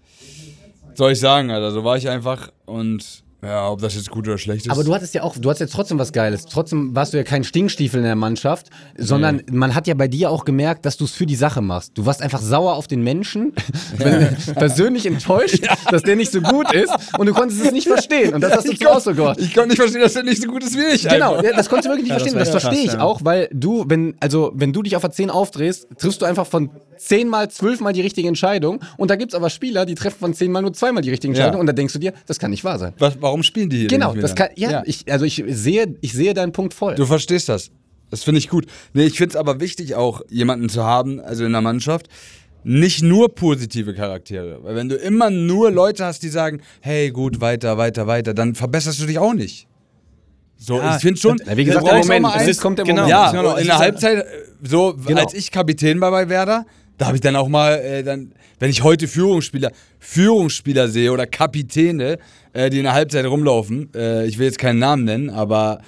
soll 0.95 1.13
ich 1.13 1.21
sagen, 1.21 1.51
Alter, 1.51 1.71
so 1.71 1.85
war 1.85 1.97
ich 1.97 2.09
einfach 2.09 2.51
und 2.65 3.25
ja, 3.43 3.69
ob 3.71 3.81
das 3.81 3.95
jetzt 3.95 4.11
gut 4.11 4.27
oder 4.27 4.39
schlecht 4.39 4.67
ist. 4.67 4.73
Aber 4.73 4.83
du 4.85 4.95
hattest 4.95 5.15
ja 5.15 5.23
auch, 5.23 5.37
du 5.37 5.49
hattest 5.49 5.61
jetzt 5.61 5.73
trotzdem 5.75 5.99
was 5.99 6.13
Geiles. 6.13 6.47
Trotzdem 6.47 6.95
warst 6.95 7.13
du 7.13 7.17
ja 7.19 7.23
kein 7.23 7.45
Stinkstiefel 7.45 7.99
in 7.99 8.05
der 8.05 8.17
Mannschaft, 8.17 8.69
sondern 8.97 9.43
man 9.51 9.75
hat 9.75 9.87
ja 9.87 9.95
bei 9.95 10.09
dir 10.09 10.31
auch 10.31 10.45
gemerkt, 10.45 10.87
dass 10.87 10.97
du 10.97 11.05
es 11.05 11.13
für 11.13 11.27
die 11.27 11.37
Sache 11.37 11.61
machst. 11.61 11.93
Du 11.97 12.07
warst 12.07 12.23
einfach 12.23 12.41
sauer 12.41 12.75
auf 12.75 12.87
den 12.87 13.03
Menschen, 13.03 13.53
persönlich 14.55 15.07
enttäuscht, 15.07 15.67
dass 15.91 16.03
der 16.03 16.17
nicht 16.17 16.33
so 16.33 16.41
gut 16.41 16.73
ist 16.73 16.93
und 17.19 17.27
du 17.27 17.33
konntest 17.35 17.65
es 17.65 17.73
nicht 17.73 17.87
verstehen. 17.89 18.35
Und 18.35 18.41
das 18.41 18.53
hast 18.53 18.67
du 18.67 18.73
ich 18.73 18.79
zum 18.79 18.89
Ausdruck 18.89 19.17
gebracht. 19.17 19.39
ich 19.41 19.55
konnte 19.55 19.69
nicht 19.71 19.79
verstehen, 19.81 20.01
dass 20.03 20.15
der 20.15 20.23
nicht 20.23 20.43
so 20.43 20.49
gut 20.49 20.63
ist 20.65 20.77
wie 20.77 20.95
ich. 20.95 21.09
Genau, 21.09 21.35
einfach. 21.35 21.45
ja, 21.45 21.57
das 21.57 21.69
konntest 21.69 21.87
du 21.87 21.91
wirklich 21.91 22.11
nicht 22.13 22.27
Ja, 22.27 22.33
das 22.33 22.33
verstehen. 22.33 22.39
Das, 22.39 22.49
ja 22.49 22.61
verstehe 22.61 22.85
krass, 22.87 22.95
ich 22.95 23.01
ja. 23.01 23.05
auch, 23.05 23.21
weil 23.25 23.49
du, 23.53 23.85
wenn, 23.89 24.15
also, 24.21 24.53
wenn 24.55 24.73
du 24.73 24.83
dich 24.83 24.97
auf 24.97 25.03
der 25.03 25.11
10 25.13 25.31
aufdrehst, 25.31 25.89
triffst 25.99 26.23
du 26.23 26.27
einfach 26.27 26.47
von 26.47 26.71
10 26.99 27.29
mal, 27.29 27.49
12 27.51 27.81
mal 27.81 27.93
die 27.93 28.01
richtige 28.01 28.29
Entscheidung. 28.29 28.81
Und 28.97 29.11
da 29.11 29.17
gibt 29.17 29.33
es 29.33 29.37
aber 29.37 29.51
Spieler, 29.51 29.87
die 29.87 29.95
treffen 29.95 30.19
von 30.19 30.35
10 30.35 30.51
mal 30.51 30.63
nur 30.63 30.73
zweimal 30.73 31.03
die 31.03 31.11
richtige 31.11 31.33
Ja. 31.35 31.39
Entscheidung. 31.39 31.61
Und 31.61 31.67
da 31.67 31.73
denkst 31.73 31.93
du 31.93 31.99
dir, 31.99 32.13
das 32.27 32.39
kann 32.39 32.51
nicht 32.51 32.65
wahr 32.65 32.79
sein. 32.79 32.93
Was, 32.99 33.21
warum 33.27 33.43
spielen 33.43 33.69
die 33.71 33.79
hier 33.81 33.89
Genau, 33.89 34.13
nicht 34.13 34.23
das 34.25 34.35
kann, 34.35 34.49
ja, 34.57 34.83
Ich, 34.87 35.11
also 35.13 35.25
ich 35.25 35.43
sehe, 35.49 35.95
ich 36.01 36.13
sehe 36.13 36.33
deinen 36.35 36.53
Punkt 36.53 36.73
voll. 36.75 36.95
Du 36.95 37.05
verstehst 37.07 37.49
das. 37.49 37.71
Das 38.11 38.23
finde 38.23 38.39
ich 38.39 38.49
gut. 38.49 38.67
Nee, 38.95 39.05
ich 39.07 39.17
finde 39.19 39.31
es 39.31 39.37
aber 39.37 39.61
wichtig, 39.61 39.95
auch 39.97 40.23
jemanden 40.31 40.69
zu 40.69 40.85
haben, 40.85 41.21
also 41.21 41.45
in 41.45 41.53
der 41.53 41.61
Mannschaft, 41.61 42.07
nicht 42.63 43.03
nur 43.03 43.35
positive 43.35 43.95
Charaktere. 43.95 44.59
Weil 44.63 44.75
wenn 44.77 44.89
du 44.89 44.97
immer 44.97 45.31
nur 45.31 45.71
Leute 45.71 46.05
hast, 46.05 46.23
die 46.23 46.29
sagen, 46.29 46.61
hey, 46.81 47.11
gut, 47.11 47.41
weiter, 47.41 47.79
weiter, 47.79 48.07
weiter, 48.07 48.33
dann 48.35 48.55
verbesserst 48.55 49.01
du 49.01 49.07
dich 49.07 49.19
auch 49.19 49.35
nicht. 49.35 49.67
So, 50.59 50.79
Ja, 50.79 50.97
ich 50.97 51.03
finde 51.03 51.21
schon, 51.21 51.37
Ja, 51.47 51.57
wie 51.57 51.65
gesagt, 51.65 51.87
der 51.87 51.99
Moment, 51.99 52.23
mal 52.23 52.41
es 52.41 52.49
ist- 52.49 52.61
kommt 52.63 52.79
der 52.79 52.85
genau. 52.87 53.03
Moment. 53.03 53.11
Ja, 53.11 53.31
Genau, 53.33 53.57
in 53.57 53.67
der 53.67 53.79
Halbzeit, 53.79 54.19
äh, 54.19 54.25
so 54.63 54.95
Genau. 55.07 55.21
als 55.21 55.35
ich 55.35 55.51
Kapitän 55.51 56.01
war 56.01 56.11
bei 56.11 56.29
Werder, 56.29 56.65
da 56.99 57.07
habe 57.07 57.17
ich 57.17 57.21
dann 57.21 57.37
auch 57.37 57.49
mal, 57.49 57.75
äh, 57.75 58.03
dann, 58.03 58.33
wenn 58.59 58.71
ich 58.71 58.83
heute 58.83 59.09
Führungsspieler, 59.09 59.71
Führungsspieler 59.99 60.89
sehe 60.89 61.13
oder 61.13 61.27
Kapitäne, 61.27 62.19
äh, 62.53 62.71
die 62.71 62.79
in 62.79 62.85
der 62.85 62.95
Halbzeit 62.95 63.27
rumlaufen, 63.27 63.91
äh, 63.95 64.27
ich 64.27 64.39
will 64.39 64.47
jetzt 64.47 64.59
keinen 64.59 64.79
Namen 64.79 65.05
nennen, 65.05 65.31
aber 65.31 65.81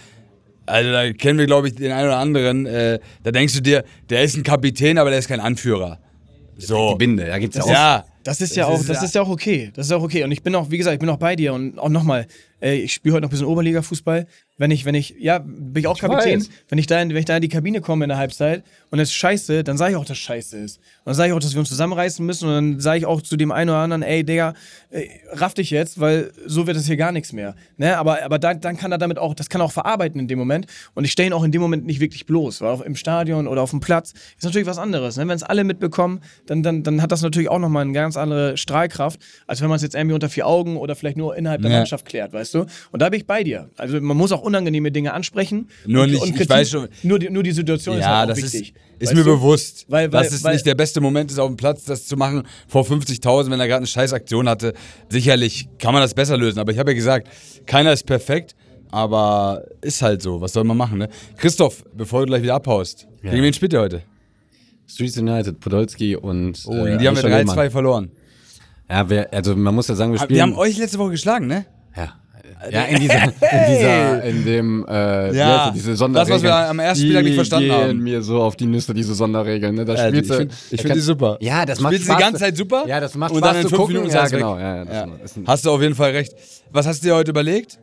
also 0.66 0.92
da 0.92 1.10
kennen 1.12 1.38
wir, 1.38 1.46
glaube 1.46 1.68
ich, 1.68 1.74
den 1.74 1.92
einen 1.92 2.08
oder 2.08 2.18
anderen, 2.18 2.66
äh, 2.66 2.98
da 3.22 3.30
denkst 3.30 3.54
du 3.54 3.60
dir, 3.60 3.84
der 4.10 4.22
ist 4.22 4.36
ein 4.36 4.42
Kapitän, 4.42 4.98
aber 4.98 5.10
der 5.10 5.18
ist 5.18 5.28
kein 5.28 5.40
Anführer. 5.40 5.98
So. 6.58 6.92
Die 6.92 6.98
Binde, 6.98 7.26
da 7.26 7.38
gibt 7.38 7.54
es 7.54 7.64
ja 7.64 7.64
auch. 7.64 7.70
Ja. 7.70 8.04
Das 8.24 8.42
ist 8.42 8.56
ja 8.56 8.64
Das 8.66 8.74
auch, 8.74 8.80
ist 8.80 8.90
das 8.90 9.02
ist 9.04 9.14
ja 9.14 9.22
auch 9.22 9.28
okay. 9.30 9.70
Das 9.74 9.86
ist 9.86 9.92
auch 9.92 10.02
okay. 10.02 10.22
Und 10.22 10.32
ich 10.32 10.42
bin 10.42 10.54
auch, 10.54 10.70
wie 10.70 10.76
gesagt, 10.76 10.92
ich 10.92 11.00
bin 11.00 11.08
auch 11.08 11.16
bei 11.16 11.34
dir. 11.34 11.54
Und 11.54 11.78
auch 11.78 11.88
nochmal, 11.88 12.26
äh, 12.60 12.74
ich 12.74 12.92
spiele 12.92 13.14
heute 13.14 13.22
noch 13.22 13.28
ein 13.28 13.30
bisschen 13.30 13.46
Oberliga-Fußball. 13.46 14.26
Wenn 14.58 14.70
ich, 14.70 14.84
wenn 14.84 14.94
ich, 14.94 15.14
ja, 15.18 15.38
bin 15.38 15.72
ich 15.76 15.86
auch 15.86 15.98
Kapitän. 15.98 16.40
weiß. 16.40 16.50
Wenn 16.68 16.78
ich, 16.78 16.86
da 16.86 17.00
in, 17.00 17.10
wenn 17.10 17.16
ich 17.16 17.24
da 17.24 17.36
in 17.36 17.42
die 17.42 17.48
Kabine 17.48 17.80
komme 17.80 18.04
in 18.04 18.08
der 18.08 18.18
Halbzeit 18.18 18.64
und 18.90 18.98
es 18.98 19.08
ist 19.10 19.14
scheiße, 19.14 19.64
dann 19.64 19.78
sage 19.78 19.92
ich 19.92 19.96
auch, 19.96 20.04
dass 20.04 20.16
es 20.16 20.22
scheiße 20.22 20.58
ist. 20.58 20.76
Und 20.78 21.06
dann 21.06 21.14
sage 21.14 21.28
ich 21.30 21.34
auch, 21.34 21.38
dass 21.38 21.54
wir 21.54 21.60
uns 21.60 21.68
zusammenreißen 21.68 22.26
müssen. 22.26 22.48
Und 22.48 22.54
dann 22.54 22.80
sage 22.80 22.98
ich 22.98 23.06
auch 23.06 23.22
zu 23.22 23.36
dem 23.36 23.52
einen 23.52 23.70
oder 23.70 23.78
anderen, 23.78 24.02
ey, 24.02 24.24
Digga, 24.24 24.54
raff 25.32 25.54
dich 25.54 25.70
jetzt, 25.70 26.00
weil 26.00 26.32
so 26.46 26.66
wird 26.66 26.76
es 26.76 26.86
hier 26.86 26.96
gar 26.96 27.12
nichts 27.12 27.32
mehr. 27.32 27.54
Ne? 27.76 27.96
Aber, 27.96 28.22
aber 28.22 28.38
dann, 28.38 28.60
dann 28.60 28.76
kann 28.76 28.90
er 28.90 28.98
damit 28.98 29.18
auch, 29.18 29.34
das 29.34 29.48
kann 29.48 29.60
er 29.60 29.64
auch 29.66 29.72
verarbeiten 29.72 30.20
in 30.20 30.28
dem 30.28 30.38
Moment. 30.38 30.66
Und 30.94 31.04
ich 31.04 31.12
stelle 31.12 31.28
ihn 31.28 31.32
auch 31.32 31.44
in 31.44 31.52
dem 31.52 31.60
Moment 31.60 31.86
nicht 31.86 32.00
wirklich 32.00 32.26
bloß. 32.26 32.60
Weil 32.60 32.70
auch 32.70 32.80
im 32.80 32.96
Stadion 32.96 33.46
oder 33.46 33.62
auf 33.62 33.70
dem 33.70 33.80
Platz 33.80 34.12
ist 34.36 34.44
natürlich 34.44 34.66
was 34.66 34.78
anderes. 34.78 35.16
Ne? 35.16 35.28
Wenn 35.28 35.36
es 35.36 35.42
alle 35.42 35.64
mitbekommen, 35.64 36.20
dann, 36.46 36.62
dann, 36.62 36.82
dann 36.82 37.00
hat 37.02 37.12
das 37.12 37.22
natürlich 37.22 37.48
auch 37.48 37.58
nochmal 37.58 37.82
eine 37.84 37.92
ganz 37.92 38.16
andere 38.16 38.56
Strahlkraft, 38.56 39.20
als 39.46 39.60
wenn 39.60 39.68
man 39.68 39.76
es 39.76 39.82
jetzt 39.82 39.94
irgendwie 39.94 40.14
unter 40.14 40.28
vier 40.28 40.46
Augen 40.46 40.76
oder 40.76 40.96
vielleicht 40.96 41.16
nur 41.16 41.36
innerhalb 41.36 41.62
der 41.62 41.70
Ja. 41.70 41.76
Mannschaft 41.78 42.06
klärt, 42.06 42.32
weißt 42.32 42.54
du? 42.54 42.66
Und 42.90 43.00
da 43.02 43.08
bin 43.08 43.20
ich 43.20 43.26
bei 43.26 43.44
dir. 43.44 43.70
Also 43.76 44.00
man 44.00 44.16
muss 44.16 44.32
auch 44.32 44.42
unangenehme 44.48 44.90
Dinge 44.90 45.12
ansprechen. 45.14 45.68
Nur 45.86 46.02
und, 46.02 46.10
nicht- 46.10 46.20
und 46.22 46.28
ich 46.30 46.34
Kritik, 46.34 46.50
weiß 46.50 46.70
schon- 46.70 46.88
Nur 47.04 47.18
die, 47.20 47.30
nur 47.30 47.42
die 47.44 47.52
Situation 47.52 47.96
ist 47.96 48.02
Ja, 48.02 48.18
halt 48.18 48.30
auch 48.30 48.34
das 48.34 48.42
ist, 48.44 48.52
wichtig. 48.54 48.74
ist 48.98 49.08
weißt 49.08 49.14
mir 49.16 49.24
du? 49.24 49.36
bewusst, 49.36 49.86
Weil- 49.88 50.12
weil- 50.12 50.24
dass 50.24 50.32
es 50.32 50.42
weil- 50.42 50.54
nicht 50.54 50.66
der 50.66 50.74
beste 50.74 51.00
Moment 51.00 51.30
ist, 51.30 51.38
auf 51.38 51.48
dem 51.48 51.56
Platz 51.56 51.84
das 51.84 52.06
zu 52.06 52.16
machen 52.16 52.42
vor 52.66 52.84
50.000, 52.84 53.50
wenn 53.52 53.60
er 53.60 53.66
gerade 53.68 53.78
eine 53.78 53.86
Scheißaktion 53.86 54.48
hatte. 54.48 54.74
Sicherlich 55.08 55.68
kann 55.78 55.92
man 55.94 56.02
das 56.02 56.12
besser 56.14 56.36
lösen, 56.36 56.58
aber 56.58 56.72
ich 56.72 56.78
habe 56.78 56.90
ja 56.90 56.94
gesagt, 56.96 57.28
keiner 57.66 57.92
ist 57.92 58.04
perfekt, 58.06 58.54
aber 58.90 59.64
ist 59.82 60.02
halt 60.02 60.22
so. 60.22 60.40
Was 60.40 60.52
soll 60.52 60.64
man 60.64 60.76
machen, 60.76 60.98
ne? 60.98 61.08
Christoph, 61.36 61.84
bevor 61.94 62.20
du 62.20 62.26
gleich 62.26 62.42
wieder 62.42 62.54
abhaust, 62.54 63.06
gegen 63.22 63.42
wen 63.42 63.52
spielt 63.52 63.72
ihr 63.72 63.80
heute? 63.80 64.02
Streets 64.90 65.18
United, 65.18 65.60
Podolski 65.60 66.16
und. 66.16 66.62
Oh, 66.66 66.72
die 66.72 66.78
haben 66.92 67.02
wir 67.02 67.10
Mischa 67.12 67.28
3-2 67.28 67.46
Willmann. 67.56 67.70
verloren. 67.70 68.10
Ja, 68.90 69.06
wer, 69.10 69.32
also 69.34 69.54
man 69.54 69.74
muss 69.74 69.86
ja 69.88 69.94
sagen, 69.94 70.12
wir 70.12 70.18
spielen. 70.18 70.36
Wir 70.36 70.42
haben 70.42 70.54
euch 70.56 70.78
letzte 70.78 70.98
Woche 70.98 71.10
geschlagen, 71.10 71.46
ne? 71.46 71.66
Ja. 71.94 72.14
Ja, 72.70 72.82
in 72.84 73.00
dieser, 73.00 73.22
in 73.24 73.30
dieser, 73.72 74.22
in 74.24 74.44
dem, 74.44 74.86
äh, 74.88 75.36
Ja, 75.36 75.66
das, 75.66 75.74
diese 75.74 75.90
das, 75.90 75.98
Sonderregeln. 75.98 76.36
was 76.36 76.42
wir 76.42 76.54
am 76.56 76.78
ersten 76.78 77.04
Spieltag 77.04 77.24
nicht 77.24 77.34
verstanden 77.34 77.68
die 77.68 77.74
gehen 77.74 77.88
haben. 77.88 77.98
mir 78.02 78.22
so 78.22 78.42
auf 78.42 78.56
die 78.56 78.66
Nüsse, 78.66 78.94
diese 78.94 79.14
Sonderregeln. 79.14 79.74
Ne? 79.74 79.84
Da 79.84 79.94
Ja, 79.94 80.08
spielst 80.08 80.22
ich 80.30 80.36
du- 80.36 80.36
find- 80.38 80.52
die 80.72 80.76
kann- 80.88 81.00
super. 81.00 81.36
Ja, 81.40 81.64
das 81.66 81.80
macht 81.80 81.92
Spielst 81.94 82.08
du 82.08 82.12
Spaß. 82.12 82.16
die 82.18 82.22
ganze 82.24 82.40
Zeit 82.40 82.56
super? 82.56 82.84
Ja, 82.86 83.00
das 83.00 83.14
macht 83.14 83.32
Und 83.32 83.38
Spaß 83.38 83.48
dann 83.50 83.56
in 83.56 83.62
zu 83.62 83.68
fünf 83.68 83.80
gucken. 83.80 83.94
Minuten 83.96 84.14
ja, 84.14 84.26
genau. 84.28 84.58
Ja, 84.58 84.76
ja, 84.84 85.06
das 85.22 85.34
Hast 85.46 85.64
du 85.66 85.70
auf 85.70 85.80
jeden 85.82 85.94
Fall 85.94 86.10
recht. 86.10 86.32
Was 86.70 86.86
hast 86.86 87.02
du 87.02 87.08
dir 87.08 87.14
heute 87.14 87.30
überlegt? 87.30 87.78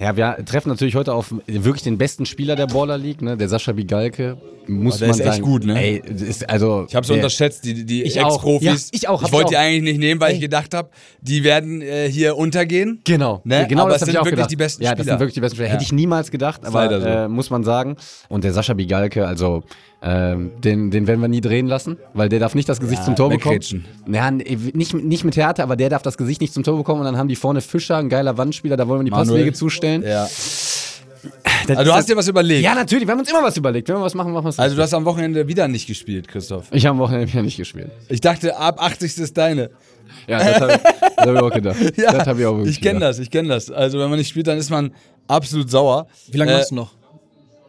Ja, 0.00 0.16
wir 0.16 0.38
treffen 0.46 0.70
natürlich 0.70 0.94
heute 0.94 1.12
auf 1.12 1.34
wirklich 1.46 1.82
den 1.82 1.98
besten 1.98 2.24
Spieler 2.24 2.56
der 2.56 2.66
Baller 2.66 2.96
League, 2.96 3.20
ne? 3.20 3.36
der 3.36 3.50
Sascha 3.50 3.72
Bigalke. 3.72 4.38
Muss 4.66 4.98
der 4.98 5.08
man 5.08 5.14
ist 5.18 5.20
echt 5.20 5.32
sagen. 5.34 5.42
gut, 5.44 5.64
ne? 5.66 5.78
Ey, 5.78 6.02
ist 6.26 6.48
also. 6.48 6.86
Ich 6.88 6.94
habe 6.94 7.06
der- 7.06 7.16
unterschätzt, 7.16 7.64
die, 7.64 7.84
die 7.84 8.02
Ich 8.04 8.18
auch. 8.22 8.34
Ex-Profis. 8.36 8.64
Ja, 8.66 8.74
ich 8.92 9.08
auch, 9.08 9.22
Ich 9.22 9.30
wollte 9.32 9.46
ich 9.46 9.50
die 9.50 9.56
eigentlich 9.58 9.82
nicht 9.82 9.98
nehmen, 9.98 10.18
weil 10.20 10.30
ich 10.30 10.36
Ey. 10.36 10.42
gedacht 10.42 10.72
habe, 10.74 10.88
die 11.20 11.44
werden 11.44 11.82
äh, 11.82 12.08
hier 12.10 12.36
untergehen. 12.38 13.00
Genau, 13.04 13.42
Ne? 13.44 13.66
genau 13.68 13.82
Aber 13.82 13.90
das 13.92 14.02
es 14.02 14.06
sind 14.06 14.14
ich 14.14 14.18
auch 14.20 14.24
wirklich 14.24 14.36
gedacht. 14.36 14.50
die 14.52 14.56
besten 14.56 14.82
ja, 14.84 14.90
das 14.92 15.00
Spieler. 15.00 15.12
sind 15.14 15.20
wirklich 15.20 15.34
die 15.34 15.40
besten 15.40 15.56
Spieler. 15.56 15.68
Ja. 15.68 15.74
Hätte 15.74 15.84
ich 15.84 15.92
niemals 15.92 16.30
gedacht, 16.30 16.64
aber 16.64 17.00
so. 17.00 17.06
äh, 17.06 17.28
muss 17.28 17.50
man 17.50 17.64
sagen. 17.64 17.96
Und 18.28 18.44
der 18.44 18.52
Sascha 18.54 18.72
Bigalke, 18.74 19.26
also 19.26 19.64
ähm, 20.02 20.52
den, 20.64 20.90
den 20.90 21.06
werden 21.06 21.20
wir 21.20 21.28
nie 21.28 21.40
drehen 21.42 21.66
lassen, 21.66 21.98
weil 22.14 22.28
der 22.28 22.38
darf 22.40 22.54
nicht 22.54 22.68
das 22.68 22.80
Gesicht 22.80 23.00
Ja, 23.00 23.04
zum 23.06 23.16
Tor 23.16 23.28
bekommen. 23.28 23.60
Ja, 24.10 24.30
nee, 24.30 24.56
nicht, 24.72 24.94
nicht 24.94 25.24
mit 25.24 25.36
Härte, 25.36 25.62
aber 25.62 25.76
der 25.76 25.90
darf 25.90 26.02
das 26.02 26.16
Gesicht 26.16 26.40
nicht 26.40 26.54
zum 26.54 26.62
Tor 26.62 26.76
bekommen 26.78 27.00
und 27.00 27.06
dann 27.06 27.18
haben 27.18 27.28
die 27.28 27.36
vorne 27.36 27.60
Fischer, 27.60 27.98
ein 27.98 28.08
geiler 28.08 28.38
Wandspieler, 28.38 28.76
da 28.76 28.88
wollen 28.88 29.00
wir 29.00 29.04
die 29.04 29.10
Manuel. 29.10 29.26
Passwege 29.38 29.52
zustellen. 29.52 30.02
Ja. 30.02 30.26
Das 31.66 31.76
Also 31.76 31.84
du 31.84 31.90
ist 31.90 31.96
hast 31.96 32.08
dir 32.08 32.16
was 32.16 32.28
überlegt. 32.28 32.64
Ja, 32.64 32.74
natürlich, 32.74 33.06
wir 33.06 33.12
haben 33.12 33.20
uns 33.20 33.30
immer 33.30 33.42
was 33.42 33.56
überlegt. 33.56 33.86
Wenn 33.88 33.96
wir 33.96 34.02
was 34.02 34.14
machen, 34.14 34.32
machen 34.32 34.44
wir 34.46 34.48
es. 34.48 34.58
Also 34.58 34.74
du 34.74 34.82
hast 34.82 34.94
am 34.94 35.04
Wochenende 35.04 35.46
wieder 35.46 35.68
nicht 35.68 35.86
gespielt, 35.86 36.26
Christoph. 36.28 36.68
ich 36.72 36.86
habe 36.86 36.94
am 36.94 36.98
Wochenende 36.98 37.30
wieder 37.30 37.42
nicht 37.42 37.58
gespielt. 37.58 37.90
Ich 38.08 38.22
dachte, 38.22 38.56
ab 38.56 38.82
80. 38.82 39.18
ist 39.18 39.36
deine. 39.36 39.68
Ja, 40.26 40.38
das 40.38 40.60
habe 40.60 40.72
ich, 40.72 40.80
das 41.16 41.26
hab 41.26 41.34
ich 41.34 41.40
auch 41.42 41.50
gedacht. 41.50 41.76
Ja, 41.98 42.12
das 42.12 42.26
habe 42.26 42.40
ich 42.40 42.46
auch 42.46 42.58
ich 42.64 42.80
kenne 42.80 43.00
das, 43.00 43.18
ich 43.18 43.30
kenne 43.30 43.48
das. 43.50 43.70
Also 43.70 43.98
wenn 43.98 44.08
man 44.08 44.18
nicht 44.18 44.28
spielt, 44.28 44.46
dann 44.46 44.56
ist 44.58 44.70
man 44.70 44.92
absolut 45.28 45.70
sauer. 45.70 46.06
Wie 46.30 46.38
lange 46.38 46.52
Äh, 46.52 46.56
machst 46.56 46.70
du 46.70 46.74
noch? 46.76 46.92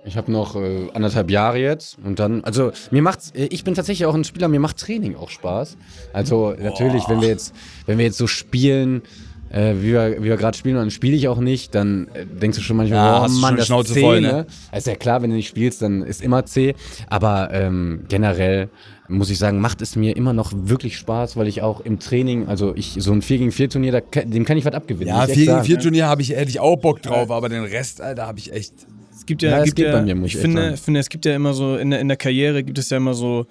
Ich 0.03 0.17
habe 0.17 0.31
noch 0.31 0.55
äh, 0.55 0.89
anderthalb 0.93 1.29
Jahre 1.29 1.59
jetzt 1.59 1.97
und 2.03 2.19
dann, 2.19 2.43
also 2.43 2.71
mir 2.89 3.01
macht's, 3.01 3.31
äh, 3.31 3.45
ich 3.51 3.63
bin 3.63 3.75
tatsächlich 3.75 4.05
auch 4.07 4.15
ein 4.15 4.23
Spieler, 4.23 4.47
mir 4.47 4.59
macht 4.59 4.77
Training 4.77 5.15
auch 5.15 5.29
Spaß. 5.29 5.77
Also 6.11 6.55
natürlich, 6.59 7.07
wenn 7.07 7.21
wir 7.21 7.27
jetzt, 7.27 7.53
wenn 7.85 7.97
wir 7.97 8.05
jetzt 8.05 8.17
so 8.17 8.25
spielen, 8.25 9.03
äh, 9.51 9.75
wie 9.75 9.91
wir, 9.93 10.17
wie 10.19 10.23
wir 10.23 10.37
gerade 10.37 10.57
spielen, 10.57 10.75
und 10.75 10.81
dann 10.81 10.91
spiele 10.91 11.15
ich 11.15 11.27
auch 11.27 11.39
nicht, 11.39 11.75
dann 11.75 12.07
äh, 12.13 12.25
denkst 12.25 12.57
du 12.57 12.63
schon 12.63 12.77
manchmal, 12.77 12.97
Ja, 12.97 13.19
oh 13.19 13.21
hast 13.23 13.33
schon 13.33 13.41
Mann, 13.41 13.53
die 13.55 13.57
das 13.59 13.67
Schnauze 13.67 13.93
C, 13.93 14.01
voll, 14.01 14.21
ne? 14.21 14.31
ne? 14.31 14.47
Ist 14.75 14.87
ja 14.87 14.95
klar, 14.95 15.21
wenn 15.21 15.29
du 15.29 15.35
nicht 15.35 15.49
spielst, 15.49 15.81
dann 15.81 16.01
ist 16.01 16.21
immer 16.21 16.45
C. 16.45 16.73
Aber 17.07 17.49
ähm, 17.51 18.05
generell 18.07 18.69
muss 19.07 19.29
ich 19.29 19.37
sagen, 19.37 19.59
macht 19.59 19.81
es 19.81 19.95
mir 19.95 20.15
immer 20.15 20.33
noch 20.33 20.51
wirklich 20.55 20.97
Spaß, 20.97 21.35
weil 21.35 21.47
ich 21.47 21.61
auch 21.61 21.81
im 21.81 21.99
Training, 21.99 22.47
also 22.47 22.73
ich 22.75 22.95
so 22.99 23.11
ein 23.11 23.21
4 23.21 23.37
gegen 23.39 23.51
4 23.51 23.69
Turnier, 23.69 23.91
da, 23.91 24.21
dem 24.21 24.45
kann 24.45 24.57
ich 24.57 24.65
was 24.65 24.73
abgewinnen. 24.73 25.09
Ja, 25.09 25.21
muss 25.21 25.29
ich 25.29 25.31
echt 25.31 25.37
4 25.37 25.45
gegen 25.45 25.55
sagen. 25.57 25.65
4 25.65 25.79
Turnier 25.79 26.07
habe 26.07 26.21
ich 26.21 26.31
ehrlich 26.31 26.59
auch 26.59 26.77
Bock 26.77 27.01
drauf, 27.01 27.29
aber 27.29 27.49
den 27.49 27.63
Rest, 27.63 28.01
Alter, 28.01 28.25
habe 28.27 28.39
ich 28.39 28.53
echt. 28.53 28.73
Es 29.21 29.27
gibt 29.27 29.43
ja, 29.43 29.51
Ja, 29.51 29.63
gibt 29.63 29.77
ja 29.77 30.01
mir, 30.01 30.25
ich 30.25 30.33
ich 30.33 30.41
finde, 30.41 30.75
finde, 30.77 30.99
es 30.99 31.07
gibt 31.07 31.25
ja 31.25 31.35
immer 31.35 31.53
so, 31.53 31.77
in 31.77 31.91
der, 31.91 31.99
in 31.99 32.07
der 32.07 32.17
Karriere 32.17 32.63
gibt 32.63 32.79
es 32.79 32.89
ja 32.89 32.97
immer 32.97 33.13
so, 33.13 33.45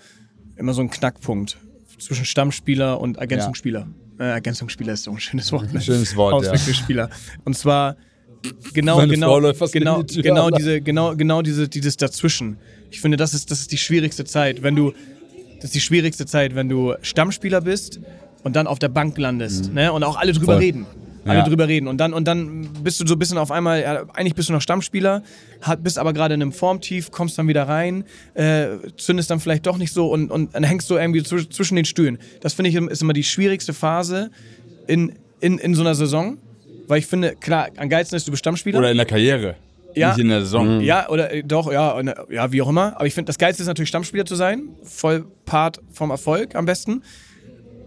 immer 0.56 0.74
so 0.74 0.80
einen 0.80 0.90
Knackpunkt 0.90 1.58
zwischen 1.96 2.24
Stammspieler 2.24 3.00
und 3.00 3.18
Ergänzungsspieler. 3.18 3.86
Äh, 4.18 4.24
Ergänzungsspieler 4.24 4.94
ist 4.94 5.04
so 5.04 5.12
ein 5.12 5.20
schönes 5.20 5.52
Wort. 5.52 5.72
Ne? 5.72 5.80
Schönes 5.80 6.16
Wort, 6.16 6.32
ja. 6.32 6.50
Auswechselspieler. 6.50 7.08
Und 7.44 7.56
zwar 7.56 7.96
genau, 8.72 8.96
Meine 8.96 9.14
genau, 9.14 9.40
genau, 9.70 10.02
die 10.02 10.14
Tür, 10.14 10.22
genau 10.24 10.50
diese, 10.50 10.80
genau, 10.80 11.14
genau 11.14 11.40
diese, 11.40 11.68
dieses 11.68 11.96
dazwischen. 11.96 12.56
Ich 12.90 13.00
finde, 13.00 13.16
das 13.16 13.32
ist, 13.32 13.52
das 13.52 13.60
ist 13.60 13.70
die 13.70 13.78
schwierigste 13.78 14.24
Zeit, 14.24 14.64
wenn 14.64 14.74
du, 14.74 14.92
das 15.56 15.66
ist 15.66 15.76
die 15.76 15.80
schwierigste 15.80 16.26
Zeit, 16.26 16.56
wenn 16.56 16.68
du 16.68 16.94
Stammspieler 17.00 17.60
bist 17.60 18.00
und 18.42 18.56
dann 18.56 18.66
auf 18.66 18.80
der 18.80 18.88
Bank 18.88 19.16
landest, 19.18 19.72
ne? 19.72 19.92
Und 19.92 20.02
auch 20.02 20.16
alle 20.16 20.32
drüber 20.32 20.54
Voll. 20.54 20.62
reden. 20.62 20.86
Alle 21.26 21.40
Ja. 21.40 21.44
drüber 21.44 21.68
reden. 21.68 21.86
Und 21.88 21.98
dann, 21.98 22.12
und 22.14 22.26
dann 22.26 22.68
bist 22.82 23.00
du 23.00 23.06
so 23.06 23.14
ein 23.14 23.18
bisschen 23.18 23.36
auf 23.38 23.50
einmal, 23.50 23.82
ja, 23.82 24.04
eigentlich 24.14 24.34
bist 24.34 24.48
du 24.48 24.52
noch 24.52 24.62
Stammspieler, 24.62 25.22
hat, 25.62 25.82
bist 25.82 25.98
aber 25.98 26.12
gerade 26.12 26.34
in 26.34 26.42
einem 26.42 26.52
Formtief, 26.52 27.10
kommst 27.10 27.36
dann 27.38 27.46
wieder 27.48 27.64
rein, 27.68 28.04
äh, 28.34 28.68
zündest 28.96 29.30
dann 29.30 29.40
vielleicht 29.40 29.66
doch 29.66 29.76
nicht 29.76 29.92
so 29.92 30.08
und, 30.10 30.30
und 30.30 30.54
dann 30.54 30.62
hängst 30.64 30.88
du 30.90 30.96
irgendwie 30.96 31.20
zwisch- 31.20 31.50
zwischen 31.50 31.76
den 31.76 31.84
Stühlen. 31.84 32.18
Das 32.40 32.54
finde 32.54 32.70
ich 32.70 32.74
ist 32.76 33.02
immer 33.02 33.12
die 33.12 33.24
schwierigste 33.24 33.72
Phase 33.74 34.30
in, 34.86 35.12
in, 35.40 35.58
in 35.58 35.74
so 35.74 35.82
einer 35.82 35.94
Saison. 35.94 36.38
Weil 36.88 36.98
ich 36.98 37.06
finde, 37.06 37.36
klar, 37.36 37.68
am 37.76 37.88
geilsten 37.88 38.16
ist, 38.16 38.26
du 38.26 38.32
bist 38.32 38.40
Stammspieler. 38.40 38.78
Oder 38.78 38.90
in 38.90 38.96
der 38.96 39.06
Karriere. 39.06 39.54
Ja. 39.94 40.08
Nicht 40.10 40.20
in 40.20 40.28
der 40.28 40.40
Saison. 40.40 40.80
Ja, 40.80 41.08
oder 41.08 41.32
äh, 41.32 41.42
doch, 41.44 41.70
ja, 41.72 41.90
und, 41.92 42.08
äh, 42.08 42.14
ja, 42.30 42.50
wie 42.50 42.62
auch 42.62 42.68
immer. 42.68 42.94
Aber 42.96 43.06
ich 43.06 43.14
finde, 43.14 43.26
das 43.26 43.38
Geilste 43.38 43.62
ist 43.62 43.66
natürlich 43.68 43.88
Stammspieler 43.90 44.24
zu 44.24 44.34
sein. 44.36 44.70
Voll 44.82 45.24
Part 45.44 45.80
vom 45.92 46.10
Erfolg 46.10 46.54
am 46.56 46.64
besten. 46.66 47.02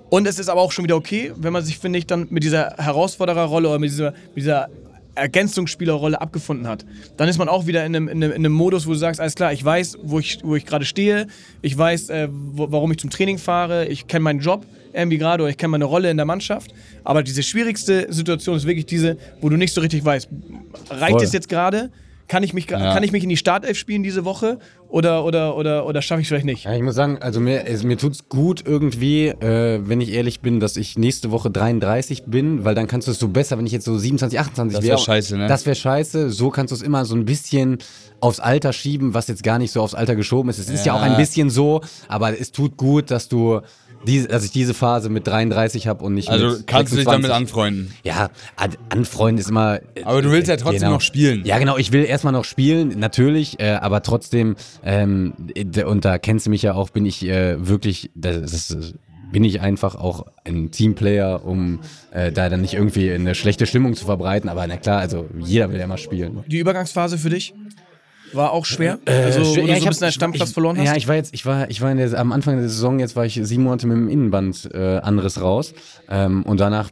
Und 0.09 0.27
es 0.27 0.37
ist 0.39 0.49
aber 0.49 0.61
auch 0.61 0.71
schon 0.71 0.83
wieder 0.83 0.95
okay, 0.95 1.31
wenn 1.35 1.53
man 1.53 1.63
sich, 1.63 1.79
finde 1.79 1.99
ich, 1.99 2.05
dann 2.05 2.27
mit 2.29 2.43
dieser 2.43 2.75
Herausfordererrolle 2.77 3.69
oder 3.69 3.79
mit 3.79 3.89
dieser, 3.89 4.11
mit 4.11 4.37
dieser 4.37 4.69
Ergänzungsspielerrolle 5.15 6.19
abgefunden 6.19 6.67
hat. 6.67 6.85
Dann 7.17 7.29
ist 7.29 7.37
man 7.37 7.47
auch 7.47 7.67
wieder 7.67 7.85
in 7.85 7.95
einem, 7.95 8.07
in 8.07 8.23
einem, 8.23 8.31
in 8.31 8.37
einem 8.37 8.53
Modus, 8.53 8.87
wo 8.87 8.91
du 8.91 8.97
sagst, 8.97 9.19
alles 9.21 9.35
klar, 9.35 9.53
ich 9.53 9.63
weiß, 9.63 9.97
wo 10.01 10.19
ich, 10.19 10.39
wo 10.43 10.55
ich 10.55 10.65
gerade 10.65 10.85
stehe, 10.85 11.27
ich 11.61 11.77
weiß, 11.77 12.09
äh, 12.09 12.27
wo, 12.31 12.71
warum 12.71 12.91
ich 12.91 12.97
zum 12.97 13.09
Training 13.09 13.37
fahre, 13.37 13.85
ich 13.87 14.07
kenne 14.07 14.23
meinen 14.23 14.39
Job 14.39 14.65
irgendwie 14.93 15.17
gerade 15.17 15.43
oder 15.43 15.49
ich 15.49 15.57
kenne 15.57 15.69
meine 15.71 15.85
Rolle 15.85 16.09
in 16.11 16.17
der 16.17 16.25
Mannschaft. 16.25 16.73
Aber 17.03 17.23
diese 17.23 17.41
schwierigste 17.43 18.11
Situation 18.13 18.55
ist 18.57 18.65
wirklich 18.67 18.85
diese, 18.85 19.17
wo 19.41 19.49
du 19.49 19.57
nicht 19.57 19.73
so 19.73 19.81
richtig 19.81 20.05
weißt, 20.05 20.29
reicht 20.89 21.11
Voll. 21.13 21.23
es 21.23 21.33
jetzt 21.33 21.49
gerade? 21.49 21.91
Kann 22.27 22.41
ich, 22.43 22.53
mich, 22.53 22.69
Ja. 22.69 22.93
kann 22.93 23.03
ich 23.03 23.11
mich 23.11 23.23
in 23.23 23.29
die 23.29 23.37
Startelf 23.37 23.77
spielen 23.77 24.01
diese 24.01 24.23
Woche 24.25 24.57
oder, 24.93 25.25
oder, 25.25 25.57
oder, 25.57 25.85
oder 25.87 26.01
schaffe 26.03 26.21
ich 26.21 26.25
es 26.25 26.29
vielleicht 26.29 26.45
nicht? 26.45 26.65
Ja, 26.65 26.73
ich 26.75 26.83
muss 26.83 26.93
sagen, 26.93 27.17
also 27.19 27.39
mir, 27.39 27.65
es, 27.65 27.83
mir 27.83 27.97
tut's 27.97 28.29
gut 28.29 28.63
irgendwie, 28.65 29.29
äh, 29.29 29.79
wenn 29.83 29.99
ich 30.01 30.11
ehrlich 30.13 30.41
bin, 30.41 30.59
dass 30.59 30.77
ich 30.77 30.99
nächste 30.99 31.31
Woche 31.31 31.49
33 31.49 32.25
bin, 32.25 32.63
weil 32.63 32.75
dann 32.75 32.85
kannst 32.85 33.07
du 33.07 33.11
es 33.11 33.17
so 33.17 33.27
besser, 33.27 33.57
wenn 33.57 33.65
ich 33.65 33.71
jetzt 33.71 33.85
so 33.85 33.97
27, 33.97 34.39
28 34.39 34.75
Das 34.77 34.83
wäre. 34.85 34.97
wär 34.97 35.03
scheiße, 35.03 35.37
ne? 35.37 35.47
Das 35.47 35.65
wäre 35.65 35.75
scheiße. 35.75 36.29
So 36.29 36.51
kannst 36.51 36.71
du 36.71 36.75
es 36.75 36.83
immer 36.83 37.05
so 37.05 37.15
ein 37.15 37.25
bisschen 37.25 37.79
aufs 38.19 38.39
Alter 38.39 38.71
schieben, 38.71 39.15
was 39.15 39.27
jetzt 39.27 39.41
gar 39.43 39.57
nicht 39.57 39.71
so 39.71 39.81
aufs 39.81 39.95
Alter 39.95 40.15
geschoben 40.15 40.49
ist. 40.49 40.59
Es 40.59 40.69
ist 40.69 40.85
ja 40.85 40.93
Ja. 40.93 40.99
auch 40.99 41.03
ein 41.03 41.17
bisschen 41.17 41.49
so, 41.49 41.81
aber 42.07 42.39
es 42.39 42.51
tut 42.51 42.77
gut, 42.77 43.09
dass 43.09 43.27
du 43.27 43.61
diese, 44.05 44.27
dass 44.27 44.43
ich 44.43 44.51
diese 44.51 44.73
Phase 44.73 45.09
mit 45.09 45.27
33 45.27 45.87
habe 45.87 46.03
und 46.03 46.13
nicht 46.13 46.29
Also 46.29 46.57
mit 46.57 46.67
kannst 46.67 46.91
du 46.93 46.97
dich 46.97 47.05
damit 47.05 47.27
26. 47.27 47.35
anfreunden. 47.35 47.93
Ja, 48.03 48.29
an- 48.55 48.77
anfreunden 48.89 49.39
ist 49.39 49.49
immer. 49.49 49.79
Aber 50.03 50.21
du 50.21 50.31
willst 50.31 50.49
ja 50.49 50.57
trotzdem 50.57 50.81
genau. 50.81 50.91
noch 50.93 51.01
spielen. 51.01 51.43
Ja, 51.45 51.59
genau. 51.59 51.77
Ich 51.77 51.91
will 51.91 52.03
erstmal 52.05 52.33
noch 52.33 52.45
spielen, 52.45 52.99
natürlich, 52.99 53.59
äh, 53.59 53.71
aber 53.73 54.01
trotzdem, 54.03 54.55
ähm, 54.83 55.33
und 55.85 56.05
da 56.05 56.17
kennst 56.17 56.45
du 56.45 56.49
mich 56.49 56.61
ja 56.61 56.73
auch, 56.73 56.89
bin 56.89 57.05
ich 57.05 57.25
äh, 57.25 57.67
wirklich, 57.67 58.11
das, 58.15 58.41
das, 58.41 58.93
bin 59.33 59.43
ich 59.43 59.59
einfach 59.59 59.95
auch 59.95 60.27
ein 60.45 60.71
Teamplayer, 60.71 61.43
um 61.43 61.79
äh, 62.11 62.31
da 62.31 62.49
dann 62.49 62.61
nicht 62.61 62.75
irgendwie 62.75 63.11
eine 63.11 63.35
schlechte 63.35 63.65
Stimmung 63.65 63.95
zu 63.95 64.05
verbreiten. 64.05 64.47
Aber 64.47 64.65
na 64.67 64.77
klar, 64.77 64.99
also 64.99 65.27
jeder 65.39 65.71
will 65.71 65.79
ja 65.79 65.87
mal 65.87 65.97
spielen. 65.97 66.43
Die 66.47 66.59
Übergangsphase 66.59 67.17
für 67.17 67.31
dich 67.31 67.53
war 68.35 68.51
auch 68.51 68.65
schwer? 68.65 68.99
also, 69.05 69.39
wo 69.39 69.43
du 69.43 69.49
so 69.49 69.61
ein 69.61 69.67
Äh, 69.69 69.73
bisschen 69.79 69.99
deinen 69.99 70.11
Stammplatz 70.11 70.49
ich, 70.49 70.53
verloren 70.53 70.77
hast? 70.77 70.85
Ja, 70.87 70.95
ich 70.95 71.07
war 71.07 71.15
jetzt, 71.15 71.33
ich 71.33 71.45
war, 71.45 71.69
ich 71.69 71.81
war 71.81 71.91
in 71.91 71.97
der, 71.97 72.17
am 72.19 72.31
Anfang 72.31 72.57
der 72.57 72.67
Saison, 72.69 72.99
jetzt 72.99 73.15
war 73.15 73.25
ich 73.25 73.39
sieben 73.43 73.63
Monate 73.63 73.87
mit 73.87 73.97
dem 73.97 74.09
Innenband 74.09 74.69
äh, 74.73 74.97
Anriss 74.97 75.41
raus. 75.41 75.73
Ähm, 76.09 76.43
und 76.43 76.59
danach 76.59 76.89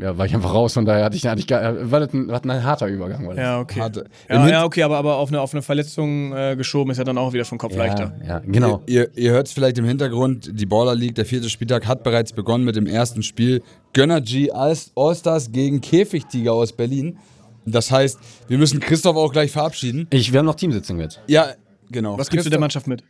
ja, 0.00 0.16
war 0.16 0.24
ich 0.26 0.34
einfach 0.34 0.54
raus, 0.54 0.72
von 0.74 0.84
daher 0.86 1.04
hatte 1.04 1.16
ich, 1.16 1.26
hatte 1.26 1.40
ich 1.40 1.46
gar, 1.46 1.90
war 1.90 2.00
das 2.00 2.12
ein, 2.14 2.28
war 2.28 2.40
das 2.40 2.50
ein 2.50 2.64
harter 2.64 2.86
Übergang. 2.86 3.26
War 3.26 3.34
das. 3.34 3.42
ja, 3.42 3.60
okay. 3.60 3.80
Hatte- 3.80 4.04
Ja, 4.28 4.48
ja, 4.48 4.64
okay, 4.64 4.82
aber, 4.82 4.96
aber 4.98 5.16
auf, 5.16 5.28
eine, 5.28 5.40
auf 5.40 5.52
eine 5.52 5.62
Verletzung 5.62 6.32
äh, 6.34 6.56
geschoben 6.56 6.90
ist 6.92 6.98
ja 6.98 7.04
dann 7.04 7.18
auch 7.18 7.32
wieder 7.32 7.44
vom 7.44 7.58
Kopf 7.58 7.76
leichter. 7.76 8.12
Ja, 8.22 8.28
ja, 8.28 8.38
genau. 8.44 8.82
Ihr, 8.86 9.08
ihr 9.16 9.32
hört 9.32 9.46
es 9.48 9.52
vielleicht 9.52 9.76
im 9.78 9.84
Hintergrund, 9.84 10.50
die 10.58 10.66
Baller 10.66 10.94
League, 10.94 11.14
der 11.16 11.26
vierte 11.26 11.50
Spieltag 11.50 11.86
hat 11.86 12.02
bereits 12.02 12.32
begonnen 12.32 12.64
mit 12.64 12.76
dem 12.76 12.86
ersten 12.86 13.22
Spiel. 13.22 13.62
Gönner 13.92 14.20
G 14.20 14.50
All-Stars 14.52 15.52
gegen 15.52 15.80
Käfigtiger 15.80 16.52
aus 16.52 16.72
Berlin. 16.72 17.18
Das 17.70 17.90
heißt, 17.90 18.18
wir 18.48 18.58
müssen 18.58 18.80
Christoph 18.80 19.16
auch 19.16 19.32
gleich 19.32 19.50
verabschieden. 19.50 20.06
Ich, 20.10 20.32
wir 20.32 20.38
haben 20.38 20.46
noch 20.46 20.54
Teamsitzung 20.54 21.00
jetzt. 21.00 21.20
Ja, 21.26 21.54
genau. 21.90 22.18
Was 22.18 22.30
gibst 22.30 22.46
du 22.46 22.50
der 22.50 22.60
Mannschaft 22.60 22.86
mit? 22.86 23.02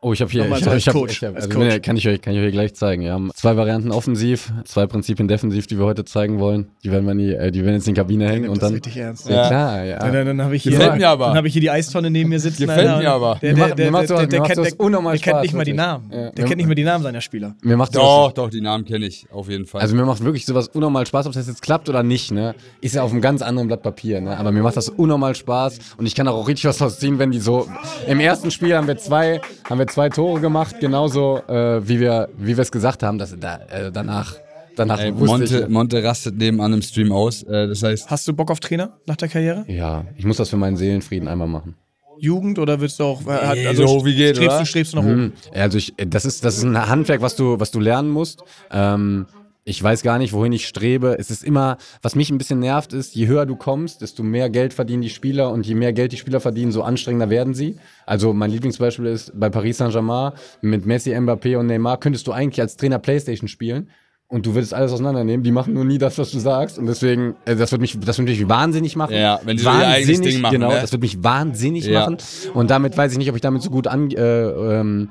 Oh, 0.00 0.12
ich 0.12 0.20
habe 0.20 0.30
hier, 0.30 0.42
Nochmal 0.44 0.60
ich, 0.60 0.64
so 0.64 0.72
ich 0.74 0.86
hab, 0.86 0.94
Coach, 0.94 1.10
ich 1.22 1.24
hab, 1.28 1.34
als 1.34 1.46
also 1.46 1.58
Coach. 1.58 1.68
nee, 1.72 1.80
kann 1.80 1.96
ich 1.96 2.06
euch, 2.06 2.20
kann 2.20 2.32
ich 2.32 2.38
euch 2.40 2.52
gleich 2.52 2.72
zeigen. 2.74 3.02
Wir 3.02 3.12
haben 3.12 3.32
zwei 3.34 3.56
Varianten 3.56 3.90
offensiv, 3.90 4.52
zwei 4.64 4.86
Prinzipien 4.86 5.26
defensiv, 5.26 5.66
die 5.66 5.76
wir 5.76 5.86
heute 5.86 6.04
zeigen 6.04 6.38
wollen. 6.38 6.68
Die 6.84 6.92
werden 6.92 7.04
wir 7.04 7.14
nie, 7.14 7.32
äh, 7.32 7.50
die 7.50 7.64
werden 7.64 7.74
jetzt 7.74 7.88
in 7.88 7.94
die 7.94 7.98
Kabine 8.00 8.28
hängen 8.28 8.48
und 8.48 8.58
das 8.62 8.68
dann. 8.68 8.74
richtig 8.74 8.96
ernst. 8.96 9.28
Ja, 9.28 9.34
Ja. 9.34 9.48
klar, 9.48 9.84
ja. 9.84 9.98
Dann, 9.98 10.12
dann, 10.12 10.26
dann 10.26 10.42
habe 10.42 10.54
ich 10.54 10.62
hier, 10.62 10.70
Gefällt 10.70 10.98
mir 10.98 11.08
aber. 11.08 11.26
Dann 11.26 11.36
habe 11.36 11.48
ich 11.48 11.52
hier 11.52 11.62
die 11.62 11.70
Eistonne 11.70 12.12
neben 12.12 12.28
mir 12.30 12.38
sitzen. 12.38 12.62
Gefällt 12.66 12.86
Alter. 12.86 12.98
mir 13.02 13.10
aber. 13.10 13.38
Der, 13.42 13.54
der, 13.54 13.66
macht- 13.90 14.08
der, 14.08 14.16
der, 14.18 14.26
der, 14.28 14.40
kennt, 14.42 14.58
der, 14.66 14.80
unnormal 14.80 15.14
der 15.14 15.20
kennt 15.20 15.34
Spaß, 15.34 15.42
nicht 15.42 15.54
mal 15.54 15.64
die. 15.64 15.72
Namen. 15.72 16.10
Ja. 16.12 16.30
Der 16.30 16.44
kennt 16.44 16.58
nicht 16.58 16.68
mal 16.68 16.74
die 16.76 16.84
Namen 16.84 17.02
seiner 17.02 17.20
Spieler. 17.20 17.56
Mir 17.62 17.76
macht 17.76 17.92
sowas, 17.92 18.06
Doch, 18.06 18.32
doch, 18.44 18.50
die 18.50 18.60
Namen 18.60 18.84
kenne 18.84 19.04
ich 19.04 19.26
auf 19.32 19.48
jeden 19.48 19.66
Fall. 19.66 19.80
also 19.80 19.96
mir 19.96 20.04
macht 20.04 20.22
wirklich 20.22 20.46
sowas 20.46 20.68
unnormal 20.68 21.06
Spaß, 21.06 21.26
ob 21.26 21.32
das 21.32 21.48
jetzt 21.48 21.60
klappt 21.60 21.88
oder 21.88 22.04
nicht, 22.04 22.30
ne? 22.30 22.54
Ist 22.80 22.94
ja 22.94 23.02
auf 23.02 23.10
einem 23.10 23.20
ganz 23.20 23.42
anderen 23.42 23.66
Blatt 23.66 23.82
Papier, 23.82 24.20
ne? 24.20 24.36
Aber 24.38 24.52
mir 24.52 24.62
macht 24.62 24.76
das 24.76 24.90
unnormal 24.90 25.34
Spaß 25.34 25.80
und 25.96 26.06
ich 26.06 26.14
kann 26.14 26.28
auch 26.28 26.46
richtig 26.46 26.66
was 26.66 26.78
draus 26.78 27.00
ziehen, 27.00 27.18
wenn 27.18 27.32
die 27.32 27.40
so. 27.40 27.66
Im 28.06 28.20
ersten 28.20 28.52
Spiel 28.52 28.76
haben 28.76 28.86
wir 28.86 28.96
zwei, 28.96 29.40
haben 29.68 29.78
wir 29.80 29.87
zwei 29.90 30.08
Tore 30.08 30.40
gemacht, 30.40 30.76
genauso 30.80 31.38
äh, 31.48 31.86
wie 31.86 32.00
wir, 32.00 32.28
wie 32.36 32.56
wir 32.56 32.62
es 32.62 32.70
gesagt 32.72 33.02
haben, 33.02 33.18
dass 33.18 33.34
da, 33.38 33.56
äh, 33.70 33.90
danach, 33.92 34.34
danach 34.76 35.00
Ey, 35.00 35.12
wusste 35.18 35.26
Monte, 35.38 35.60
ich. 35.60 35.68
Monte 35.68 36.04
rastet 36.04 36.36
nebenan 36.38 36.72
im 36.74 36.82
Stream 36.82 37.12
aus. 37.12 37.42
Äh, 37.42 37.68
das 37.68 37.82
heißt, 37.82 38.10
Hast 38.10 38.26
du 38.28 38.32
Bock 38.32 38.50
auf 38.50 38.60
Trainer 38.60 38.92
nach 39.06 39.16
der 39.16 39.28
Karriere? 39.28 39.64
Ja, 39.68 40.04
ich 40.16 40.24
muss 40.24 40.36
das 40.36 40.48
für 40.50 40.56
meinen 40.56 40.76
Seelenfrieden 40.76 41.28
einmal 41.28 41.48
machen. 41.48 41.74
Jugend 42.20 42.58
oder 42.58 42.80
willst 42.80 42.98
du 42.98 43.04
auch. 43.04 43.20
äh, 43.28 43.54
Nee, 43.54 43.74
so 43.74 44.04
wie 44.04 44.14
geht, 44.14 44.36
strebst, 44.36 44.50
oder? 44.50 44.58
Du, 44.60 44.66
strebst 44.66 44.92
du 44.92 44.96
nach 44.96 45.04
oben? 45.04 45.32
Ja, 45.54 45.62
Also 45.62 45.78
ich, 45.78 45.94
das 45.96 46.24
ist, 46.24 46.44
das 46.44 46.58
ist 46.58 46.64
ein 46.64 46.88
Handwerk, 46.88 47.20
was 47.22 47.36
du, 47.36 47.60
was 47.60 47.70
du 47.70 47.78
lernen 47.78 48.10
musst. 48.10 48.42
Ähm, 48.72 49.26
ich 49.68 49.82
weiß 49.82 50.02
gar 50.02 50.16
nicht, 50.18 50.32
wohin 50.32 50.52
ich 50.52 50.66
strebe. 50.66 51.16
Es 51.18 51.30
ist 51.30 51.44
immer, 51.44 51.76
was 52.00 52.14
mich 52.14 52.30
ein 52.30 52.38
bisschen 52.38 52.58
nervt, 52.58 52.94
ist, 52.94 53.14
je 53.14 53.26
höher 53.26 53.44
du 53.44 53.54
kommst, 53.54 54.00
desto 54.00 54.22
mehr 54.22 54.48
Geld 54.48 54.72
verdienen 54.72 55.02
die 55.02 55.10
Spieler 55.10 55.50
und 55.50 55.66
je 55.66 55.74
mehr 55.74 55.92
Geld 55.92 56.12
die 56.12 56.16
Spieler 56.16 56.40
verdienen, 56.40 56.72
so 56.72 56.82
anstrengender 56.82 57.28
werden 57.28 57.52
sie. 57.52 57.76
Also 58.06 58.32
mein 58.32 58.50
Lieblingsbeispiel 58.50 59.04
ist 59.06 59.38
bei 59.38 59.50
Paris 59.50 59.76
Saint-Germain 59.76 60.32
mit 60.62 60.86
Messi, 60.86 61.10
Mbappé 61.14 61.58
und 61.58 61.66
Neymar 61.66 61.98
könntest 62.00 62.26
du 62.26 62.32
eigentlich 62.32 62.60
als 62.62 62.76
Trainer 62.78 62.98
Playstation 62.98 63.46
spielen. 63.46 63.90
Und 64.30 64.44
du 64.44 64.54
würdest 64.54 64.74
alles 64.74 64.92
auseinandernehmen. 64.92 65.42
Die 65.42 65.52
machen 65.52 65.72
nur 65.72 65.86
nie 65.86 65.96
das, 65.96 66.18
was 66.18 66.30
du 66.30 66.38
sagst. 66.38 66.78
Und 66.78 66.84
deswgen, 66.86 67.34
äh, 67.46 67.56
das 67.56 67.70
wird 67.72 67.80
mich, 67.80 67.98
das 67.98 68.18
wird 68.18 68.28
mich 68.28 68.46
wahnsinnig 68.48 68.94
machen. 68.94 69.14
Ja, 69.14 69.40
wenn 69.44 69.56
die 69.56 69.62
so 69.62 69.70
eigenes 69.70 70.20
Ding 70.20 70.40
machen, 70.42 70.52
Genau, 70.52 70.68
ne? 70.68 70.80
das 70.82 70.92
wird 70.92 71.00
mich 71.00 71.22
wahnsinnig 71.24 71.86
Ja. 71.86 72.00
machen. 72.00 72.18
Und 72.52 72.70
damit 72.70 72.94
weiß 72.96 73.12
ich 73.12 73.18
nicht, 73.18 73.30
ob 73.30 73.36
ich 73.36 73.42
damit 73.42 73.62
so 73.62 73.70
gut 73.70 73.86
an, 73.86 74.10
äh, 74.10 74.20
ähm, 74.20 75.10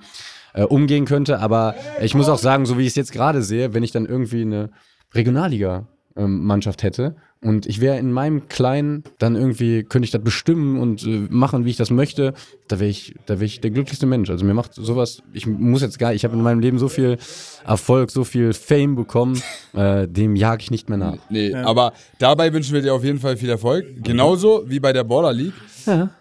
äh, 0.57 0.63
umgehen 0.63 1.05
könnte. 1.05 1.39
Aber 1.39 1.75
ich 2.01 2.15
muss 2.15 2.27
auch 2.27 2.39
sagen, 2.39 2.65
so 2.65 2.77
wie 2.77 2.81
ich 2.81 2.89
es 2.89 2.95
jetzt 2.95 3.11
gerade 3.11 3.41
sehe, 3.41 3.73
wenn 3.73 3.83
ich 3.83 3.91
dann 3.91 4.05
irgendwie 4.05 4.41
eine 4.41 4.71
Regionalliga-Mannschaft 5.13 6.83
hätte 6.83 7.15
und 7.41 7.67
ich 7.67 7.79
wäre 7.79 7.99
in 7.99 8.11
meinem 8.11 8.47
Kleinen, 8.47 9.03
dann 9.19 9.35
irgendwie 9.35 9.83
könnte 9.83 10.05
ich 10.05 10.11
das 10.11 10.23
bestimmen 10.23 10.79
und 10.79 11.05
äh, 11.05 11.27
machen, 11.29 11.65
wie 11.65 11.69
ich 11.69 11.77
das 11.77 11.91
möchte, 11.91 12.33
da 12.67 12.79
wäre 12.79 12.89
ich, 12.89 13.13
da 13.27 13.35
wäre 13.35 13.45
ich 13.45 13.61
der 13.61 13.69
glücklichste 13.69 14.07
Mensch. 14.07 14.29
Also 14.31 14.43
mir 14.43 14.55
macht 14.55 14.73
sowas, 14.73 15.21
ich 15.33 15.45
muss 15.45 15.83
jetzt 15.83 15.99
gar, 15.99 16.13
ich 16.13 16.23
habe 16.25 16.35
in 16.35 16.41
meinem 16.41 16.59
Leben 16.59 16.79
so 16.79 16.89
viel 16.89 17.17
Erfolg, 17.65 18.09
so 18.09 18.23
viel 18.23 18.53
Fame 18.53 18.95
bekommen, 18.95 19.41
äh, 19.73 20.07
dem 20.07 20.35
jage 20.35 20.63
ich 20.63 20.71
nicht 20.71 20.89
mehr 20.89 20.97
nach. 20.97 21.17
nee, 21.29 21.53
aber 21.53 21.93
dabei 22.17 22.51
wünschen 22.51 22.73
wir 22.73 22.81
dir 22.81 22.95
auf 22.95 23.03
jeden 23.03 23.19
Fall 23.19 23.37
viel 23.37 23.49
Erfolg. 23.49 23.85
Genauso 24.03 24.63
wie 24.65 24.79
bei 24.79 24.91
der 24.91 25.03
Baller 25.03 25.33
League. 25.33 25.53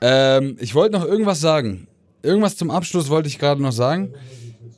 Ähm, 0.00 0.56
ich 0.60 0.74
wollte 0.74 0.96
noch 0.98 1.04
irgendwas 1.04 1.40
sagen. 1.40 1.88
Irgendwas 2.26 2.56
zum 2.56 2.72
Abschluss 2.72 3.08
wollte 3.08 3.28
ich 3.28 3.38
gerade 3.38 3.62
noch 3.62 3.70
sagen. 3.70 4.12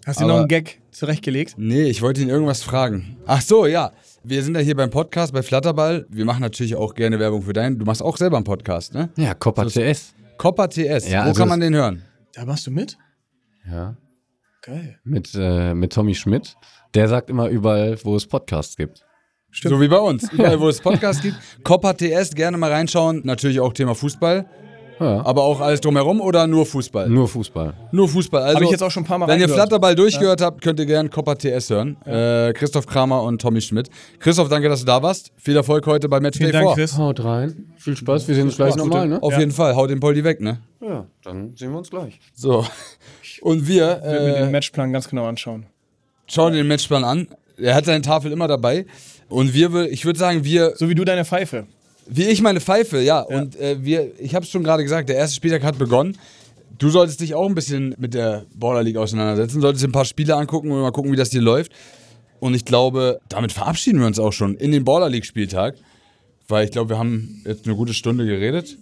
Hast 0.04 0.20
du 0.20 0.26
noch 0.26 0.36
einen 0.36 0.48
Gag 0.48 0.82
zurechtgelegt? 0.90 1.54
Nee, 1.56 1.84
ich 1.84 2.02
wollte 2.02 2.20
ihn 2.20 2.28
irgendwas 2.28 2.62
fragen. 2.62 3.16
Ach 3.26 3.40
so, 3.40 3.64
ja. 3.64 3.92
Wir 4.22 4.42
sind 4.42 4.54
ja 4.54 4.60
hier 4.60 4.76
beim 4.76 4.90
Podcast 4.90 5.32
bei 5.32 5.42
Flatterball. 5.42 6.06
Wir 6.10 6.26
machen 6.26 6.42
natürlich 6.42 6.76
auch 6.76 6.94
gerne 6.94 7.18
Werbung 7.18 7.40
für 7.40 7.54
deinen. 7.54 7.78
Du 7.78 7.86
machst 7.86 8.02
auch 8.02 8.18
selber 8.18 8.36
einen 8.36 8.44
Podcast, 8.44 8.92
ne? 8.92 9.08
Ja, 9.16 9.32
Copper 9.32 9.66
TS. 9.66 10.12
Copper 10.36 10.68
TS. 10.68 11.08
Ja, 11.08 11.24
Wo 11.24 11.28
also 11.28 11.40
kann 11.40 11.48
man 11.48 11.60
den 11.60 11.74
hören? 11.74 12.02
Da 12.34 12.44
machst 12.44 12.66
du 12.66 12.70
mit? 12.70 12.98
Ja. 13.66 13.96
Geil. 14.60 14.98
Mit, 15.04 15.30
äh, 15.34 15.72
mit 15.72 15.94
Tommy 15.94 16.14
Schmidt. 16.14 16.54
Der 16.92 17.08
sagt 17.08 17.30
immer 17.30 17.48
überall, 17.48 17.98
wo 18.04 18.14
es 18.14 18.26
Podcasts 18.26 18.76
gibt. 18.76 19.06
So 19.52 19.80
wie 19.80 19.88
bei 19.88 19.98
uns. 19.98 20.30
Überall, 20.32 20.60
wo 20.60 20.68
es 20.68 20.82
Podcasts 20.82 21.22
gibt. 21.22 21.36
Copper 21.64 21.96
TS, 21.96 22.34
gerne 22.34 22.58
mal 22.58 22.70
reinschauen. 22.70 23.22
Natürlich 23.24 23.60
auch 23.60 23.72
Thema 23.72 23.94
Fußball. 23.94 24.46
Ja. 25.00 25.24
Aber 25.24 25.42
auch 25.44 25.60
alles 25.60 25.80
drumherum 25.80 26.20
oder 26.20 26.46
nur 26.46 26.66
Fußball? 26.66 27.08
Nur 27.08 27.28
Fußball. 27.28 27.74
Nur 27.92 28.08
Fußball. 28.08 28.42
Also, 28.42 28.56
Hab 28.56 28.62
ich 28.64 28.70
jetzt 28.70 28.82
auch 28.82 28.90
schon 28.90 29.02
ein 29.04 29.06
paar 29.06 29.18
Mal 29.18 29.28
Wenn 29.28 29.40
ihr. 29.40 29.48
Flatterball 29.48 29.94
durchgehört 29.94 30.40
habt, 30.40 30.60
könnt 30.60 30.78
ihr 30.80 30.86
gerne 30.86 31.08
Copper 31.08 31.36
TS 31.36 31.70
hören. 31.70 31.96
Äh, 32.04 32.52
Christoph 32.54 32.86
Kramer 32.86 33.22
und 33.22 33.40
Tommy 33.40 33.60
Schmidt. 33.60 33.88
Christoph, 34.18 34.48
danke, 34.48 34.68
dass 34.68 34.80
du 34.80 34.86
da 34.86 35.02
warst. 35.02 35.30
Viel 35.36 35.56
Erfolg 35.56 35.86
heute 35.86 36.08
bei 36.08 36.20
Matchday 36.20 36.48
Vielen 36.50 36.52
Dank, 36.64 36.68
4. 36.68 36.74
Chris. 36.74 36.96
Haut 36.98 37.22
rein. 37.24 37.72
Viel 37.76 37.96
Spaß. 37.96 38.26
Wir 38.28 38.34
sehen 38.34 38.44
uns 38.46 38.56
gleich 38.56 38.74
nochmal, 38.76 39.08
ne? 39.08 39.22
Auf 39.22 39.38
jeden 39.38 39.52
Fall. 39.52 39.74
Haut 39.76 39.90
den 39.90 40.00
Poldi 40.00 40.24
weg, 40.24 40.40
ne? 40.40 40.58
Ja, 40.80 41.06
dann 41.24 41.54
sehen 41.56 41.70
wir 41.72 41.78
uns 41.78 41.90
gleich. 41.90 42.18
So. 42.34 42.64
Und 43.40 43.68
wir 43.68 44.00
Ich 44.04 44.10
will 44.12 44.20
mir 44.20 44.36
äh, 44.36 44.40
den 44.40 44.50
Matchplan 44.50 44.92
ganz 44.92 45.08
genau 45.08 45.26
anschauen. 45.26 45.66
schauen 46.26 46.52
den 46.54 46.66
Matchplan 46.66 47.04
an. 47.04 47.28
Er 47.56 47.74
hat 47.74 47.84
seine 47.84 48.02
Tafel 48.02 48.32
immer 48.32 48.48
dabei. 48.48 48.86
Und 49.28 49.52
wir, 49.54 49.72
will- 49.72 49.86
ich 49.86 50.04
würde 50.04 50.18
sagen, 50.18 50.44
wir 50.44 50.72
So 50.76 50.88
wie 50.88 50.94
du 50.94 51.04
deine 51.04 51.24
Pfeife. 51.24 51.66
Wie 52.08 52.24
ich 52.24 52.40
meine 52.40 52.60
Pfeife, 52.60 53.00
ja. 53.00 53.20
Und 53.20 53.56
äh, 53.56 53.76
wir, 53.84 54.12
ich 54.18 54.34
habe 54.34 54.44
es 54.44 54.50
schon 54.50 54.64
gerade 54.64 54.82
gesagt, 54.82 55.08
der 55.08 55.16
erste 55.16 55.36
Spieltag 55.36 55.62
hat 55.62 55.78
begonnen. 55.78 56.16
Du 56.78 56.90
solltest 56.90 57.20
dich 57.20 57.34
auch 57.34 57.46
ein 57.48 57.54
bisschen 57.54 57.94
mit 57.98 58.14
der 58.14 58.44
Border 58.54 58.82
League 58.82 58.96
auseinandersetzen, 58.96 59.60
solltest 59.60 59.84
dir 59.84 59.88
ein 59.88 59.92
paar 59.92 60.04
Spiele 60.04 60.36
angucken 60.36 60.70
und 60.70 60.80
mal 60.80 60.92
gucken, 60.92 61.10
wie 61.12 61.16
das 61.16 61.30
dir 61.30 61.40
läuft. 61.42 61.72
Und 62.40 62.54
ich 62.54 62.64
glaube, 62.64 63.18
damit 63.28 63.52
verabschieden 63.52 63.98
wir 64.00 64.06
uns 64.06 64.18
auch 64.18 64.32
schon 64.32 64.56
in 64.56 64.70
den 64.70 64.84
Border 64.84 65.08
League 65.08 65.26
Spieltag, 65.26 65.74
weil 66.46 66.64
ich 66.66 66.70
glaube, 66.70 66.90
wir 66.90 66.98
haben 66.98 67.42
jetzt 67.44 67.66
eine 67.66 67.74
gute 67.74 67.92
Stunde 67.94 68.24
geredet. 68.24 68.76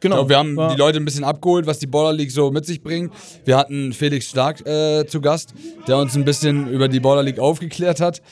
Genau. 0.00 0.14
Glaube, 0.16 0.28
wir 0.30 0.38
haben 0.38 0.56
War- 0.56 0.70
die 0.72 0.78
Leute 0.78 0.98
ein 0.98 1.04
bisschen 1.04 1.24
abgeholt, 1.24 1.66
was 1.66 1.80
die 1.80 1.88
Border 1.88 2.16
League 2.16 2.30
so 2.30 2.52
mit 2.52 2.64
sich 2.66 2.82
bringt. 2.82 3.12
Wir 3.44 3.56
hatten 3.56 3.92
Felix 3.92 4.26
Stark 4.30 4.64
äh, 4.64 5.04
zu 5.06 5.20
Gast, 5.20 5.54
der 5.88 5.98
uns 5.98 6.14
ein 6.14 6.24
bisschen 6.24 6.68
über 6.68 6.86
die 6.86 7.00
Border 7.00 7.24
League 7.24 7.40
aufgeklärt 7.40 8.00
hat. 8.00 8.22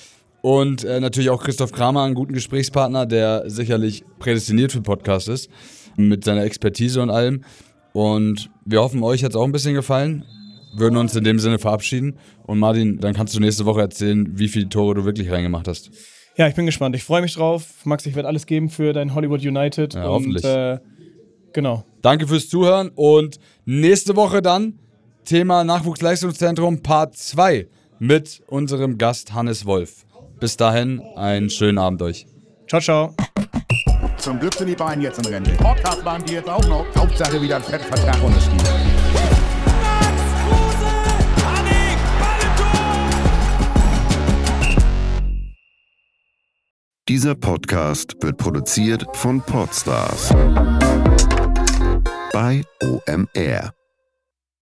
Und 0.46 0.84
äh, 0.84 1.00
natürlich 1.00 1.30
auch 1.30 1.42
Christoph 1.42 1.72
Kramer, 1.72 2.04
einen 2.04 2.14
guten 2.14 2.32
Gesprächspartner, 2.32 3.04
der 3.04 3.50
sicherlich 3.50 4.04
prädestiniert 4.20 4.70
für 4.70 4.80
Podcast 4.80 5.28
ist, 5.28 5.50
mit 5.96 6.22
seiner 6.22 6.44
Expertise 6.44 7.02
und 7.02 7.10
allem. 7.10 7.42
Und 7.92 8.48
wir 8.64 8.80
hoffen, 8.80 9.02
euch 9.02 9.24
hat 9.24 9.30
es 9.30 9.36
auch 9.36 9.42
ein 9.42 9.50
bisschen 9.50 9.74
gefallen. 9.74 10.24
Würden 10.76 10.98
uns 10.98 11.16
in 11.16 11.24
dem 11.24 11.40
Sinne 11.40 11.58
verabschieden. 11.58 12.16
Und 12.44 12.60
Martin, 12.60 13.00
dann 13.00 13.12
kannst 13.12 13.34
du 13.34 13.40
nächste 13.40 13.66
Woche 13.66 13.80
erzählen, 13.80 14.38
wie 14.38 14.46
viele 14.46 14.68
Tore 14.68 14.94
du 14.94 15.04
wirklich 15.04 15.32
reingemacht 15.32 15.66
hast. 15.66 15.90
Ja, 16.36 16.46
ich 16.46 16.54
bin 16.54 16.64
gespannt. 16.64 16.94
Ich 16.94 17.02
freue 17.02 17.22
mich 17.22 17.34
drauf. 17.34 17.64
Max, 17.82 18.06
ich 18.06 18.14
werde 18.14 18.28
alles 18.28 18.46
geben 18.46 18.70
für 18.70 18.92
dein 18.92 19.16
Hollywood 19.16 19.40
United. 19.40 19.94
Ja, 19.94 20.04
und, 20.04 20.10
hoffentlich. 20.10 20.44
Äh, 20.44 20.78
genau. 21.54 21.84
Danke 22.02 22.28
fürs 22.28 22.48
Zuhören 22.48 22.92
und 22.94 23.40
nächste 23.64 24.14
Woche 24.14 24.42
dann 24.42 24.78
Thema 25.24 25.64
Nachwuchsleistungszentrum 25.64 26.84
Part 26.84 27.16
2 27.16 27.66
mit 27.98 28.44
unserem 28.46 28.96
Gast 28.96 29.34
Hannes 29.34 29.66
Wolf. 29.66 30.05
Bis 30.38 30.56
dahin, 30.56 31.00
einen 31.16 31.48
schönen 31.50 31.78
Abend 31.78 32.02
euch. 32.02 32.26
Ciao, 32.68 32.80
ciao. 32.80 33.14
Zum 34.18 34.38
Glück 34.40 34.54
sind 34.54 34.66
die 34.66 34.74
beiden 34.74 35.02
jetzt 35.02 35.18
in 35.18 35.32
Rente. 35.32 35.52
Podcast 35.52 36.04
waren 36.04 36.24
die 36.24 36.34
jetzt 36.34 36.48
auch 36.48 36.66
noch. 36.66 36.84
Hauptsache 36.96 37.40
wieder 37.40 37.56
ein 37.56 37.62
Fettvertrag 37.62 38.22
unterschrieben. 38.22 38.64
Dieser 47.08 47.36
Podcast 47.36 48.16
wird 48.20 48.36
produziert 48.36 49.06
von 49.12 49.40
Podstars 49.40 50.30
bei 52.32 52.62
OMR. 52.82 53.75